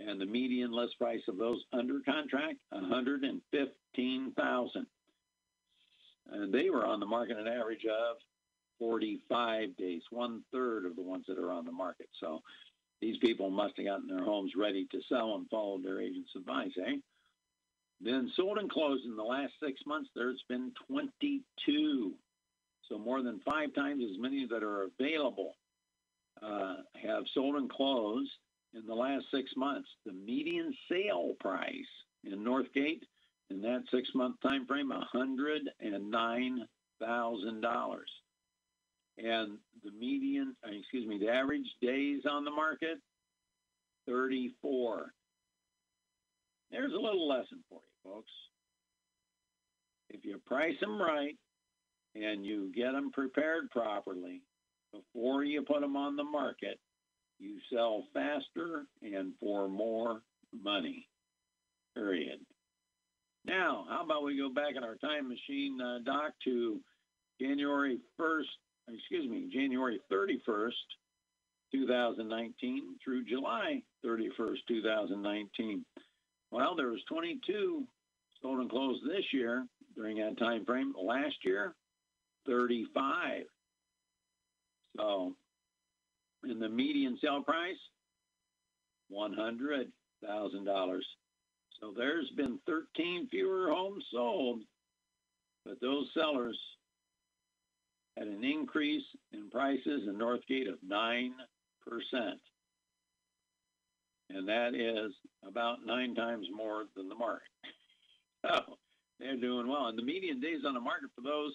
and 0.00 0.20
the 0.20 0.26
median 0.26 0.72
list 0.72 0.98
price 0.98 1.20
of 1.28 1.36
those 1.36 1.62
under 1.72 2.00
contract, 2.00 2.56
115,000. 2.70 4.86
And 6.30 6.52
they 6.52 6.68
were 6.70 6.86
on 6.86 7.00
the 7.00 7.06
market 7.06 7.38
an 7.38 7.48
average 7.48 7.84
of 7.84 8.16
45 8.78 9.76
days, 9.76 10.02
one 10.10 10.42
third 10.52 10.86
of 10.86 10.96
the 10.96 11.02
ones 11.02 11.26
that 11.28 11.38
are 11.38 11.52
on 11.52 11.66
the 11.66 11.72
market. 11.72 12.08
So 12.20 12.40
these 13.00 13.16
people 13.18 13.50
must 13.50 13.76
have 13.76 13.86
gotten 13.86 14.08
their 14.08 14.24
homes 14.24 14.52
ready 14.56 14.86
to 14.90 15.00
sell 15.08 15.36
and 15.36 15.48
followed 15.48 15.84
their 15.84 16.00
agent's 16.00 16.34
advice, 16.36 16.72
eh? 16.84 16.96
Then 18.00 18.30
sold 18.36 18.58
and 18.58 18.70
closed 18.70 19.04
in 19.04 19.16
the 19.16 19.22
last 19.22 19.52
six 19.62 19.80
months, 19.86 20.10
there's 20.14 20.42
been 20.48 20.72
22. 20.88 22.14
So 22.88 22.98
more 22.98 23.22
than 23.22 23.40
five 23.40 23.74
times 23.74 24.04
as 24.04 24.18
many 24.18 24.46
that 24.46 24.62
are 24.62 24.84
available 24.84 25.54
uh, 26.42 26.76
have 27.02 27.24
sold 27.34 27.56
and 27.56 27.68
closed 27.68 28.30
in 28.74 28.86
the 28.86 28.94
last 28.94 29.26
six 29.34 29.50
months. 29.56 29.88
The 30.06 30.12
median 30.12 30.72
sale 30.90 31.34
price 31.40 31.72
in 32.24 32.44
Northgate 32.44 33.02
in 33.50 33.60
that 33.62 33.82
six-month 33.90 34.36
time 34.42 34.66
frame, 34.66 34.92
$109,000. 35.14 37.98
And 39.18 39.58
the 39.84 39.90
median, 39.90 40.54
excuse 40.64 41.06
me, 41.06 41.18
the 41.18 41.28
average 41.28 41.66
days 41.82 42.22
on 42.30 42.44
the 42.44 42.50
market, 42.50 42.98
34. 44.06 45.12
There's 46.70 46.92
a 46.92 46.96
little 46.96 47.28
lesson 47.28 47.64
for 47.68 47.80
you, 47.80 48.10
folks. 48.10 48.30
If 50.10 50.24
you 50.24 50.40
price 50.46 50.78
them 50.80 51.00
right 51.00 51.36
and 52.14 52.44
you 52.44 52.72
get 52.74 52.92
them 52.92 53.10
prepared 53.10 53.70
properly 53.70 54.42
before 54.92 55.44
you 55.44 55.62
put 55.62 55.80
them 55.80 55.96
on 55.96 56.16
the 56.16 56.24
market, 56.24 56.78
you 57.38 57.58
sell 57.72 58.04
faster 58.14 58.84
and 59.02 59.32
for 59.40 59.68
more 59.68 60.22
money. 60.62 61.06
Period. 61.94 62.38
Now, 63.44 63.86
how 63.88 64.04
about 64.04 64.24
we 64.24 64.36
go 64.36 64.52
back 64.52 64.76
in 64.76 64.84
our 64.84 64.96
time 64.96 65.28
machine, 65.28 65.80
uh, 65.80 65.98
Doc, 66.04 66.32
to 66.44 66.80
January 67.40 67.98
1st, 68.20 68.44
excuse 68.92 69.28
me, 69.28 69.48
January 69.52 70.00
31st, 70.10 70.72
2019 71.72 72.96
through 73.04 73.24
July 73.24 73.82
31st, 74.04 74.56
2019. 74.66 75.84
Well, 76.50 76.74
there 76.74 76.88
was 76.88 77.02
22 77.08 77.86
sold 78.40 78.60
and 78.60 78.70
closed 78.70 79.02
this 79.04 79.24
year 79.32 79.66
during 79.94 80.18
that 80.18 80.38
time 80.38 80.64
frame. 80.64 80.94
Last 81.00 81.36
year, 81.44 81.74
35. 82.46 83.42
So, 84.96 85.34
in 86.44 86.58
the 86.58 86.68
median 86.68 87.18
sale 87.22 87.42
price, 87.42 87.76
$100,000. 89.12 91.00
So 91.80 91.94
there's 91.96 92.30
been 92.36 92.58
13 92.66 93.28
fewer 93.30 93.70
homes 93.70 94.04
sold, 94.12 94.62
but 95.64 95.80
those 95.80 96.08
sellers 96.14 96.58
had 98.18 98.28
an 98.28 98.44
increase 98.44 99.04
in 99.32 99.48
prices 99.50 100.02
in 100.08 100.14
Northgate 100.16 100.68
of 100.68 100.78
9%. 100.86 101.30
And 104.30 104.46
that 104.48 104.74
is 104.74 105.12
about 105.46 105.86
nine 105.86 106.14
times 106.14 106.46
more 106.54 106.84
than 106.96 107.08
the 107.08 107.14
market. 107.14 107.46
So 108.46 108.78
they're 109.18 109.36
doing 109.36 109.66
well. 109.66 109.86
And 109.86 109.98
the 109.98 110.04
median 110.04 110.40
days 110.40 110.60
on 110.64 110.72
the 110.72 110.80
market 110.80 111.10
for 111.16 111.22
those 111.22 111.52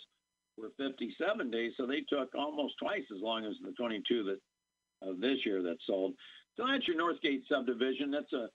were 0.58 0.72
57 0.76 1.50
days, 1.50 1.72
so 1.78 1.86
they 1.86 2.02
took 2.02 2.36
almost 2.36 2.74
twice 2.78 3.06
as 3.16 3.22
long 3.22 3.46
as 3.46 3.54
the 3.64 3.72
22 3.72 4.24
that 4.26 5.08
of 5.08 5.22
this 5.22 5.38
year 5.46 5.64
that 5.64 5.78
sold. 5.88 6.14
So 6.58 6.68
that's 6.68 6.86
your 6.86 6.98
Northgate 6.98 7.48
subdivision. 7.50 8.12
That's 8.12 8.34
a 8.34 8.50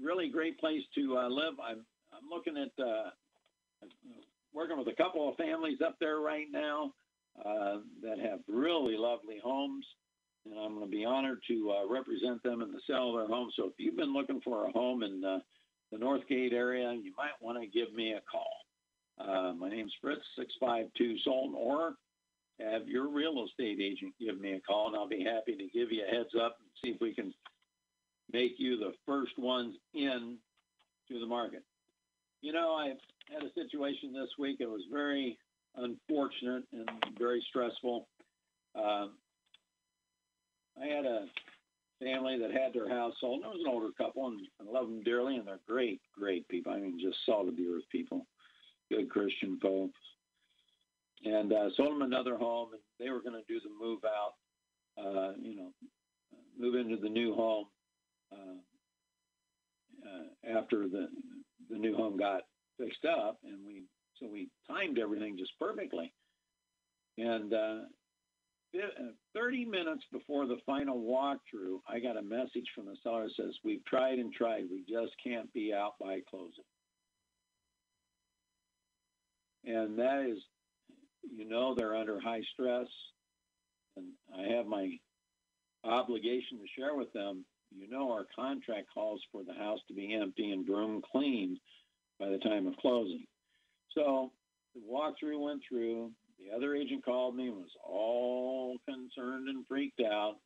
really 0.00 0.28
great 0.28 0.60
place 0.60 0.82
to 0.94 1.18
uh, 1.18 1.28
live. 1.28 1.54
I'm 1.60 1.84
I'm 2.12 2.30
looking 2.30 2.56
at 2.56 2.70
uh, 2.80 3.10
working 4.54 4.78
with 4.78 4.86
a 4.86 4.94
couple 4.94 5.28
of 5.28 5.34
families 5.34 5.78
up 5.84 5.96
there 5.98 6.20
right 6.20 6.46
now 6.52 6.92
uh, 7.38 7.78
that 8.02 8.18
have 8.18 8.40
really 8.48 8.96
lovely 8.96 9.38
homes, 9.42 9.84
and 10.44 10.58
I'm 10.58 10.74
going 10.74 10.86
to 10.86 10.90
be 10.90 11.04
honored 11.04 11.38
to 11.48 11.70
uh, 11.72 11.92
represent 11.92 12.42
them 12.42 12.62
in 12.62 12.72
the 12.72 12.80
sale 12.86 13.10
of 13.10 13.16
their 13.16 13.34
home. 13.34 13.50
So 13.56 13.66
if 13.66 13.72
you've 13.78 13.96
been 13.96 14.12
looking 14.12 14.40
for 14.42 14.66
a 14.66 14.72
home 14.72 15.02
in 15.02 15.24
uh, 15.24 15.38
the 15.90 15.98
Northgate 15.98 16.52
area, 16.52 16.92
you 16.92 17.12
might 17.16 17.40
want 17.40 17.60
to 17.60 17.66
give 17.66 17.94
me 17.94 18.12
a 18.12 18.20
call. 18.30 18.56
Uh, 19.18 19.52
my 19.52 19.68
name's 19.68 19.92
Fritz, 20.00 20.22
652 20.36 21.18
Sultan, 21.24 21.54
or 21.56 21.94
have 22.60 22.88
your 22.88 23.08
real 23.08 23.44
estate 23.46 23.78
agent 23.80 24.14
give 24.20 24.40
me 24.40 24.52
a 24.52 24.60
call, 24.60 24.88
and 24.88 24.96
I'll 24.96 25.08
be 25.08 25.24
happy 25.24 25.56
to 25.56 25.78
give 25.78 25.92
you 25.92 26.04
a 26.06 26.14
heads 26.14 26.34
up 26.40 26.56
and 26.60 26.68
see 26.82 26.94
if 26.94 27.00
we 27.00 27.14
can 27.14 27.32
make 28.32 28.54
you 28.58 28.76
the 28.76 28.92
first 29.06 29.38
ones 29.38 29.74
in 29.94 30.36
to 31.08 31.20
the 31.20 31.26
market. 31.26 31.62
You 32.40 32.52
know, 32.52 32.72
I 32.72 32.88
had 33.32 33.42
a 33.42 33.52
situation 33.54 34.12
this 34.12 34.30
week. 34.38 34.58
It 34.60 34.68
was 34.68 34.82
very 34.90 35.38
unfortunate 35.76 36.64
and 36.72 36.88
very 37.18 37.44
stressful. 37.48 38.08
Um, 38.74 39.12
I 40.80 40.86
had 40.86 41.04
a 41.04 41.26
family 42.02 42.38
that 42.38 42.50
had 42.50 42.72
their 42.72 42.88
house 42.88 43.14
sold. 43.20 43.42
And 43.42 43.52
it 43.52 43.56
was 43.56 43.64
an 43.64 43.72
older 43.72 43.92
couple, 43.96 44.28
and 44.28 44.40
I 44.60 44.70
love 44.70 44.86
them 44.86 45.02
dearly, 45.02 45.36
and 45.36 45.46
they're 45.46 45.60
great, 45.68 46.00
great 46.18 46.46
people. 46.48 46.72
I 46.72 46.78
mean, 46.78 46.98
just 47.00 47.18
salt 47.24 47.48
of 47.48 47.56
the 47.56 47.68
earth 47.68 47.84
people, 47.90 48.26
good 48.90 49.08
Christian 49.10 49.58
folks. 49.60 49.98
And 51.24 51.52
uh, 51.52 51.68
sold 51.76 51.90
them 51.92 52.02
another 52.02 52.36
home, 52.36 52.70
and 52.72 52.82
they 52.98 53.10
were 53.10 53.22
going 53.22 53.40
to 53.40 53.52
do 53.52 53.60
the 53.60 53.70
move 53.80 54.00
out, 54.04 54.34
uh, 54.98 55.32
you 55.40 55.54
know, 55.54 55.70
move 56.58 56.74
into 56.74 56.96
the 56.96 57.08
new 57.08 57.34
home 57.34 57.66
uh, 58.32 58.58
uh, 60.04 60.58
after 60.58 60.88
the 60.88 61.06
the 61.70 61.78
new 61.78 61.96
home 61.96 62.18
got 62.18 62.42
fixed 62.76 63.04
up, 63.04 63.38
and 63.44 63.64
we 63.64 63.84
so 64.22 64.28
we 64.30 64.48
timed 64.68 64.98
everything 64.98 65.36
just 65.36 65.52
perfectly. 65.58 66.12
And 67.18 67.52
uh, 67.52 67.78
30 69.34 69.64
minutes 69.66 70.04
before 70.12 70.46
the 70.46 70.58
final 70.64 71.00
walkthrough, 71.00 71.80
I 71.88 71.98
got 71.98 72.16
a 72.16 72.22
message 72.22 72.66
from 72.74 72.86
the 72.86 72.96
seller 73.02 73.24
that 73.24 73.34
says, 73.36 73.54
We've 73.64 73.84
tried 73.84 74.18
and 74.18 74.32
tried. 74.32 74.64
We 74.70 74.84
just 74.88 75.12
can't 75.22 75.52
be 75.52 75.74
out 75.74 75.94
by 76.00 76.20
closing. 76.30 76.64
And 79.64 79.98
that 79.98 80.26
is, 80.28 80.38
you 81.36 81.48
know, 81.48 81.74
they're 81.74 81.96
under 81.96 82.20
high 82.20 82.42
stress. 82.52 82.88
And 83.96 84.06
I 84.34 84.54
have 84.56 84.66
my 84.66 84.90
obligation 85.84 86.58
to 86.58 86.80
share 86.80 86.94
with 86.94 87.12
them. 87.12 87.44
You 87.74 87.88
know, 87.88 88.10
our 88.12 88.26
contract 88.34 88.88
calls 88.92 89.20
for 89.30 89.42
the 89.44 89.54
house 89.54 89.80
to 89.88 89.94
be 89.94 90.14
empty 90.14 90.50
and 90.50 90.66
broom 90.66 91.02
cleaned 91.10 91.58
by 92.18 92.28
the 92.28 92.38
time 92.38 92.66
of 92.66 92.76
closing. 92.76 93.24
So 93.94 94.32
the 94.74 94.80
walkthrough 94.80 95.40
went 95.40 95.62
through. 95.68 96.10
The 96.38 96.56
other 96.56 96.74
agent 96.74 97.04
called 97.04 97.36
me 97.36 97.46
and 97.48 97.56
was 97.56 97.76
all 97.84 98.78
concerned 98.88 99.48
and 99.48 99.66
freaked 99.66 100.00
out. 100.00 100.36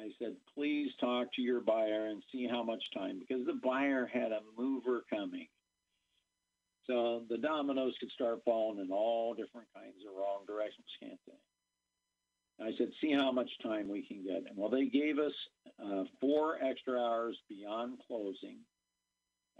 I 0.00 0.10
said, 0.18 0.36
please 0.54 0.90
talk 1.00 1.32
to 1.34 1.42
your 1.42 1.60
buyer 1.60 2.06
and 2.06 2.22
see 2.32 2.46
how 2.46 2.62
much 2.62 2.82
time, 2.94 3.18
because 3.18 3.44
the 3.44 3.60
buyer 3.62 4.06
had 4.10 4.32
a 4.32 4.40
mover 4.56 5.02
coming. 5.10 5.48
So 6.86 7.22
the 7.28 7.36
dominoes 7.38 7.94
could 8.00 8.10
start 8.10 8.40
falling 8.44 8.78
in 8.80 8.90
all 8.90 9.34
different 9.34 9.68
kinds 9.74 9.96
of 10.08 10.16
wrong 10.16 10.44
directions, 10.46 10.86
can't 11.02 11.20
they? 11.26 12.64
I 12.64 12.72
said, 12.76 12.88
see 13.00 13.12
how 13.12 13.32
much 13.32 13.50
time 13.62 13.88
we 13.88 14.02
can 14.02 14.22
get. 14.22 14.44
And 14.48 14.56
well, 14.56 14.70
they 14.70 14.86
gave 14.86 15.18
us 15.18 15.32
uh, 15.82 16.04
four 16.20 16.56
extra 16.62 16.98
hours 16.98 17.36
beyond 17.48 17.98
closing 18.06 18.58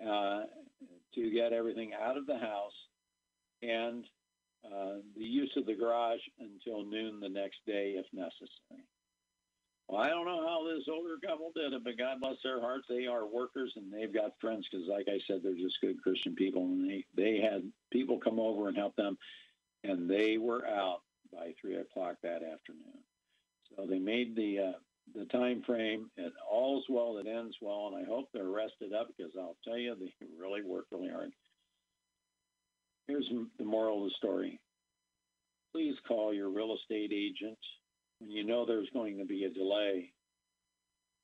uh, 0.04 0.42
to 1.14 1.30
get 1.30 1.52
everything 1.52 1.92
out 1.94 2.16
of 2.16 2.26
the 2.26 2.38
house 2.38 2.74
and 3.62 4.04
uh, 4.64 4.96
the 5.16 5.24
use 5.24 5.52
of 5.56 5.66
the 5.66 5.74
garage 5.74 6.20
until 6.38 6.84
noon 6.84 7.20
the 7.20 7.28
next 7.28 7.58
day 7.66 7.94
if 7.96 8.06
necessary. 8.12 8.84
Well, 9.88 10.00
I 10.00 10.08
don't 10.08 10.26
know 10.26 10.46
how 10.46 10.64
this 10.64 10.86
older 10.88 11.16
couple 11.24 11.50
did 11.54 11.72
it, 11.72 11.82
but 11.82 11.98
God 11.98 12.20
bless 12.20 12.36
their 12.44 12.60
hearts. 12.60 12.86
They 12.88 13.06
are 13.06 13.26
workers 13.26 13.72
and 13.74 13.92
they've 13.92 14.12
got 14.12 14.38
friends 14.40 14.66
because, 14.70 14.86
like 14.86 15.08
I 15.08 15.18
said, 15.26 15.40
they're 15.42 15.54
just 15.54 15.80
good 15.80 16.00
Christian 16.00 16.36
people. 16.36 16.62
And 16.62 16.88
they, 16.88 17.04
they 17.16 17.40
had 17.40 17.70
people 17.90 18.18
come 18.18 18.38
over 18.38 18.68
and 18.68 18.76
help 18.76 18.94
them, 18.94 19.18
and 19.82 20.08
they 20.08 20.38
were 20.38 20.64
out 20.66 21.00
by 21.32 21.54
three 21.60 21.76
o'clock 21.76 22.16
that 22.22 22.42
afternoon. 22.44 23.02
So 23.74 23.86
they 23.86 23.98
made 23.98 24.36
the 24.36 24.58
uh, 24.58 24.78
the 25.14 25.24
time 25.26 25.62
frame, 25.62 26.08
and 26.16 26.30
all's 26.48 26.84
well 26.88 27.14
that 27.14 27.26
ends 27.26 27.56
well. 27.60 27.92
And 27.92 28.04
I 28.04 28.08
hope 28.08 28.28
they're 28.32 28.44
rested 28.44 28.92
up 28.92 29.08
because 29.16 29.32
I'll 29.36 29.56
tell 29.64 29.78
you, 29.78 29.96
they 29.98 30.12
really 30.40 30.62
worked 30.62 30.92
really 30.92 31.10
hard. 31.10 31.32
Here's 33.10 33.28
the 33.58 33.64
moral 33.64 34.04
of 34.04 34.10
the 34.10 34.14
story: 34.18 34.60
Please 35.74 35.96
call 36.06 36.32
your 36.32 36.48
real 36.48 36.76
estate 36.76 37.10
agent 37.12 37.58
when 38.20 38.30
you 38.30 38.44
know 38.44 38.64
there's 38.64 38.88
going 38.92 39.18
to 39.18 39.24
be 39.24 39.42
a 39.42 39.50
delay, 39.50 40.12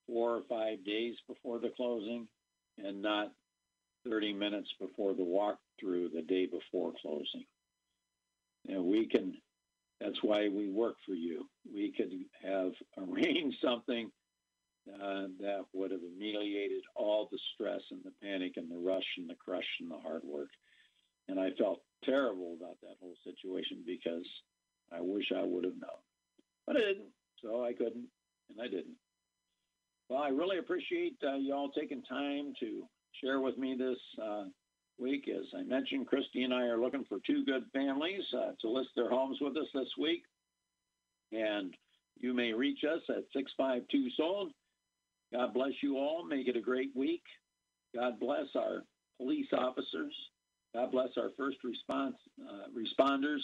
four 0.08 0.34
or 0.34 0.42
five 0.48 0.84
days 0.84 1.14
before 1.28 1.60
the 1.60 1.70
closing, 1.76 2.26
and 2.84 3.00
not 3.00 3.30
30 4.04 4.32
minutes 4.32 4.68
before 4.80 5.14
the 5.14 5.22
walkthrough 5.22 6.12
the 6.12 6.22
day 6.22 6.46
before 6.46 6.92
closing. 7.00 7.44
And 8.68 8.84
we 8.86 9.06
can, 9.06 9.34
that's 10.00 10.20
why 10.22 10.48
we 10.48 10.68
work 10.68 10.96
for 11.06 11.14
you. 11.14 11.48
We 11.72 11.92
could 11.96 12.10
have 12.42 12.72
arranged 13.08 13.58
something 13.62 14.10
uh, 14.92 15.26
that 15.38 15.60
would 15.72 15.92
have 15.92 16.00
ameliorated 16.16 16.82
all 16.96 17.28
the 17.30 17.38
stress 17.54 17.82
and 17.92 18.00
the 18.02 18.12
panic 18.20 18.54
and 18.56 18.68
the 18.68 18.76
rush 18.76 19.06
and 19.18 19.30
the 19.30 19.36
crush 19.36 19.68
and 19.80 19.88
the 19.88 19.98
hard 19.98 20.22
work. 20.24 20.48
And 21.28 21.40
I 21.40 21.50
felt 21.58 21.80
terrible 22.04 22.56
about 22.58 22.80
that 22.82 22.96
whole 23.00 23.16
situation 23.24 23.82
because 23.84 24.26
I 24.92 25.00
wish 25.00 25.32
I 25.36 25.42
would 25.44 25.64
have 25.64 25.80
known. 25.80 26.00
But 26.66 26.76
I 26.76 26.80
didn't, 26.80 27.10
so 27.42 27.64
I 27.64 27.72
couldn't, 27.72 28.06
and 28.50 28.60
I 28.60 28.68
didn't. 28.68 28.96
Well, 30.08 30.22
I 30.22 30.28
really 30.28 30.58
appreciate 30.58 31.16
uh, 31.24 31.36
you 31.36 31.52
all 31.52 31.70
taking 31.70 32.02
time 32.02 32.54
to 32.60 32.82
share 33.20 33.40
with 33.40 33.58
me 33.58 33.76
this 33.76 33.98
uh, 34.22 34.44
week. 34.98 35.28
As 35.28 35.46
I 35.56 35.62
mentioned, 35.62 36.06
Christy 36.06 36.44
and 36.44 36.54
I 36.54 36.62
are 36.62 36.80
looking 36.80 37.04
for 37.08 37.18
two 37.26 37.44
good 37.44 37.64
families 37.72 38.22
uh, 38.36 38.52
to 38.60 38.68
list 38.68 38.90
their 38.94 39.10
homes 39.10 39.38
with 39.40 39.56
us 39.56 39.66
this 39.74 39.88
week. 39.98 40.22
And 41.32 41.74
you 42.18 42.32
may 42.32 42.52
reach 42.52 42.80
us 42.84 43.02
at 43.08 43.24
652 43.32 44.10
Sold. 44.16 44.52
God 45.32 45.52
bless 45.54 45.72
you 45.82 45.96
all. 45.96 46.24
Make 46.24 46.46
it 46.46 46.56
a 46.56 46.60
great 46.60 46.90
week. 46.94 47.22
God 47.94 48.20
bless 48.20 48.46
our 48.54 48.84
police 49.18 49.48
officers. 49.52 50.14
God 50.76 50.92
bless 50.92 51.08
our 51.16 51.30
first 51.38 51.56
response 51.64 52.16
uh, 52.38 52.68
responders. 52.76 53.40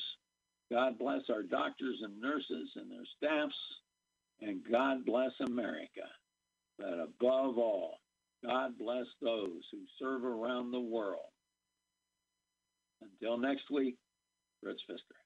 God 0.71 0.99
bless 0.99 1.23
our 1.31 1.43
doctors 1.43 1.99
and 2.03 2.21
nurses 2.21 2.71
and 2.77 2.91
their 2.91 3.07
staffs. 3.17 3.55
And 4.43 4.61
God 4.71 5.07
bless 5.07 5.31
America. 5.41 6.07
But 6.79 6.95
above 6.95 7.57
all, 7.57 8.01
God 8.45 8.73
bless 8.79 9.07
those 9.23 9.63
who 9.71 9.79
serve 9.99 10.25
around 10.25 10.73
the 10.73 10.81
world. 10.81 11.31
Until 13.01 13.39
next 13.39 13.71
week, 13.71 13.97
Fritz 14.63 14.83
Pfister. 14.87 15.22